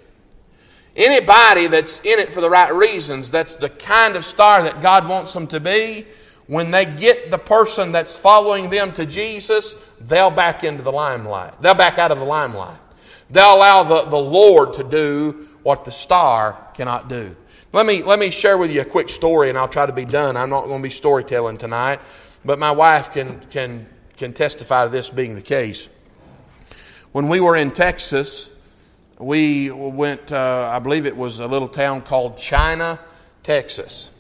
Anybody 0.96 1.68
that's 1.68 2.00
in 2.06 2.18
it 2.18 2.30
for 2.30 2.40
the 2.40 2.50
right 2.50 2.74
reasons, 2.74 3.30
that's 3.30 3.58
the 3.58 3.68
kind 3.68 4.16
of 4.16 4.24
star 4.24 4.64
that 4.64 4.82
God 4.82 5.10
wants 5.10 5.34
them 5.34 5.48
to 5.48 5.60
be, 5.60 6.06
when 6.48 6.72
they 6.72 6.86
get 6.86 7.32
the 7.32 7.38
person 7.38 7.92
that's 7.92 8.18
following 8.18 8.70
them 8.70 8.92
to 8.94 9.06
Jesus, 9.06 9.76
they'll 10.02 10.32
back 10.32 10.64
into 10.64 10.84
the 10.84 10.92
limelight. 10.92 11.62
They'll 11.62 11.76
back 11.76 11.98
out 11.98 12.12
of 12.12 12.20
the 12.20 12.26
limelight. 12.26 12.78
They'll 13.30 13.56
allow 13.56 13.84
the, 13.84 14.10
the 14.10 14.18
Lord 14.18 14.74
to 14.76 14.84
do 14.84 15.48
what 15.64 15.86
the 15.86 15.92
star 15.92 16.58
cannot 16.74 17.08
do. 17.08 17.36
Let 17.72 17.86
me, 17.86 18.04
let 18.04 18.20
me 18.20 18.30
share 18.30 18.58
with 18.58 18.74
you 18.74 18.82
a 18.82 18.86
quick 18.86 19.10
story, 19.10 19.50
and 19.50 19.58
I'll 19.58 19.68
try 19.68 19.86
to 19.86 19.94
be 19.94 20.06
done. 20.06 20.38
I'm 20.38 20.50
not 20.50 20.66
going 20.66 20.80
to 20.80 20.84
be 20.84 20.92
storytelling 20.92 21.58
tonight, 21.58 22.00
but 22.46 22.60
my 22.60 22.72
wife 22.72 23.12
can, 23.12 23.40
can, 23.50 23.88
can 24.18 24.34
testify 24.34 24.84
to 24.84 24.92
this 24.92 25.10
being 25.10 25.34
the 25.36 25.42
case. 25.42 25.90
When 27.14 27.30
we 27.30 27.40
were 27.40 27.56
in 27.56 27.72
Texas, 27.72 28.52
we 29.20 29.72
went, 29.72 30.32
uh, 30.32 30.70
I 30.72 30.80
believe 30.80 31.06
it 31.06 31.16
was 31.16 31.40
a 31.40 31.48
little 31.48 31.68
town 31.68 32.02
called 32.02 32.38
China, 32.38 33.00
Texas. 33.42 34.12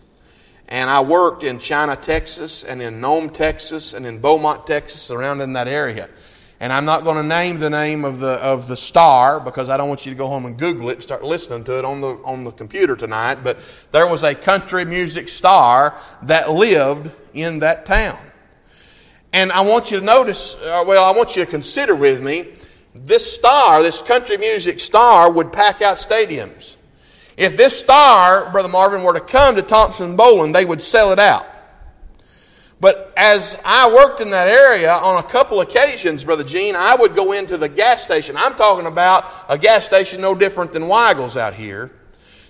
And 0.67 0.89
I 0.89 1.01
worked 1.01 1.43
in 1.43 1.59
China, 1.59 1.95
Texas, 1.95 2.63
and 2.63 2.81
in 2.81 3.01
Nome, 3.01 3.29
Texas, 3.29 3.93
and 3.93 4.05
in 4.05 4.19
Beaumont, 4.19 4.65
Texas, 4.65 5.11
around 5.11 5.41
in 5.41 5.53
that 5.53 5.67
area. 5.67 6.09
And 6.59 6.71
I'm 6.71 6.85
not 6.85 7.03
going 7.03 7.17
to 7.17 7.23
name 7.23 7.59
the 7.59 7.69
name 7.69 8.05
of 8.05 8.21
the, 8.21 8.35
of 8.35 8.69
the 8.69 8.77
star 8.77 9.41
because 9.41 9.69
I 9.69 9.75
don't 9.75 9.89
want 9.89 10.05
you 10.05 10.13
to 10.13 10.17
go 10.17 10.27
home 10.27 10.45
and 10.45 10.57
Google 10.57 10.89
it 10.89 10.93
and 10.93 11.03
start 11.03 11.21
listening 11.21 11.65
to 11.65 11.77
it 11.77 11.83
on 11.83 11.99
the, 11.99 12.17
on 12.23 12.45
the 12.45 12.51
computer 12.51 12.95
tonight. 12.95 13.43
But 13.43 13.57
there 13.91 14.07
was 14.07 14.23
a 14.23 14.33
country 14.33 14.85
music 14.85 15.27
star 15.27 15.99
that 16.21 16.49
lived 16.49 17.11
in 17.33 17.59
that 17.59 17.85
town. 17.85 18.17
And 19.33 19.51
I 19.51 19.61
want 19.61 19.91
you 19.91 19.99
to 19.99 20.05
notice, 20.05 20.55
uh, 20.55 20.85
well, 20.87 21.03
I 21.03 21.11
want 21.17 21.35
you 21.35 21.43
to 21.43 21.51
consider 21.51 21.95
with 21.95 22.21
me 22.21 22.53
this 22.95 23.29
star, 23.29 23.81
this 23.81 24.01
country 24.01 24.37
music 24.37 24.79
star, 24.79 25.29
would 25.29 25.51
pack 25.51 25.81
out 25.81 25.97
stadiums. 25.97 26.77
If 27.37 27.57
this 27.57 27.77
star, 27.77 28.51
Brother 28.51 28.69
Marvin, 28.69 29.03
were 29.03 29.13
to 29.13 29.19
come 29.19 29.55
to 29.55 29.61
Thompson-Boling, 29.61 30.51
they 30.51 30.65
would 30.65 30.81
sell 30.81 31.11
it 31.11 31.19
out. 31.19 31.45
But 32.79 33.13
as 33.15 33.57
I 33.63 33.89
worked 33.93 34.19
in 34.19 34.29
that 34.31 34.47
area 34.47 34.91
on 34.91 35.17
a 35.17 35.23
couple 35.23 35.61
occasions, 35.61 36.25
Brother 36.25 36.43
Gene, 36.43 36.75
I 36.75 36.95
would 36.95 37.15
go 37.15 37.31
into 37.31 37.57
the 37.57 37.69
gas 37.69 38.03
station. 38.03 38.35
I'm 38.35 38.55
talking 38.55 38.87
about 38.87 39.25
a 39.47 39.57
gas 39.57 39.85
station 39.85 40.19
no 40.19 40.35
different 40.35 40.73
than 40.73 40.89
Weigel's 40.89 41.37
out 41.37 41.53
here 41.53 41.91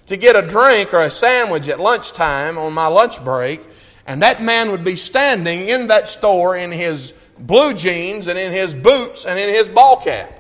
to 0.08 0.18
get 0.18 0.36
a 0.36 0.48
drink 0.48 0.92
or 0.94 1.02
a 1.02 1.12
sandwich 1.12 1.70
at 1.70 1.80
lunchtime 1.80 2.58
on 2.58 2.74
my 2.74 2.88
lunch 2.88 3.24
break. 3.24 3.62
And 4.08 4.22
that 4.24 4.42
man 4.42 4.72
would 4.72 4.84
be 4.84 4.96
standing 4.96 5.68
in 5.68 5.88
that 5.88 6.10
store 6.10 6.58
in 6.58 6.72
his 6.72 7.14
blue 7.38 7.74
jeans 7.74 8.28
and 8.28 8.38
in 8.38 8.52
his 8.52 8.74
boots 8.74 9.26
and 9.26 9.40
in 9.40 9.50
his 9.54 9.70
ball 9.70 10.02
cap. 10.02 10.40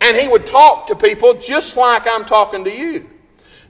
And 0.00 0.16
he 0.16 0.26
would 0.26 0.46
talk 0.46 0.86
to 0.88 0.96
people 0.96 1.34
just 1.34 1.76
like 1.76 2.06
I'm 2.10 2.24
talking 2.24 2.64
to 2.64 2.74
you. 2.74 3.10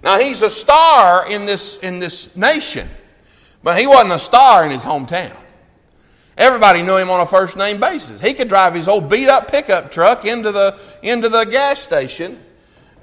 Now, 0.03 0.19
he's 0.19 0.43
a 0.43 0.51
star 0.51 1.31
in 1.31 1.45
this, 1.45 1.77
in 1.79 1.99
this 1.99 2.35
nation, 2.37 2.89
but 3.63 3.79
he 3.79 3.87
wasn't 3.87 4.13
a 4.13 4.19
star 4.19 4.65
in 4.65 4.71
his 4.71 4.85
hometown. 4.85 5.37
Everybody 6.39 6.83
knew 6.83 6.97
him 6.97 7.11
on 7.11 7.21
a 7.21 7.27
first 7.27 7.59
name 7.59 7.79
basis. 7.79 8.21
He 8.21 8.33
could 8.33 8.49
drive 8.49 8.75
his 8.75 8.89
old 8.89 9.11
beat 9.11 9.29
up 9.29 9.51
pickup 9.51 9.93
truck 9.93 10.25
into 10.25 10.51
the, 10.51 10.79
into 11.03 11.29
the 11.29 11.45
gas 11.45 11.81
station 11.81 12.43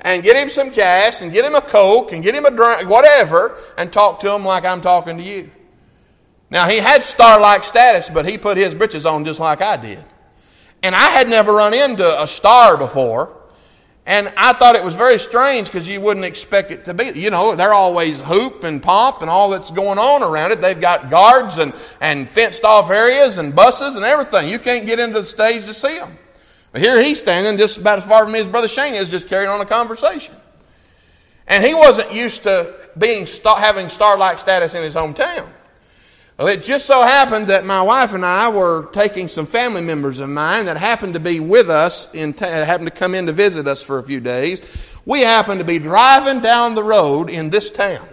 and 0.01 0.23
get 0.23 0.35
him 0.35 0.49
some 0.49 0.69
gas 0.69 1.21
and 1.21 1.31
get 1.31 1.45
him 1.45 1.53
a 1.53 1.61
Coke 1.61 2.13
and 2.13 2.23
get 2.23 2.33
him 2.33 2.45
a 2.45 2.51
drink, 2.51 2.89
whatever, 2.89 3.57
and 3.77 3.93
talk 3.93 4.19
to 4.21 4.33
him 4.33 4.43
like 4.43 4.65
I'm 4.65 4.81
talking 4.81 5.17
to 5.17 5.23
you. 5.23 5.51
Now, 6.49 6.67
he 6.67 6.79
had 6.79 7.03
star 7.03 7.39
like 7.39 7.63
status, 7.63 8.09
but 8.09 8.27
he 8.27 8.39
put 8.39 8.57
his 8.57 8.73
britches 8.73 9.05
on 9.05 9.23
just 9.23 9.39
like 9.39 9.61
I 9.61 9.77
did. 9.77 10.03
And 10.81 10.95
I 10.95 11.05
had 11.09 11.29
never 11.29 11.53
run 11.53 11.73
into 11.73 12.07
a 12.21 12.27
star 12.27 12.77
before. 12.77 13.36
And 14.07 14.31
I 14.37 14.53
thought 14.53 14.75
it 14.75 14.85
was 14.85 14.95
very 14.95 15.19
strange 15.19 15.67
because 15.67 15.89
you 15.89 15.99
wouldn't 15.99 16.25
expect 16.25 16.71
it 16.71 16.85
to 16.85 16.93
be. 16.93 17.09
You 17.09 17.29
know, 17.29 17.57
they're 17.57 17.73
always 17.73 18.21
hoop 18.21 18.63
and 18.63 18.81
pomp 18.81 19.21
and 19.21 19.29
all 19.29 19.49
that's 19.49 19.69
going 19.69 19.99
on 19.99 20.23
around 20.23 20.53
it. 20.53 20.61
They've 20.61 20.79
got 20.79 21.09
guards 21.09 21.57
and, 21.57 21.73
and 21.99 22.29
fenced 22.29 22.63
off 22.63 22.89
areas 22.89 23.37
and 23.37 23.53
buses 23.53 23.97
and 23.97 24.05
everything. 24.05 24.49
You 24.49 24.59
can't 24.59 24.85
get 24.85 24.97
into 24.97 25.19
the 25.19 25.25
stage 25.25 25.65
to 25.65 25.73
see 25.73 25.99
them. 25.99 26.17
But 26.71 26.81
here 26.81 27.01
he's 27.01 27.19
standing 27.19 27.57
just 27.57 27.79
about 27.79 27.97
as 27.97 28.07
far 28.07 28.23
from 28.23 28.31
me 28.31 28.39
as 28.39 28.47
Brother 28.47 28.69
Shane 28.69 28.93
is, 28.93 29.09
just 29.09 29.27
carrying 29.27 29.49
on 29.49 29.59
a 29.59 29.65
conversation. 29.65 30.35
And 31.45 31.61
he 31.61 31.75
wasn't 31.75 32.13
used 32.13 32.43
to 32.43 32.75
being 32.97 33.27
having 33.43 33.89
star-like 33.89 34.39
status 34.39 34.73
in 34.73 34.83
his 34.83 34.95
hometown. 34.95 35.49
Well, 36.37 36.47
it 36.49 36.61
just 36.61 36.85
so 36.85 37.01
happened 37.01 37.47
that 37.47 37.65
my 37.65 37.81
wife 37.81 38.13
and 38.13 38.23
I 38.23 38.49
were 38.49 38.89
taking 38.91 39.27
some 39.27 39.47
family 39.47 39.81
members 39.81 40.19
of 40.19 40.29
mine 40.29 40.65
that 40.65 40.77
happened 40.77 41.15
to 41.15 41.19
be 41.19 41.39
with 41.39 41.67
us, 41.67 42.13
in 42.13 42.33
t- 42.33 42.45
uh, 42.45 42.63
happened 42.63 42.89
to 42.89 42.93
come 42.93 43.15
in 43.15 43.25
to 43.25 43.31
visit 43.31 43.67
us 43.67 43.81
for 43.81 43.97
a 43.97 44.03
few 44.03 44.19
days. 44.19 44.61
We 45.03 45.21
happened 45.21 45.61
to 45.61 45.65
be 45.65 45.79
driving 45.79 46.41
down 46.41 46.75
the 46.75 46.83
road 46.83 47.31
in 47.31 47.49
this 47.49 47.71
town. 47.71 48.07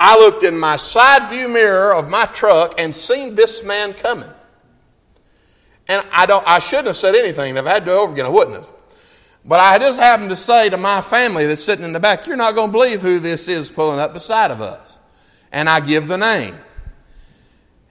I 0.00 0.18
looked 0.18 0.42
in 0.42 0.58
my 0.58 0.74
side 0.74 1.30
view 1.30 1.48
mirror 1.48 1.94
of 1.94 2.08
my 2.08 2.24
truck 2.26 2.74
and 2.78 2.94
seen 2.94 3.36
this 3.36 3.62
man 3.62 3.92
coming. 3.92 4.30
And 5.86 6.04
I, 6.12 6.26
don't, 6.26 6.46
I 6.48 6.58
shouldn't 6.58 6.88
have 6.88 6.96
said 6.96 7.14
anything. 7.14 7.56
If 7.56 7.64
I 7.64 7.74
had 7.74 7.78
to 7.80 7.84
do 7.86 7.92
over 7.92 8.12
again, 8.12 8.26
I 8.26 8.30
wouldn't 8.30 8.56
have. 8.56 8.70
But 9.44 9.60
I 9.60 9.78
just 9.78 10.00
happened 10.00 10.30
to 10.30 10.36
say 10.36 10.68
to 10.68 10.76
my 10.76 11.00
family 11.00 11.46
that's 11.46 11.62
sitting 11.62 11.84
in 11.84 11.92
the 11.92 12.00
back, 12.00 12.26
You're 12.26 12.36
not 12.36 12.56
going 12.56 12.68
to 12.68 12.72
believe 12.72 13.02
who 13.02 13.20
this 13.20 13.46
is 13.46 13.70
pulling 13.70 14.00
up 14.00 14.14
beside 14.14 14.50
of 14.50 14.60
us. 14.60 14.98
And 15.52 15.68
I 15.68 15.78
give 15.78 16.08
the 16.08 16.18
name. 16.18 16.58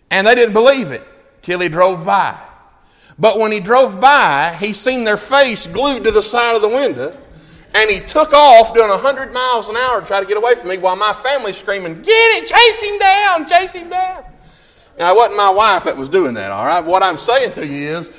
And 0.09 0.25
they 0.25 0.35
didn't 0.35 0.53
believe 0.53 0.91
it 0.91 1.05
till 1.41 1.59
he 1.59 1.69
drove 1.69 2.05
by. 2.05 2.37
But 3.19 3.39
when 3.39 3.51
he 3.51 3.59
drove 3.59 3.99
by, 3.99 4.55
he 4.59 4.73
seen 4.73 5.03
their 5.03 5.17
face 5.17 5.67
glued 5.67 6.03
to 6.03 6.11
the 6.11 6.21
side 6.21 6.55
of 6.55 6.61
the 6.61 6.69
window, 6.69 7.17
and 7.73 7.89
he 7.89 7.99
took 7.99 8.31
off 8.31 8.73
doing 8.73 8.89
100 8.89 9.33
miles 9.33 9.69
an 9.69 9.75
hour 9.75 10.01
to 10.01 10.07
try 10.07 10.19
to 10.19 10.25
get 10.25 10.37
away 10.37 10.55
from 10.55 10.69
me 10.69 10.77
while 10.77 10.95
my 10.95 11.13
family's 11.13 11.57
screaming, 11.57 12.01
Get 12.01 12.43
it! 12.43 12.47
Chase 12.47 12.81
him 12.81 12.99
down! 12.99 13.47
Chase 13.47 13.71
him 13.73 13.89
down! 13.89 14.23
Now, 14.99 15.13
it 15.13 15.15
wasn't 15.15 15.37
my 15.37 15.49
wife 15.49 15.83
that 15.85 15.97
was 15.97 16.09
doing 16.09 16.33
that, 16.35 16.51
all 16.51 16.65
right? 16.65 16.83
What 16.83 17.03
I'm 17.03 17.17
saying 17.17 17.53
to 17.53 17.65
you 17.65 17.97
is, 17.97 18.09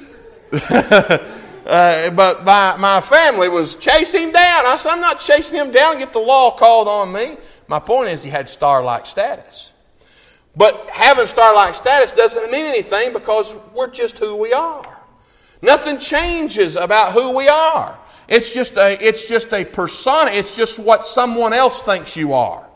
uh, 0.70 2.10
but 2.14 2.44
my, 2.44 2.76
my 2.78 3.00
family 3.00 3.48
was 3.48 3.74
chasing 3.74 4.28
him 4.28 4.32
down. 4.32 4.66
I 4.66 4.76
said, 4.76 4.92
I'm 4.92 5.00
not 5.00 5.18
chasing 5.18 5.58
him 5.58 5.70
down 5.70 5.98
get 5.98 6.12
the 6.12 6.20
law 6.20 6.56
called 6.56 6.86
on 6.86 7.12
me. 7.12 7.36
My 7.66 7.80
point 7.80 8.10
is, 8.10 8.22
he 8.22 8.30
had 8.30 8.48
star 8.48 8.82
like 8.82 9.06
status. 9.06 9.72
But 10.58 10.90
having 10.90 11.28
star-like 11.28 11.76
status 11.76 12.10
doesn't 12.10 12.50
mean 12.50 12.66
anything 12.66 13.12
because 13.12 13.54
we're 13.72 13.90
just 13.90 14.18
who 14.18 14.34
we 14.34 14.52
are. 14.52 15.00
Nothing 15.62 15.98
changes 15.98 16.74
about 16.74 17.12
who 17.12 17.34
we 17.34 17.48
are. 17.48 17.96
It's 18.28 18.52
just 18.52 18.76
a, 18.76 18.98
it's 19.00 19.26
just 19.26 19.52
a 19.52 19.64
persona. 19.64 20.32
It's 20.32 20.56
just 20.56 20.80
what 20.80 21.06
someone 21.06 21.52
else 21.52 21.82
thinks 21.82 22.16
you 22.16 22.32
are. 22.32 22.68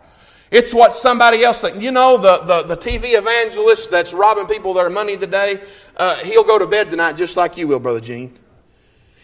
It's 0.53 0.72
what 0.72 0.95
somebody 0.95 1.43
else 1.43 1.61
thinks. 1.61 1.78
You 1.78 1.91
know, 1.91 2.18
the, 2.18 2.37
the, 2.45 2.74
the 2.74 2.76
TV 2.76 3.18
evangelist 3.18 3.91
that's 3.91 4.14
robbing 4.14 4.47
people 4.47 4.74
their 4.74 4.89
money 4.89 5.16
today, 5.16 5.61
uh, 5.97 6.18
he'll 6.18 6.45
go 6.45 6.61
to 6.61 6.68
bed 6.68 6.89
tonight 6.89 7.14
just 7.14 7.37
like 7.37 7.57
you 7.57 7.66
will, 7.66 7.80
Brother 7.80 8.01
Gene. 8.01 8.39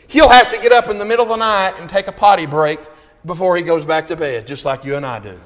He'll 0.08 0.30
have 0.30 0.50
to 0.50 0.60
get 0.60 0.72
up 0.72 0.88
in 0.88 0.98
the 0.98 1.04
middle 1.04 1.24
of 1.24 1.28
the 1.28 1.36
night 1.36 1.74
and 1.78 1.88
take 1.88 2.08
a 2.08 2.12
potty 2.12 2.46
break 2.46 2.80
before 3.24 3.56
he 3.56 3.62
goes 3.62 3.86
back 3.86 4.08
to 4.08 4.16
bed, 4.16 4.48
just 4.48 4.64
like 4.64 4.84
you 4.84 4.96
and 4.96 5.06
I 5.06 5.20
do. 5.20 5.40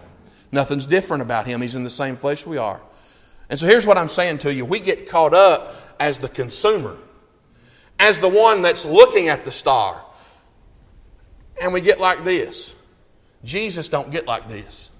Nothing's 0.50 0.86
different 0.86 1.22
about 1.22 1.46
him. 1.46 1.60
He's 1.60 1.74
in 1.74 1.84
the 1.84 1.90
same 1.90 2.16
flesh 2.16 2.46
we 2.46 2.56
are. 2.56 2.80
And 3.52 3.60
so 3.60 3.66
here's 3.66 3.86
what 3.86 3.98
I'm 3.98 4.08
saying 4.08 4.38
to 4.38 4.54
you 4.54 4.64
we 4.64 4.80
get 4.80 5.06
caught 5.06 5.34
up 5.34 5.74
as 6.00 6.18
the 6.18 6.28
consumer, 6.30 6.96
as 8.00 8.18
the 8.18 8.28
one 8.28 8.62
that's 8.62 8.86
looking 8.86 9.28
at 9.28 9.44
the 9.44 9.52
star. 9.52 10.02
And 11.60 11.70
we 11.70 11.82
get 11.82 12.00
like 12.00 12.24
this. 12.24 12.74
Jesus 13.44 13.90
don't 13.90 14.10
get 14.10 14.26
like 14.26 14.48
this. 14.48 14.90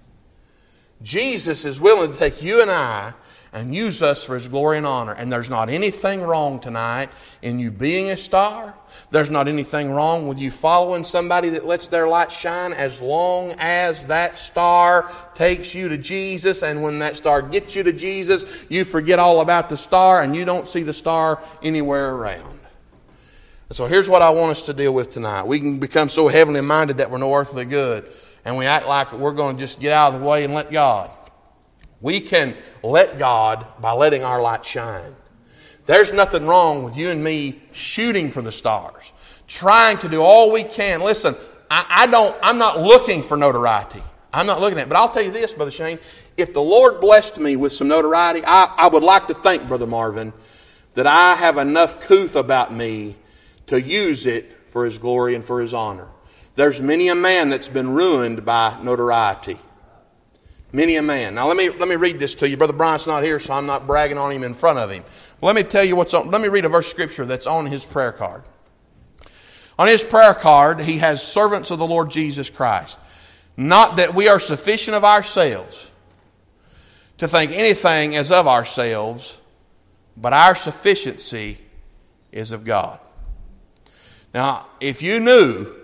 Jesus 1.01 1.65
is 1.65 1.81
willing 1.81 2.13
to 2.13 2.19
take 2.19 2.43
you 2.43 2.61
and 2.61 2.71
I 2.71 3.15
and 3.53 3.75
use 3.75 4.03
us 4.03 4.25
for 4.25 4.35
His 4.35 4.49
glory 4.49 4.79
and 4.79 4.87
honor. 4.87 5.13
And 5.13 5.31
there's 5.31 5.51
not 5.51 5.69
anything 5.69 6.23
wrong 6.23 6.59
tonight 6.59 7.11
in 7.43 7.59
you 7.59 7.71
being 7.71 8.11
a 8.11 8.17
star. 8.17 8.75
There's 9.11 9.31
not 9.31 9.47
anything 9.47 9.91
wrong 9.91 10.27
with 10.27 10.41
you 10.41 10.51
following 10.51 11.05
somebody 11.05 11.51
that 11.51 11.67
lets 11.67 11.89
their 11.89 12.09
light 12.09 12.33
shine 12.33 12.73
as 12.73 13.03
long 13.03 13.53
as 13.59 14.07
that 14.07 14.39
star 14.39 15.11
takes 15.35 15.75
you 15.75 15.89
to 15.91 15.99
Jesus. 15.99 16.63
And 16.63 16.83
when 16.83 16.99
that 17.01 17.17
star 17.17 17.43
gets 17.43 17.77
you 17.77 17.83
to 17.83 17.93
Jesus, 17.93 18.45
you 18.71 18.85
forget 18.85 19.19
all 19.19 19.43
about 19.43 19.69
the 19.69 19.77
star 19.77 20.23
and 20.23 20.35
you 20.35 20.45
don't 20.45 20.67
see 20.67 20.83
the 20.83 20.95
star 20.95 21.43
anywhere 21.63 22.15
around. 22.15 22.59
And 23.69 23.77
so 23.79 23.87
here's 23.87 24.07
what 24.07 24.21
I 24.21 24.29
want 24.29 24.51
us 24.51 24.63
to 24.63 24.75
deal 24.75 24.93
with 24.93 25.11
tonight. 25.13 25.45
We 25.45 25.59
can 25.59 25.79
become 25.79 26.11
so 26.11 26.29
heavenly 26.29 26.61
minded 26.61 26.99
that 26.99 27.11
we're 27.11 27.17
no 27.17 27.35
earthly 27.35 27.65
good, 27.65 28.05
and 28.45 28.59
we 28.59 28.67
act 28.67 28.87
like 28.87 29.15
we're 29.15 29.33
going 29.33 29.57
to 29.57 29.63
just 29.63 29.81
get 29.81 29.95
out 29.95 30.13
of 30.13 30.21
the 30.21 30.27
way 30.27 30.45
and 30.45 30.53
let 30.53 30.71
God. 30.71 31.11
We 32.03 32.21
can 32.21 32.57
let 32.83 33.17
God 33.17 33.67
by 33.81 33.93
letting 33.93 34.25
our 34.25 34.43
light 34.43 34.65
shine. 34.65 35.15
There's 35.87 36.13
nothing 36.13 36.47
wrong 36.47 36.83
with 36.83 36.97
you 36.97 37.11
and 37.11 37.23
me 37.23 37.61
shooting 37.73 38.31
for 38.31 38.43
the 38.43 38.53
stars, 38.53 39.13
trying 39.47 39.99
to 39.99 40.09
do 40.09 40.21
all 40.21 40.53
we 40.53 40.65
can. 40.65 41.01
Listen, 41.01 41.35
I, 41.71 41.87
I 41.89 42.07
don't, 42.09 42.37
I'm 42.43 42.59
not 42.59 42.81
looking 42.81 43.23
for 43.23 43.37
notoriety. 43.37 44.03
I'm 44.33 44.47
not 44.47 44.61
looking 44.61 44.79
at 44.79 44.87
it. 44.87 44.89
But 44.89 44.99
I'll 44.99 45.09
tell 45.09 45.23
you 45.23 45.31
this, 45.31 45.55
Brother 45.55 45.71
Shane. 45.71 45.99
If 46.37 46.53
the 46.53 46.63
Lord 46.63 47.01
blessed 47.01 47.39
me 47.39 47.57
with 47.57 47.73
some 47.73 47.89
notoriety, 47.89 48.43
I, 48.47 48.75
I 48.77 48.89
would 48.89 49.03
like 49.03 49.27
to 49.29 49.35
think, 49.35 49.69
Brother 49.69 49.87
Marvin, 49.87 50.33
that 50.95 51.07
I 51.07 51.35
have 51.35 51.59
enough 51.59 52.01
couth 52.01 52.37
about 52.37 52.73
me 52.73 53.17
to 53.67 53.81
use 53.81 54.27
it 54.27 54.51
for 54.69 54.85
His 54.85 54.99
glory 54.99 55.35
and 55.35 55.45
for 55.45 55.61
His 55.61 55.75
honor. 55.75 56.09
There's 56.55 56.81
many 56.81 57.09
a 57.09 57.15
man 57.15 57.49
that's 57.49 57.69
been 57.69 57.91
ruined 57.91 58.45
by 58.45 58.79
notoriety. 58.83 59.59
Many 60.73 60.97
a 60.97 61.03
man. 61.03 61.35
Now 61.35 61.47
let 61.47 61.57
me 61.57 61.69
let 61.69 61.89
me 61.89 61.97
read 61.97 62.19
this 62.19 62.35
to 62.37 62.49
you. 62.49 62.57
Brother 62.57 62.73
Bryant's 62.73 63.07
not 63.07 63.23
here, 63.23 63.39
so 63.39 63.53
I'm 63.53 63.67
not 63.67 63.87
bragging 63.87 64.17
on 64.17 64.33
him 64.33 64.43
in 64.43 64.55
front 64.55 64.79
of 64.79 64.91
him. 64.91 65.05
Let 65.43 65.55
me 65.55 65.63
tell 65.63 65.85
you 65.85 65.97
what's 65.97 66.15
on. 66.15 66.31
Let 66.31 66.41
me 66.41 66.49
read 66.49 66.65
a 66.65 66.71
verse 66.71 66.89
scripture 66.89 67.27
that's 67.27 67.47
on 67.47 67.67
his 67.67 67.85
prayer 67.85 68.13
card. 68.13 68.45
On 69.79 69.87
his 69.87 70.03
prayer 70.03 70.35
card, 70.35 70.81
he 70.81 70.99
has 70.99 71.23
servants 71.23 71.71
of 71.71 71.79
the 71.79 71.87
Lord 71.87 72.11
Jesus 72.11 72.49
Christ. 72.49 72.99
Not 73.57 73.99
that 73.99 74.15
we 74.15 74.29
are 74.29 74.39
sufficient 74.39 74.97
of 74.97 75.05
ourselves 75.05 75.91
to 77.19 77.29
think 77.29 77.53
anything 77.53 78.17
as 78.17 78.31
of 78.31 78.49
ourselves, 78.49 79.39
but 80.17 80.33
our 80.33 80.55
sufficiency 80.55 81.59
is 82.33 82.53
of 82.53 82.65
God. 82.65 82.99
Now, 84.33 84.69
if 84.81 85.03
you 85.03 85.21
knew 85.21 85.75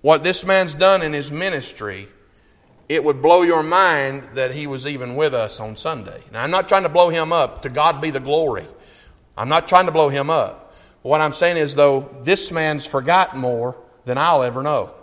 what 0.00 0.22
this 0.22 0.44
man's 0.44 0.74
done 0.74 1.02
in 1.02 1.12
his 1.12 1.32
ministry, 1.32 2.08
it 2.88 3.02
would 3.02 3.22
blow 3.22 3.42
your 3.42 3.62
mind 3.62 4.24
that 4.34 4.52
he 4.52 4.66
was 4.66 4.86
even 4.86 5.16
with 5.16 5.34
us 5.34 5.60
on 5.60 5.76
Sunday. 5.76 6.22
Now, 6.32 6.42
I'm 6.42 6.50
not 6.50 6.68
trying 6.68 6.82
to 6.82 6.88
blow 6.88 7.08
him 7.08 7.32
up. 7.32 7.62
To 7.62 7.68
God 7.68 8.00
be 8.00 8.10
the 8.10 8.20
glory. 8.20 8.66
I'm 9.36 9.48
not 9.48 9.68
trying 9.68 9.86
to 9.86 9.92
blow 9.92 10.08
him 10.08 10.30
up. 10.30 10.74
What 11.02 11.20
I'm 11.20 11.32
saying 11.32 11.56
is, 11.56 11.74
though, 11.74 12.14
this 12.22 12.52
man's 12.52 12.86
forgotten 12.86 13.40
more 13.40 13.76
than 14.04 14.18
I'll 14.18 14.42
ever 14.42 14.62
know. 14.62 14.94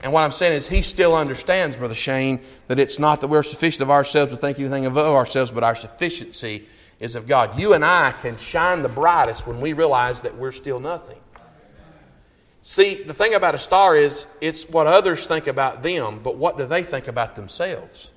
And 0.00 0.12
what 0.12 0.22
I'm 0.22 0.32
saying 0.32 0.52
is, 0.52 0.68
he 0.68 0.82
still 0.82 1.16
understands, 1.16 1.76
Brother 1.76 1.94
Shane, 1.94 2.40
that 2.68 2.78
it's 2.78 2.98
not 2.98 3.20
that 3.20 3.28
we're 3.28 3.42
sufficient 3.42 3.82
of 3.82 3.90
ourselves 3.90 4.32
to 4.32 4.36
think 4.36 4.58
anything 4.58 4.86
of 4.86 4.96
ourselves, 4.96 5.50
but 5.50 5.64
our 5.64 5.74
sufficiency 5.74 6.66
is 7.00 7.16
of 7.16 7.26
God. 7.26 7.58
You 7.58 7.74
and 7.74 7.84
I 7.84 8.12
can 8.12 8.36
shine 8.36 8.82
the 8.82 8.88
brightest 8.88 9.46
when 9.46 9.60
we 9.60 9.72
realize 9.72 10.20
that 10.22 10.36
we're 10.36 10.52
still 10.52 10.80
nothing. 10.80 11.18
See, 12.68 12.94
the 12.94 13.14
thing 13.14 13.34
about 13.34 13.54
a 13.54 13.60
star 13.60 13.94
is 13.94 14.26
it's 14.40 14.68
what 14.68 14.88
others 14.88 15.24
think 15.24 15.46
about 15.46 15.84
them, 15.84 16.18
but 16.18 16.36
what 16.36 16.58
do 16.58 16.66
they 16.66 16.82
think 16.82 17.06
about 17.06 17.36
themselves? 17.36 18.10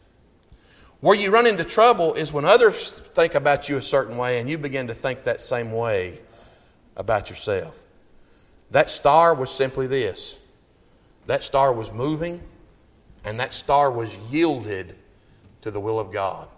Where 1.01 1.15
you 1.15 1.29
run 1.29 1.45
into 1.45 1.63
trouble 1.63 2.15
is 2.15 2.33
when 2.33 2.45
others 2.45 2.97
think 2.97 3.35
about 3.35 3.69
you 3.69 3.77
a 3.77 3.81
certain 3.81 4.17
way 4.17 4.39
and 4.39 4.49
you 4.49 4.57
begin 4.57 4.87
to 4.87 4.95
think 4.95 5.23
that 5.25 5.41
same 5.41 5.71
way 5.71 6.19
about 6.97 7.29
yourself. 7.29 7.83
That 8.71 8.89
star 8.89 9.35
was 9.35 9.51
simply 9.51 9.85
this 9.85 10.39
that 11.27 11.43
star 11.43 11.71
was 11.71 11.93
moving, 11.93 12.41
and 13.25 13.39
that 13.39 13.53
star 13.53 13.91
was 13.91 14.17
yielded 14.31 14.95
to 15.61 15.69
the 15.69 15.79
will 15.79 15.99
of 15.99 16.11
God. 16.11 16.49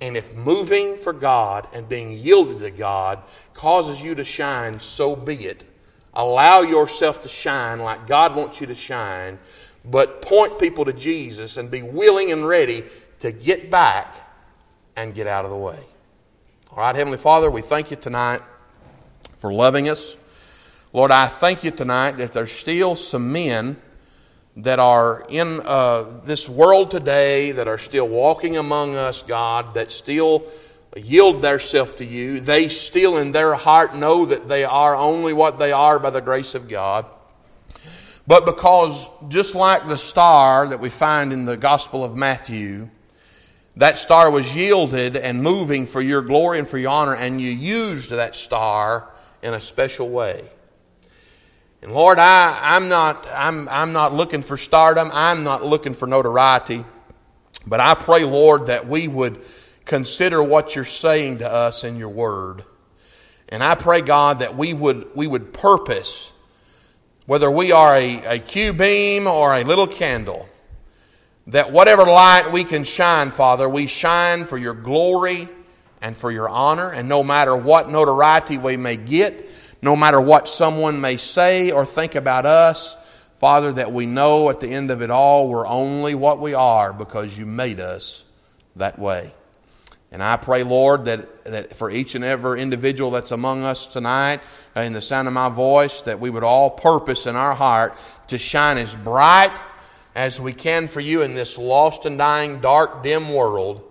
And 0.00 0.16
if 0.16 0.32
moving 0.36 0.96
for 0.96 1.12
God 1.12 1.66
and 1.74 1.88
being 1.88 2.12
yielded 2.12 2.60
to 2.60 2.70
God 2.70 3.20
causes 3.52 4.00
you 4.00 4.14
to 4.14 4.24
shine, 4.24 4.78
so 4.78 5.16
be 5.16 5.34
it. 5.46 5.64
Allow 6.14 6.60
yourself 6.60 7.20
to 7.22 7.28
shine 7.28 7.80
like 7.80 8.06
God 8.06 8.36
wants 8.36 8.60
you 8.60 8.66
to 8.66 8.74
shine, 8.74 9.38
but 9.84 10.22
point 10.22 10.58
people 10.58 10.84
to 10.84 10.92
Jesus 10.92 11.56
and 11.56 11.70
be 11.70 11.82
willing 11.82 12.32
and 12.32 12.46
ready 12.46 12.84
to 13.20 13.32
get 13.32 13.70
back 13.70 14.14
and 14.96 15.14
get 15.14 15.26
out 15.26 15.44
of 15.44 15.50
the 15.50 15.56
way. 15.56 15.78
All 16.70 16.78
right, 16.78 16.94
Heavenly 16.94 17.18
Father, 17.18 17.50
we 17.50 17.62
thank 17.62 17.90
you 17.90 17.96
tonight 17.96 18.40
for 19.36 19.52
loving 19.52 19.88
us. 19.88 20.16
Lord, 20.92 21.10
I 21.10 21.26
thank 21.26 21.64
you 21.64 21.70
tonight 21.70 22.12
that 22.12 22.32
there's 22.32 22.52
still 22.52 22.96
some 22.96 23.32
men 23.32 23.80
that 24.56 24.78
are 24.78 25.24
in 25.30 25.60
uh, 25.64 26.20
this 26.24 26.48
world 26.48 26.90
today 26.90 27.52
that 27.52 27.66
are 27.66 27.78
still 27.78 28.06
walking 28.06 28.58
among 28.58 28.94
us, 28.94 29.22
God, 29.22 29.72
that 29.74 29.90
still 29.90 30.44
yield 30.96 31.42
theirself 31.42 31.96
to 31.96 32.04
you. 32.04 32.40
They 32.40 32.68
still 32.68 33.16
in 33.18 33.32
their 33.32 33.54
heart 33.54 33.94
know 33.94 34.26
that 34.26 34.48
they 34.48 34.64
are 34.64 34.94
only 34.94 35.32
what 35.32 35.58
they 35.58 35.72
are 35.72 35.98
by 35.98 36.10
the 36.10 36.20
grace 36.20 36.54
of 36.54 36.68
God. 36.68 37.06
But 38.26 38.46
because, 38.46 39.08
just 39.28 39.54
like 39.54 39.86
the 39.86 39.98
star 39.98 40.68
that 40.68 40.80
we 40.80 40.88
find 40.88 41.32
in 41.32 41.44
the 41.44 41.56
Gospel 41.56 42.04
of 42.04 42.16
Matthew, 42.16 42.88
that 43.76 43.98
star 43.98 44.30
was 44.30 44.54
yielded 44.54 45.16
and 45.16 45.42
moving 45.42 45.86
for 45.86 46.00
your 46.00 46.22
glory 46.22 46.58
and 46.58 46.68
for 46.68 46.78
your 46.78 46.90
honor, 46.90 47.16
and 47.16 47.40
you 47.40 47.50
used 47.50 48.10
that 48.10 48.36
star 48.36 49.10
in 49.42 49.54
a 49.54 49.60
special 49.60 50.08
way. 50.08 50.48
And 51.80 51.92
Lord, 51.92 52.18
I, 52.18 52.58
I'm, 52.62 52.88
not, 52.88 53.26
I'm, 53.34 53.68
I'm 53.68 53.92
not 53.92 54.12
looking 54.12 54.42
for 54.42 54.56
stardom. 54.56 55.10
I'm 55.12 55.42
not 55.42 55.64
looking 55.64 55.94
for 55.94 56.06
notoriety. 56.06 56.84
But 57.66 57.80
I 57.80 57.94
pray, 57.94 58.24
Lord, 58.24 58.68
that 58.68 58.86
we 58.86 59.08
would 59.08 59.42
consider 59.84 60.42
what 60.42 60.74
you're 60.74 60.84
saying 60.84 61.38
to 61.38 61.48
us 61.48 61.84
in 61.84 61.96
your 61.96 62.10
word. 62.10 62.64
And 63.48 63.62
I 63.62 63.74
pray, 63.74 64.00
God, 64.00 64.38
that 64.38 64.56
we 64.56 64.72
would, 64.72 65.14
we 65.14 65.26
would 65.26 65.52
purpose, 65.52 66.32
whether 67.26 67.50
we 67.50 67.72
are 67.72 67.94
a, 67.94 68.36
a 68.36 68.38
Q 68.38 68.72
beam 68.72 69.26
or 69.26 69.54
a 69.54 69.62
little 69.62 69.86
candle, 69.86 70.48
that 71.48 71.72
whatever 71.72 72.04
light 72.04 72.50
we 72.52 72.64
can 72.64 72.84
shine, 72.84 73.30
Father, 73.30 73.68
we 73.68 73.86
shine 73.86 74.44
for 74.44 74.56
your 74.56 74.74
glory 74.74 75.48
and 76.00 76.16
for 76.16 76.30
your 76.30 76.48
honor. 76.48 76.92
And 76.92 77.08
no 77.08 77.22
matter 77.22 77.56
what 77.56 77.90
notoriety 77.90 78.58
we 78.58 78.76
may 78.76 78.96
get, 78.96 79.50
no 79.82 79.96
matter 79.96 80.20
what 80.20 80.48
someone 80.48 81.00
may 81.00 81.16
say 81.16 81.72
or 81.72 81.84
think 81.84 82.14
about 82.14 82.46
us, 82.46 82.96
Father, 83.38 83.72
that 83.72 83.92
we 83.92 84.06
know 84.06 84.50
at 84.50 84.60
the 84.60 84.68
end 84.68 84.92
of 84.92 85.02
it 85.02 85.10
all 85.10 85.48
we're 85.48 85.66
only 85.66 86.14
what 86.14 86.38
we 86.38 86.54
are 86.54 86.92
because 86.92 87.36
you 87.36 87.44
made 87.44 87.80
us 87.80 88.24
that 88.76 88.98
way. 88.98 89.34
And 90.12 90.22
I 90.22 90.36
pray, 90.36 90.62
Lord, 90.62 91.06
that, 91.06 91.44
that 91.46 91.74
for 91.74 91.90
each 91.90 92.14
and 92.14 92.22
every 92.22 92.60
individual 92.60 93.10
that's 93.10 93.32
among 93.32 93.64
us 93.64 93.86
tonight, 93.86 94.40
uh, 94.76 94.82
in 94.82 94.92
the 94.92 95.00
sound 95.00 95.26
of 95.26 95.32
my 95.32 95.48
voice, 95.48 96.02
that 96.02 96.20
we 96.20 96.28
would 96.28 96.44
all 96.44 96.70
purpose 96.70 97.26
in 97.26 97.34
our 97.34 97.54
heart 97.54 97.96
to 98.28 98.36
shine 98.36 98.76
as 98.76 98.94
bright 98.94 99.58
as 100.14 100.38
we 100.38 100.52
can 100.52 100.86
for 100.86 101.00
you 101.00 101.22
in 101.22 101.32
this 101.32 101.56
lost 101.56 102.04
and 102.04 102.18
dying, 102.18 102.60
dark, 102.60 103.02
dim 103.02 103.32
world, 103.32 103.82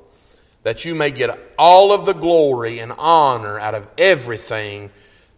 that 0.61 0.85
you 0.85 0.93
may 0.93 1.09
get 1.09 1.37
all 1.57 1.91
of 1.91 2.05
the 2.05 2.13
glory 2.13 2.77
and 2.77 2.93
honor 2.99 3.59
out 3.59 3.73
of 3.73 3.89
everything 3.97 4.91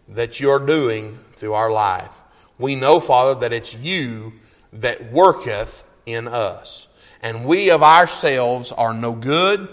that 0.08 0.38
you're 0.38 0.64
doing 0.64 1.16
through 1.32 1.54
our 1.54 1.72
life. 1.72 2.20
We 2.58 2.76
know, 2.76 3.00
Father, 3.00 3.40
that 3.40 3.54
it's 3.54 3.74
you 3.74 4.34
that 4.74 5.12
worketh 5.12 5.82
in 6.04 6.28
us. 6.28 6.88
And 7.22 7.46
we 7.46 7.70
of 7.70 7.82
ourselves 7.82 8.70
are 8.70 8.92
no 8.92 9.12
good, 9.12 9.68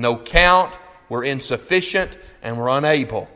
no 0.00 0.16
count, 0.16 0.78
we're 1.08 1.24
insufficient, 1.24 2.18
and 2.42 2.58
we're 2.58 2.68
unable. 2.68 3.28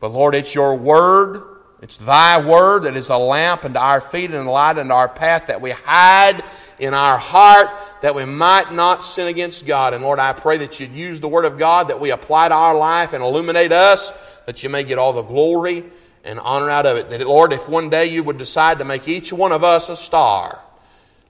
But 0.00 0.08
Lord, 0.08 0.34
it's 0.34 0.54
your 0.54 0.76
word, 0.76 1.42
it's 1.80 1.96
thy 1.96 2.44
word 2.44 2.84
that 2.84 2.96
is 2.96 3.08
a 3.08 3.16
lamp 3.16 3.64
unto 3.64 3.78
our 3.78 4.00
feet 4.00 4.30
and 4.30 4.46
a 4.46 4.50
light 4.50 4.78
unto 4.78 4.92
our 4.92 5.08
path 5.08 5.46
that 5.46 5.60
we 5.60 5.70
hide 5.70 6.44
in 6.78 6.94
our 6.94 7.16
heart 7.16 7.68
that 8.02 8.14
we 8.14 8.24
might 8.24 8.72
not 8.72 9.04
sin 9.04 9.28
against 9.28 9.66
God. 9.66 9.94
And 9.94 10.02
Lord, 10.02 10.18
I 10.18 10.32
pray 10.32 10.58
that 10.58 10.80
you'd 10.80 10.92
use 10.92 11.20
the 11.20 11.28
word 11.28 11.44
of 11.44 11.58
God 11.58 11.88
that 11.88 12.00
we 12.00 12.10
apply 12.10 12.48
to 12.48 12.54
our 12.54 12.74
life 12.74 13.12
and 13.12 13.22
illuminate 13.22 13.72
us 13.72 14.12
that 14.46 14.62
you 14.62 14.68
may 14.68 14.82
get 14.82 14.98
all 14.98 15.12
the 15.12 15.22
glory 15.22 15.84
and 16.24 16.38
honor 16.40 16.70
out 16.70 16.86
of 16.86 16.96
it. 16.96 17.08
That, 17.08 17.26
Lord, 17.26 17.52
if 17.52 17.68
one 17.68 17.90
day 17.90 18.06
you 18.06 18.22
would 18.24 18.38
decide 18.38 18.78
to 18.80 18.84
make 18.84 19.08
each 19.08 19.32
one 19.32 19.52
of 19.52 19.64
us 19.64 19.88
a 19.88 19.96
star, 19.96 20.60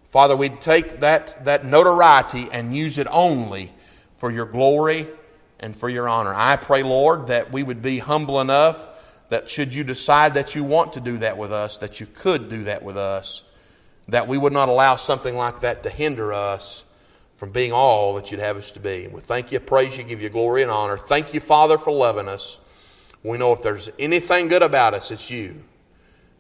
Father, 0.07 0.37
we'd 0.37 0.61
take 0.61 1.01
that, 1.01 1.45
that 1.45 1.65
notoriety 1.65 2.49
and 2.53 2.75
use 2.77 2.99
it 2.99 3.07
only 3.11 3.73
for 4.23 4.31
your 4.31 4.47
glory 4.47 5.05
and 5.59 5.75
for 5.75 5.89
your 5.89 6.09
honor. 6.09 6.33
I 6.33 6.55
pray, 6.55 6.85
Lord, 6.85 7.27
that 7.27 7.51
we 7.51 7.65
would 7.65 7.83
be 7.83 7.99
humble 7.99 8.41
enough 8.41 8.89
that 9.31 9.51
should 9.51 9.75
you 9.75 9.83
decide 9.83 10.35
that 10.35 10.55
you 10.55 10.63
want 10.63 10.93
to 10.93 11.01
do 11.01 11.19
that 11.19 11.37
with 11.37 11.51
us, 11.51 11.79
that 11.79 11.99
you 11.99 12.07
could 12.07 12.49
do 12.49 12.63
that 12.63 12.85
with 12.85 12.97
us, 12.97 13.43
that 14.07 14.29
we 14.29 14.39
would 14.39 14.53
not 14.53 14.69
allow 14.69 14.95
something 14.95 15.35
like 15.35 15.59
that 15.63 15.83
to 15.83 15.91
hinder 15.91 16.33
us 16.33 16.85
from 17.35 17.51
being 17.51 17.73
all 17.73 18.15
that 18.15 18.31
you'd 18.31 18.39
have 18.39 18.57
us 18.57 18.71
to 18.71 18.79
be. 18.79 19.09
We 19.09 19.21
thank 19.23 19.51
you, 19.51 19.59
praise 19.59 19.99
you, 19.99 20.05
give 20.05 20.23
you 20.23 20.29
glory 20.29 20.63
and 20.63 20.71
honor. 20.71 20.97
Thank 20.97 21.35
you, 21.35 21.41
Father, 21.41 21.77
for 21.77 21.91
loving 21.91 22.29
us. 22.29 22.61
We 23.25 23.39
know 23.39 23.53
if 23.53 23.61
there's 23.61 23.91
anything 23.99 24.47
good 24.47 24.63
about 24.63 24.95
us, 24.95 25.11
it's 25.11 25.33
you. 25.33 25.65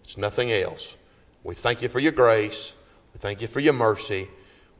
It's 0.05 0.17
nothing 0.17 0.53
else. 0.53 0.97
We 1.43 1.57
thank 1.57 1.83
you 1.83 1.89
for 1.89 1.99
your 1.99 2.13
grace. 2.13 2.77
We 3.13 3.19
thank 3.19 3.43
you 3.43 3.49
for 3.49 3.59
your 3.59 3.73
mercy. 3.73 4.29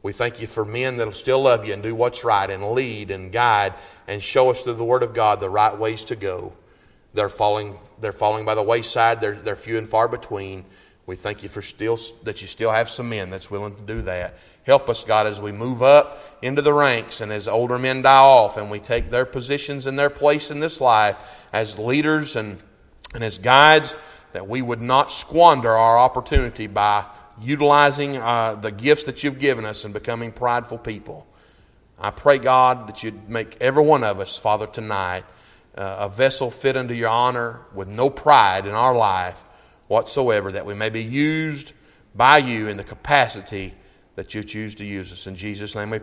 We 0.03 0.11
thank 0.11 0.41
you 0.41 0.47
for 0.47 0.65
men 0.65 0.97
that'll 0.97 1.13
still 1.13 1.41
love 1.41 1.65
you 1.65 1.73
and 1.73 1.81
do 1.81 1.95
what's 1.95 2.25
right 2.25 2.49
and 2.49 2.71
lead 2.71 3.09
and 3.09 3.31
guide 3.31 3.73
and 4.05 4.21
show 4.21 4.51
us 4.51 4.61
through 4.61 4.73
the 4.73 4.83
Word 4.83 5.01
of 5.01 5.13
God 5.13 5.39
the 5.39 5.49
right 5.49 5.75
ways 5.75 6.03
to 6.05 6.17
go. 6.17 6.53
they're 7.13 7.29
falling, 7.29 7.77
they're 8.01 8.11
falling 8.11 8.43
by 8.43 8.53
the 8.53 8.63
wayside. 8.63 9.21
They're, 9.21 9.35
they're 9.35 9.55
few 9.55 9.77
and 9.77 9.87
far 9.87 10.09
between. 10.09 10.65
We 11.05 11.15
thank 11.15 11.41
you 11.41 11.49
for 11.49 11.61
still 11.61 11.97
that 12.23 12.41
you 12.41 12.47
still 12.47 12.71
have 12.71 12.89
some 12.89 13.09
men 13.09 13.29
that's 13.29 13.49
willing 13.49 13.75
to 13.75 13.81
do 13.81 14.01
that. 14.03 14.35
Help 14.63 14.89
us, 14.89 15.05
God, 15.05 15.25
as 15.25 15.41
we 15.41 15.51
move 15.51 15.81
up 15.81 16.19
into 16.41 16.61
the 16.61 16.73
ranks 16.73 17.21
and 17.21 17.31
as 17.31 17.47
older 17.47 17.79
men 17.79 18.01
die 18.01 18.17
off 18.17 18.57
and 18.57 18.69
we 18.69 18.79
take 18.79 19.09
their 19.09 19.25
positions 19.25 19.85
and 19.85 19.97
their 19.97 20.09
place 20.09 20.51
in 20.51 20.59
this 20.59 20.81
life 20.81 21.47
as 21.53 21.77
leaders 21.79 22.35
and, 22.35 22.57
and 23.13 23.23
as 23.23 23.37
guides, 23.37 23.95
that 24.33 24.47
we 24.47 24.61
would 24.61 24.81
not 24.81 25.11
squander 25.11 25.71
our 25.71 25.97
opportunity 25.97 26.67
by 26.67 27.05
utilizing 27.41 28.17
uh, 28.17 28.55
the 28.55 28.71
gifts 28.71 29.03
that 29.05 29.23
you've 29.23 29.39
given 29.39 29.65
us 29.65 29.85
and 29.85 29.93
becoming 29.93 30.31
prideful 30.31 30.77
people. 30.77 31.27
I 31.99 32.11
pray, 32.11 32.37
God, 32.37 32.87
that 32.87 33.03
you'd 33.03 33.29
make 33.29 33.57
every 33.61 33.83
one 33.83 34.03
of 34.03 34.19
us, 34.19 34.37
Father, 34.37 34.67
tonight 34.67 35.23
uh, 35.77 35.97
a 36.01 36.09
vessel 36.09 36.51
fit 36.51 36.77
unto 36.77 36.93
your 36.93 37.09
honor 37.09 37.61
with 37.73 37.87
no 37.87 38.09
pride 38.09 38.65
in 38.65 38.73
our 38.73 38.95
life 38.95 39.45
whatsoever, 39.87 40.51
that 40.51 40.65
we 40.65 40.73
may 40.73 40.89
be 40.89 41.03
used 41.03 41.73
by 42.15 42.37
you 42.37 42.67
in 42.67 42.77
the 42.77 42.83
capacity 42.83 43.73
that 44.15 44.35
you 44.35 44.43
choose 44.43 44.75
to 44.75 44.83
use 44.83 45.11
us. 45.11 45.27
In 45.27 45.35
Jesus' 45.35 45.75
name 45.75 45.89
we 45.89 45.99
pray. 45.99 46.01